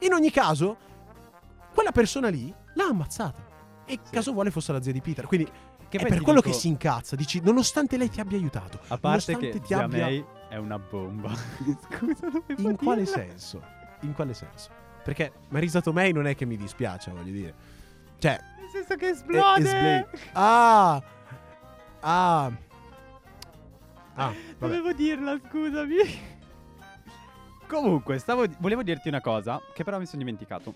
in 0.00 0.12
ogni 0.12 0.30
caso, 0.30 0.76
quella 1.72 1.92
persona 1.92 2.28
lì 2.28 2.52
l'ha 2.74 2.84
ammazzata. 2.84 3.52
E 3.86 4.00
Sì. 4.02 4.12
caso 4.12 4.32
vuole 4.32 4.50
fosse 4.50 4.72
la 4.72 4.82
zia 4.82 4.92
di 4.92 5.00
Peter. 5.00 5.26
Quindi 5.26 5.46
Che 5.98 6.04
è 6.06 6.08
per 6.08 6.22
quello 6.22 6.40
dico- 6.40 6.52
che 6.52 6.58
si 6.60 6.68
incazza. 6.68 7.14
Dici, 7.16 7.40
nonostante 7.40 7.96
lei 7.96 8.08
ti 8.10 8.20
abbia 8.20 8.36
aiutato, 8.36 8.80
A 8.88 8.98
parte 8.98 9.36
che 9.36 9.60
ti 9.60 9.74
abbia... 9.74 10.06
May 10.06 10.24
è 10.48 10.56
una 10.56 10.78
bomba. 10.78 11.32
Scusa, 11.34 12.26
In 12.56 12.76
quale 12.76 13.02
dirla. 13.04 13.16
senso? 13.16 13.62
In 14.00 14.12
quale 14.12 14.34
senso? 14.34 14.70
Perché 15.04 15.32
Marisa 15.50 15.80
Tomei 15.80 16.12
non 16.12 16.26
è 16.26 16.34
che 16.34 16.46
mi 16.46 16.56
dispiace, 16.56 17.10
voglio 17.10 17.32
dire. 17.32 17.54
Cioè, 18.18 18.40
Nel 18.60 18.68
senso 18.70 18.96
che 18.96 19.06
e- 19.06 19.10
esplode. 19.10 19.62
esplode. 19.62 20.08
Ah! 20.32 21.02
Ah! 22.00 22.44
Ah, 24.16 24.32
vabbè. 24.32 24.34
Dovevo 24.58 24.92
dirla, 24.92 25.38
scusami. 25.48 25.96
Comunque, 27.66 28.18
stavo 28.18 28.44
volevo 28.58 28.82
dirti 28.82 29.08
una 29.08 29.20
cosa 29.20 29.60
che 29.74 29.84
però 29.84 29.98
mi 29.98 30.06
sono 30.06 30.18
dimenticato. 30.18 30.74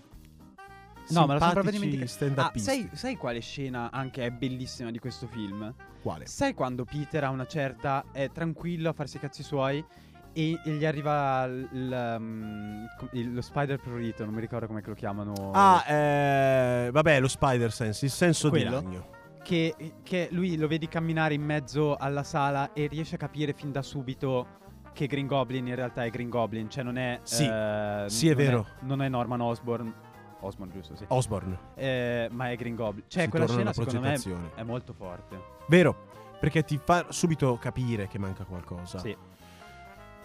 No, 1.13 1.25
me 1.25 1.33
la 1.33 1.39
sono 1.39 1.51
proprio 1.53 1.71
Simpatici 1.73 2.17
dimenticato. 2.17 2.57
Ah, 2.57 2.59
sai, 2.61 2.89
sai 2.93 3.15
quale 3.17 3.39
scena 3.39 3.89
anche 3.91 4.25
è 4.25 4.31
bellissima 4.31 4.91
di 4.91 4.99
questo 4.99 5.27
film? 5.27 5.73
Quale? 6.01 6.25
Sai 6.25 6.53
quando 6.53 6.85
Peter 6.85 7.23
a 7.23 7.29
una 7.29 7.45
certa 7.45 8.05
è 8.11 8.29
tranquillo 8.31 8.89
a 8.89 8.93
farsi 8.93 9.17
i 9.17 9.19
cazzi 9.19 9.43
suoi 9.43 9.83
e, 10.31 10.59
e 10.63 10.71
gli 10.71 10.85
arriva 10.85 11.45
l- 11.47 11.67
il, 11.71 12.15
um, 12.19 12.87
il- 13.13 13.33
lo 13.33 13.41
spider 13.41 13.79
prurito, 13.79 14.23
non 14.25 14.33
mi 14.33 14.41
ricordo 14.41 14.67
come 14.67 14.81
lo 14.85 14.93
chiamano. 14.93 15.51
Ah, 15.53 15.83
eh, 15.91 16.89
vabbè, 16.91 17.19
lo 17.19 17.27
Spider 17.27 17.71
Sense, 17.71 18.05
il 18.05 18.11
senso 18.11 18.49
Quello? 18.49 18.79
di 18.79 18.85
ragno. 18.85 19.09
Che, 19.41 19.93
che 20.03 20.27
lui 20.31 20.55
lo 20.57 20.67
vedi 20.67 20.87
camminare 20.87 21.33
in 21.33 21.41
mezzo 21.41 21.95
alla 21.95 22.23
sala 22.23 22.73
e 22.73 22.85
riesce 22.87 23.15
a 23.15 23.17
capire 23.17 23.53
fin 23.53 23.71
da 23.71 23.81
subito 23.81 24.57
che 24.93 25.07
Green 25.07 25.27
Goblin 25.27 25.65
in 25.67 25.75
realtà 25.75 26.03
è 26.03 26.09
Green 26.09 26.29
Goblin, 26.29 26.69
cioè 26.69 26.83
non 26.83 26.97
è... 26.97 27.19
Sì, 27.23 27.45
eh, 27.45 28.03
sì, 28.07 28.27
è 28.27 28.33
non 28.35 28.43
vero. 28.43 28.67
non 28.81 29.01
è 29.01 29.07
Norman 29.07 29.41
Osborn, 29.41 29.93
Osborn 30.41 30.71
giusto, 30.71 30.95
sì. 30.95 31.05
Osborne. 31.07 31.57
Eh, 31.75 32.27
ma 32.31 32.51
è 32.51 32.55
Green 32.55 32.75
Goblin. 32.75 33.03
Cioè 33.07 33.23
Si 33.23 33.29
quella 33.29 33.47
scena 33.47 33.73
secondo 33.73 33.99
me 33.99 34.19
è 34.55 34.63
molto 34.63 34.93
forte. 34.93 35.37
Vero, 35.67 36.07
perché 36.39 36.63
ti 36.63 36.79
fa 36.83 37.07
subito 37.09 37.57
capire 37.57 38.07
che 38.07 38.17
manca 38.17 38.45
qualcosa. 38.45 38.99
Sì. 38.99 39.15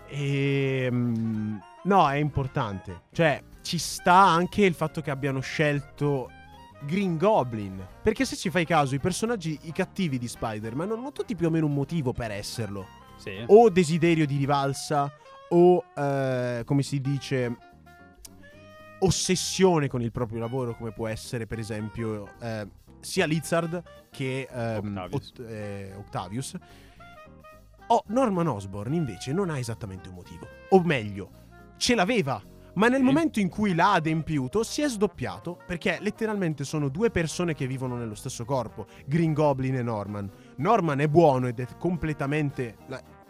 E 0.06 0.88
mm, 0.90 1.56
no, 1.84 2.08
è 2.08 2.16
importante. 2.16 3.02
Cioè, 3.12 3.42
ci 3.62 3.78
sta 3.78 4.14
anche 4.14 4.64
il 4.64 4.74
fatto 4.74 5.00
che 5.00 5.10
abbiano 5.10 5.40
scelto 5.40 6.30
Green 6.82 7.16
Goblin. 7.16 7.84
Perché 8.02 8.24
se 8.24 8.36
ci 8.36 8.50
fai 8.50 8.64
caso, 8.64 8.94
i 8.94 9.00
personaggi, 9.00 9.58
i 9.62 9.72
cattivi 9.72 10.18
di 10.18 10.28
Spider-Man 10.28 10.92
hanno 10.92 11.12
tutti 11.12 11.34
più 11.34 11.48
o 11.48 11.50
meno 11.50 11.66
un 11.66 11.74
motivo 11.74 12.12
per 12.12 12.30
esserlo. 12.30 12.86
Sì. 13.16 13.42
O 13.46 13.70
desiderio 13.70 14.26
di 14.26 14.36
rivalsa, 14.36 15.10
o 15.48 15.84
eh, 15.96 16.62
come 16.64 16.82
si 16.82 17.00
dice, 17.00 17.56
ossessione 19.00 19.88
con 19.88 20.00
il 20.02 20.10
proprio 20.12 20.38
lavoro, 20.38 20.74
come 20.76 20.92
può 20.92 21.06
essere, 21.08 21.46
per 21.46 21.58
esempio, 21.58 22.28
eh, 22.40 22.66
sia 23.00 23.26
Lizard 23.26 23.82
che 24.10 24.48
ehm, 24.50 24.96
Octavius. 24.96 25.28
Ot- 25.30 25.40
eh, 25.40 25.92
Octavius. 25.96 26.54
Oh, 27.88 28.02
Norman 28.06 28.46
Osborn 28.46 28.94
invece 28.94 29.32
non 29.32 29.50
ha 29.50 29.58
esattamente 29.58 30.08
un 30.08 30.14
motivo. 30.14 30.46
O 30.70 30.82
meglio, 30.82 31.30
ce 31.76 31.94
l'aveva. 31.94 32.42
Ma 32.76 32.88
nel 32.88 32.98
Sì. 32.98 33.04
momento 33.04 33.38
in 33.38 33.48
cui 33.48 33.72
l'ha 33.72 33.92
adempiuto 33.92 34.64
si 34.64 34.82
è 34.82 34.88
sdoppiato 34.88 35.60
perché 35.64 35.98
letteralmente 36.00 36.64
sono 36.64 36.88
due 36.88 37.08
persone 37.10 37.54
che 37.54 37.68
vivono 37.68 37.94
nello 37.96 38.16
stesso 38.16 38.44
corpo, 38.44 38.86
Green 39.06 39.32
Goblin 39.32 39.76
e 39.76 39.82
Norman. 39.82 40.28
Norman 40.56 40.98
è 40.98 41.06
buono 41.06 41.46
ed 41.46 41.60
è 41.60 41.66
completamente 41.78 42.76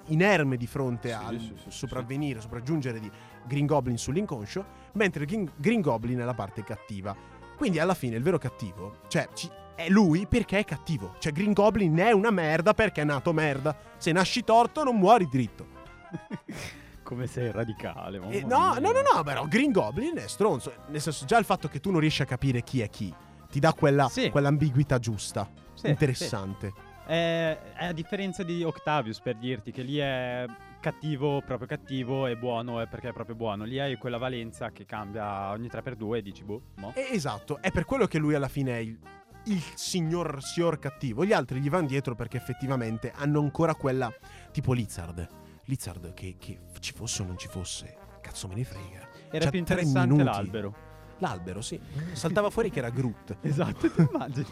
inerme 0.07 0.57
di 0.57 0.66
fronte 0.66 1.09
Sì, 1.09 1.14
al 1.14 1.38
sì, 1.40 1.46
sì, 1.46 1.55
sì, 1.64 1.70
sopravvenire, 1.70 2.40
sopraggiungere 2.40 3.00
di 3.00 3.11
Green 3.46 3.66
Goblin 3.66 3.96
sull'inconscio, 3.98 4.64
mentre 4.92 5.24
Green, 5.24 5.50
Green 5.57 5.80
Goblin 5.80 6.18
è 6.18 6.24
la 6.24 6.34
parte 6.34 6.62
cattiva. 6.62 7.14
Quindi 7.57 7.78
alla 7.78 7.94
fine 7.94 8.16
il 8.16 8.22
vero 8.22 8.38
cattivo, 8.38 8.98
cioè 9.09 9.28
ci- 9.34 9.50
è 9.76 9.88
lui 9.88 10.26
perché 10.26 10.59
è 10.59 10.64
cattivo. 10.64 11.14
Cioè 11.18 11.32
Green 11.32 11.52
Goblin 11.52 11.96
è 11.96 12.12
una 12.12 12.30
merda 12.30 12.74
perché 12.74 13.00
è 13.02 13.05
nato 13.05 13.32
merda. 13.32 13.76
Se 13.96 14.12
nasci 14.12 14.44
torto 14.44 14.82
non 14.84 14.96
muori 14.98 15.26
dritto. 15.28 15.66
Come 17.02 17.26
sei 17.26 17.50
radicale. 17.52 18.18
mamma 18.18 18.32
E 18.32 18.42
no, 18.44 18.74
no, 18.78 18.90
no, 18.92 19.00
no, 19.14 19.22
però 19.22 19.44
Green 19.46 19.72
Goblin 19.72 20.16
è 20.16 20.26
stronzo. 20.26 20.72
Nel 20.88 21.00
senso, 21.00 21.24
già 21.26 21.38
il 21.38 21.44
fatto 21.44 21.68
che 21.68 21.78
tu 21.80 21.90
non 21.90 22.00
riesci 22.00 22.22
a 22.22 22.24
capire 22.24 22.62
chi 22.62 22.80
è 22.80 22.88
chi 22.88 23.12
ti 23.50 23.61
dà 23.61 23.72
quella, 23.74 24.09
Sì. 24.09 24.30
quell'ambiguità 24.30 24.98
giusta. 24.98 25.48
Sì, 25.74 25.88
interessante. 25.88 26.72
È, 27.07 27.59
è 27.76 27.86
a 27.86 27.92
differenza 27.92 28.42
di 28.42 28.62
Octavius, 28.62 29.20
per 29.20 29.36
dirti 29.36 29.70
che 29.70 29.82
lì 29.82 29.98
è 29.98 30.46
cattivo, 30.80 31.40
proprio 31.40 31.66
cattivo, 31.66 32.26
e 32.26 32.36
buono 32.36 32.80
è 32.80 32.86
perché 32.86 33.09
è 33.09 33.12
proprio 33.12 33.34
buono. 33.34 33.64
Lì 33.64 33.78
hai 33.78 33.96
quella 33.96 34.18
valenza 34.18 34.70
che 34.70 34.84
cambia 34.84 35.50
ogni 35.50 35.68
3x2 35.68 36.16
e 36.16 36.22
dici, 36.22 36.44
boh, 36.44 36.62
mo. 36.76 36.92
Esatto, 36.94 37.59
è 37.61 37.70
per 37.70 37.84
quello 37.84 38.07
che 38.07 38.18
lui 38.18 38.34
alla 38.34 38.48
fine 38.48 38.72
è 38.72 38.80
il, 38.80 38.98
il 39.44 39.62
signor 39.74 40.42
signor 40.42 40.78
cattivo. 40.78 41.24
Gli 41.24 41.32
altri 41.32 41.61
gli 41.61 41.70
vanno 41.70 41.86
dietro 41.86 42.14
perché 42.14 42.36
effettivamente 42.36 43.12
hanno 43.14 43.40
ancora 43.40 43.74
quella 43.74 44.12
tipo 44.52 44.72
Lizard. 44.72 45.26
Lizard 45.64 46.12
che, 46.12 46.36
che 46.38 46.59
ci 46.80 46.92
fosse 46.92 47.22
o 47.22 47.26
non 47.26 47.38
ci 47.38 47.48
fosse, 47.48 47.96
cazzo 48.20 48.48
me 48.48 48.55
ne 48.55 48.64
frega. 48.64 49.09
Era 49.30 49.44
c'ha 49.44 49.50
più 49.50 49.59
interessante 49.59 50.22
l'albero. 50.22 50.92
L'albero, 51.18 51.62
sì. 51.62 51.80
Saltava 52.12 52.50
fuori 52.50 52.70
che 52.70 52.80
era 52.80 52.90
Groot. 52.90 53.38
Esatto, 53.42 53.90
ti 53.90 54.00
immagini? 54.11 54.46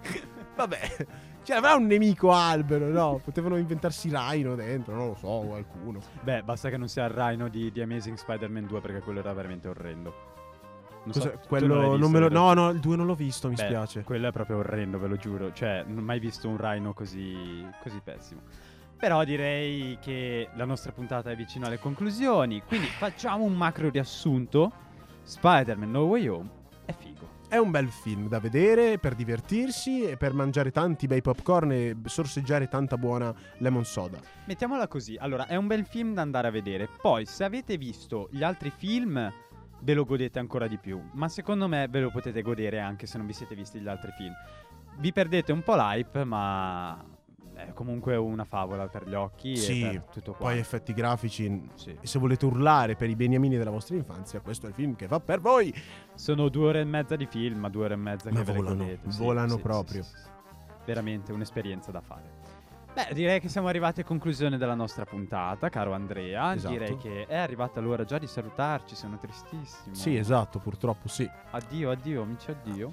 Vabbè, 0.56 1.06
cioè 1.42 1.56
avrà 1.56 1.74
un 1.74 1.86
nemico 1.86 2.32
albero, 2.32 2.88
no? 2.88 3.20
Potevano 3.24 3.56
inventarsi 3.56 4.10
Rhino 4.12 4.54
dentro, 4.54 4.94
non 4.94 5.08
lo 5.08 5.14
so, 5.14 5.44
qualcuno. 5.46 6.00
Beh, 6.22 6.42
basta 6.42 6.68
che 6.68 6.76
non 6.76 6.88
sia 6.88 7.04
il 7.04 7.10
Rhino 7.10 7.48
di, 7.48 7.70
di 7.70 7.80
Amazing 7.80 8.16
Spider-Man 8.16 8.66
2 8.66 8.80
perché 8.80 9.00
quello 9.00 9.20
era 9.20 9.32
veramente 9.32 9.68
orrendo. 9.68 10.28
Non 11.02 11.14
so, 11.14 11.40
quello 11.48 11.96
non 11.96 12.10
me 12.10 12.18
lo, 12.18 12.28
no, 12.28 12.52
no, 12.52 12.68
il 12.70 12.78
2 12.78 12.96
non 12.96 13.06
l'ho 13.06 13.14
visto, 13.14 13.48
mi 13.48 13.54
Beh, 13.54 13.64
spiace. 13.64 14.02
Quello 14.02 14.28
è 14.28 14.32
proprio 14.32 14.58
orrendo, 14.58 14.98
ve 14.98 15.06
lo 15.06 15.16
giuro. 15.16 15.50
Cioè, 15.52 15.84
non 15.86 15.98
ho 15.98 16.02
mai 16.02 16.20
visto 16.20 16.46
un 16.46 16.58
Rhino 16.58 16.92
così, 16.92 17.66
così 17.82 18.00
pessimo. 18.04 18.42
Però 18.98 19.24
direi 19.24 19.96
che 19.98 20.50
la 20.56 20.66
nostra 20.66 20.92
puntata 20.92 21.30
è 21.30 21.36
vicino 21.36 21.64
alle 21.64 21.78
conclusioni. 21.78 22.62
Quindi 22.66 22.86
facciamo 22.86 23.44
un 23.44 23.54
macro 23.54 23.88
riassunto. 23.88 24.70
Spider-Man 25.22 25.90
No 25.90 26.02
Way 26.02 26.28
Home 26.28 26.50
è 26.84 26.92
figo. 26.92 27.29
È 27.50 27.56
un 27.56 27.72
bel 27.72 27.88
film 27.88 28.28
da 28.28 28.38
vedere 28.38 28.98
per 28.98 29.16
divertirsi 29.16 30.04
e 30.04 30.16
per 30.16 30.32
mangiare 30.34 30.70
tanti 30.70 31.08
bei 31.08 31.20
popcorn 31.20 31.72
e 31.72 31.96
sorseggiare 32.04 32.68
tanta 32.68 32.96
buona 32.96 33.34
lemon 33.58 33.84
soda. 33.84 34.20
Mettiamola 34.44 34.86
così. 34.86 35.16
Allora, 35.18 35.48
è 35.48 35.56
un 35.56 35.66
bel 35.66 35.84
film 35.84 36.14
da 36.14 36.22
andare 36.22 36.46
a 36.46 36.52
vedere. 36.52 36.88
Poi, 37.02 37.26
se 37.26 37.42
avete 37.42 37.76
visto 37.76 38.28
gli 38.30 38.44
altri 38.44 38.70
film, 38.70 39.32
ve 39.80 39.94
lo 39.94 40.04
godete 40.04 40.38
ancora 40.38 40.68
di 40.68 40.78
più. 40.78 41.02
Ma 41.14 41.28
secondo 41.28 41.66
me 41.66 41.88
ve 41.88 41.98
lo 41.98 42.12
potete 42.12 42.40
godere 42.40 42.78
anche 42.78 43.06
se 43.06 43.18
non 43.18 43.26
vi 43.26 43.32
siete 43.32 43.56
visti 43.56 43.80
gli 43.80 43.88
altri 43.88 44.12
film. 44.12 44.32
Vi 44.98 45.12
perdete 45.12 45.50
un 45.50 45.64
po' 45.64 45.74
l'hype, 45.74 46.22
ma 46.22 47.04
è 47.66 47.72
comunque 47.72 48.16
una 48.16 48.44
favola 48.44 48.88
per 48.88 49.08
gli 49.08 49.14
occhi 49.14 49.56
Sì, 49.56 49.82
e 49.82 50.02
tutto 50.10 50.32
qua. 50.32 50.48
Poi 50.48 50.58
effetti 50.58 50.92
grafici. 50.92 51.68
Sì. 51.74 51.96
E 52.00 52.06
se 52.06 52.18
volete 52.18 52.46
urlare 52.46 52.96
per 52.96 53.08
i 53.08 53.16
beniamini 53.16 53.56
della 53.56 53.70
vostra 53.70 53.96
infanzia, 53.96 54.40
questo 54.40 54.66
è 54.66 54.68
il 54.68 54.74
film 54.74 54.94
che 54.96 55.06
fa 55.06 55.20
per 55.20 55.40
voi. 55.40 55.74
Sono 56.14 56.48
due 56.48 56.68
ore 56.68 56.80
e 56.80 56.84
mezza 56.84 57.16
di 57.16 57.26
film, 57.26 57.60
ma 57.60 57.68
due 57.68 57.84
ore 57.84 57.94
e 57.94 57.98
mezza 57.98 58.30
Ma 58.30 58.38
che 58.38 58.44
ve 58.44 58.52
le 58.52 58.58
volano. 58.58 58.84
Sì, 59.08 59.18
volano 59.18 59.56
sì, 59.56 59.60
proprio. 59.60 60.04
Veramente 60.84 61.32
un'esperienza 61.32 61.90
da 61.90 62.00
fare. 62.00 62.38
Beh, 62.92 63.14
direi 63.14 63.38
che 63.38 63.48
siamo 63.48 63.68
arrivati 63.68 64.00
a 64.00 64.04
conclusione 64.04 64.58
della 64.58 64.74
nostra 64.74 65.04
puntata, 65.04 65.68
caro 65.68 65.92
Andrea. 65.92 66.54
Esatto. 66.54 66.72
Direi 66.72 66.96
che 66.96 67.26
è 67.26 67.36
arrivata 67.36 67.80
l'ora 67.80 68.04
già 68.04 68.18
di 68.18 68.26
salutarci, 68.26 68.96
sono 68.96 69.16
tristissimo. 69.16 69.94
Sì, 69.94 70.16
esatto, 70.16 70.58
purtroppo 70.58 71.06
sì. 71.06 71.28
Addio, 71.52 71.90
addio, 71.90 72.22
amici, 72.22 72.50
addio. 72.50 72.92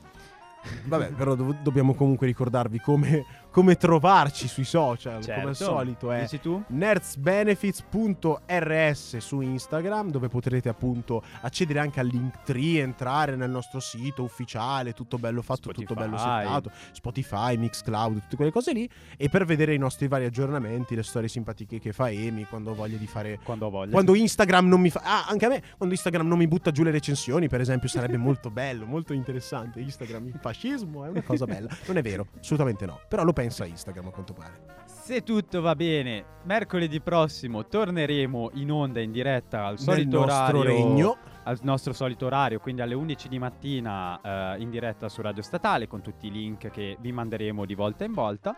Vabbè, 0.86 1.12
però 1.14 1.36
dov- 1.36 1.62
dobbiamo 1.62 1.94
comunque 1.94 2.28
ricordarvi 2.28 2.80
come, 2.80 3.26
come 3.58 3.76
trovarci 3.76 4.48
sui 4.48 4.66
social. 4.66 5.20
Certo. 5.20 5.40
Come 5.40 5.50
al 5.50 5.56
solito 5.56 6.12
è 6.12 6.22
Dici 6.22 6.40
tu? 6.40 6.64
nerdsbenefits.rs 6.68 9.18
su 9.18 9.42
Instagram 9.42 10.12
dove 10.12 10.28
potrete 10.28 10.70
appunto 10.70 11.24
accedere 11.42 11.80
anche 11.80 12.00
al 12.00 12.06
link 12.06 12.44
tree, 12.44 12.82
entrare 12.82 13.36
nel 13.36 13.50
nostro 13.50 13.80
sito 13.80 14.22
ufficiale, 14.22 14.94
tutto 14.94 15.18
bello 15.18 15.42
fatto, 15.42 15.72
tutto 15.72 15.96
Spotify. 15.96 16.06
bello 16.06 16.18
settato, 16.20 16.72
Spotify, 16.92 17.58
Mixcloud, 17.58 18.22
tutte 18.22 18.36
quelle 18.36 18.52
cose 18.52 18.74
lì 18.74 18.88
e 19.18 19.28
per 19.28 19.44
vedere 19.46 19.74
i 19.74 19.80
nostri 19.80 20.08
vari 20.08 20.26
aggiornamenti, 20.26 20.94
le 20.94 21.02
storie 21.02 21.28
simpatiche 21.28 21.80
che 21.80 21.94
fa 21.94 22.12
Emi 22.12 22.46
quando 22.46 22.70
ho 22.70 22.76
voglia 22.76 22.98
di 22.98 23.08
fare 23.08 23.40
Quando 23.42 23.66
ho 23.66 23.72
voglia. 23.72 23.92
quando 23.92 24.14
Instagram 24.14 24.68
non 24.68 24.82
mi 24.82 24.92
fa 24.92 25.02
ah, 25.04 25.26
anche 25.30 25.46
a 25.46 25.50
me 25.50 25.64
quando 25.78 25.96
Instagram 25.96 26.28
non 26.28 26.38
mi 26.38 26.48
butta 26.48 26.70
giù 26.70 26.84
le 26.84 26.92
recensioni, 26.92 27.50
per 27.50 27.62
esempio, 27.62 27.90
sarebbe 27.90 28.18
molto 28.18 28.52
bello, 28.54 28.86
molto 28.86 29.14
interessante. 29.14 29.80
Instagram 29.80 30.28
il 30.28 30.38
fascismo 30.40 31.06
è 31.06 31.10
una 31.10 31.24
cosa 31.24 31.48
bella. 31.48 31.70
Non 31.88 31.98
è 31.98 32.04
vero, 32.04 32.28
assolutamente 32.40 32.86
no, 32.86 33.00
però 33.08 33.24
lo 33.24 33.34
pensa 33.48 33.66
Instagram 33.66 34.08
a 34.08 34.12
quanto 34.12 34.34
pare. 34.34 34.86
Se 34.86 35.24
tutto 35.24 35.62
va 35.62 35.76
bene, 35.76 36.26
mercoledì 36.44 37.00
prossimo 37.00 37.66
torneremo 37.66 38.52
in 38.56 38.72
onda 38.72 39.00
in 39.00 39.12
diretta 39.12 39.66
al 39.66 39.80
solito 39.80 40.22
orario 40.22 40.64
regno 40.64 41.18
al 41.44 41.58
nostro 41.62 41.94
solito 41.94 42.26
orario, 42.26 42.60
quindi 42.60 42.82
alle 42.82 42.94
11 42.94 43.30
di 43.30 43.40
mattina 43.40 44.20
eh, 44.56 44.62
in 44.62 44.70
diretta 44.70 45.08
su 45.08 45.22
Radio 45.22 45.42
Statale 45.42 45.88
con 45.88 46.02
tutti 46.02 46.28
i 46.28 46.32
link 46.32 46.70
che 46.70 46.98
vi 47.00 47.14
manderemo 47.14 47.64
di 47.64 47.74
volta 47.74 48.04
in 48.04 48.12
volta. 48.12 48.58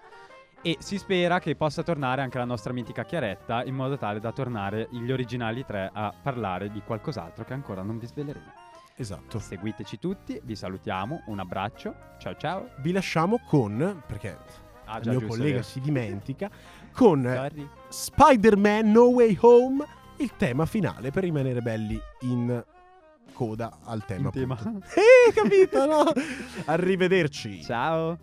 E 0.64 0.78
si 0.80 0.98
spera 0.98 1.40
che 1.40 1.56
possa 1.56 1.84
tornare 1.84 2.24
anche 2.24 2.40
la 2.40 2.46
nostra 2.46 2.74
mitica 2.74 3.06
Chiaretta 3.06 3.64
in 3.64 3.76
modo 3.76 3.96
tale 3.98 4.20
da 4.20 4.32
tornare 4.32 4.88
gli 4.90 5.12
originali 5.12 5.64
tre 5.64 5.92
a 5.94 6.12
parlare 6.20 6.72
di 6.72 6.82
qualcos'altro 6.82 7.46
che 7.46 7.54
ancora 7.54 7.84
non 7.84 8.00
vi 8.00 8.08
sveleremo. 8.08 8.52
Esatto. 8.96 9.38
Seguiteci 9.38 10.00
tutti, 10.00 10.42
vi 10.44 10.56
salutiamo, 10.56 11.26
un 11.28 11.40
abbraccio, 11.40 11.96
ciao 12.18 12.36
ciao. 12.36 12.70
Vi 12.80 12.92
lasciamo 12.92 13.40
con 13.46 14.04
perché 14.08 14.68
Ah, 14.90 15.00
il 15.04 15.10
mio 15.10 15.28
collega 15.28 15.62
si 15.62 15.80
dimentica 15.80 16.50
con 16.92 17.24
Sorry. 17.24 17.70
Spider-Man 17.90 18.92
No 18.92 19.04
Way 19.06 19.38
Home 19.42 19.86
il 20.18 20.32
tema 20.36 20.66
finale 20.66 21.12
per 21.12 21.24
rimanere 21.24 21.62
belli 21.62 22.00
in 22.22 22.64
coda 23.34 23.80
al 23.84 24.06
tema. 24.06 24.26
In 24.26 24.32
tema. 24.32 24.56
appunto. 24.56 24.86
Eh, 24.96 25.34
capito, 25.34 25.86
no? 25.86 26.12
Arrivederci. 26.66 27.64
Ciao. 27.64 28.18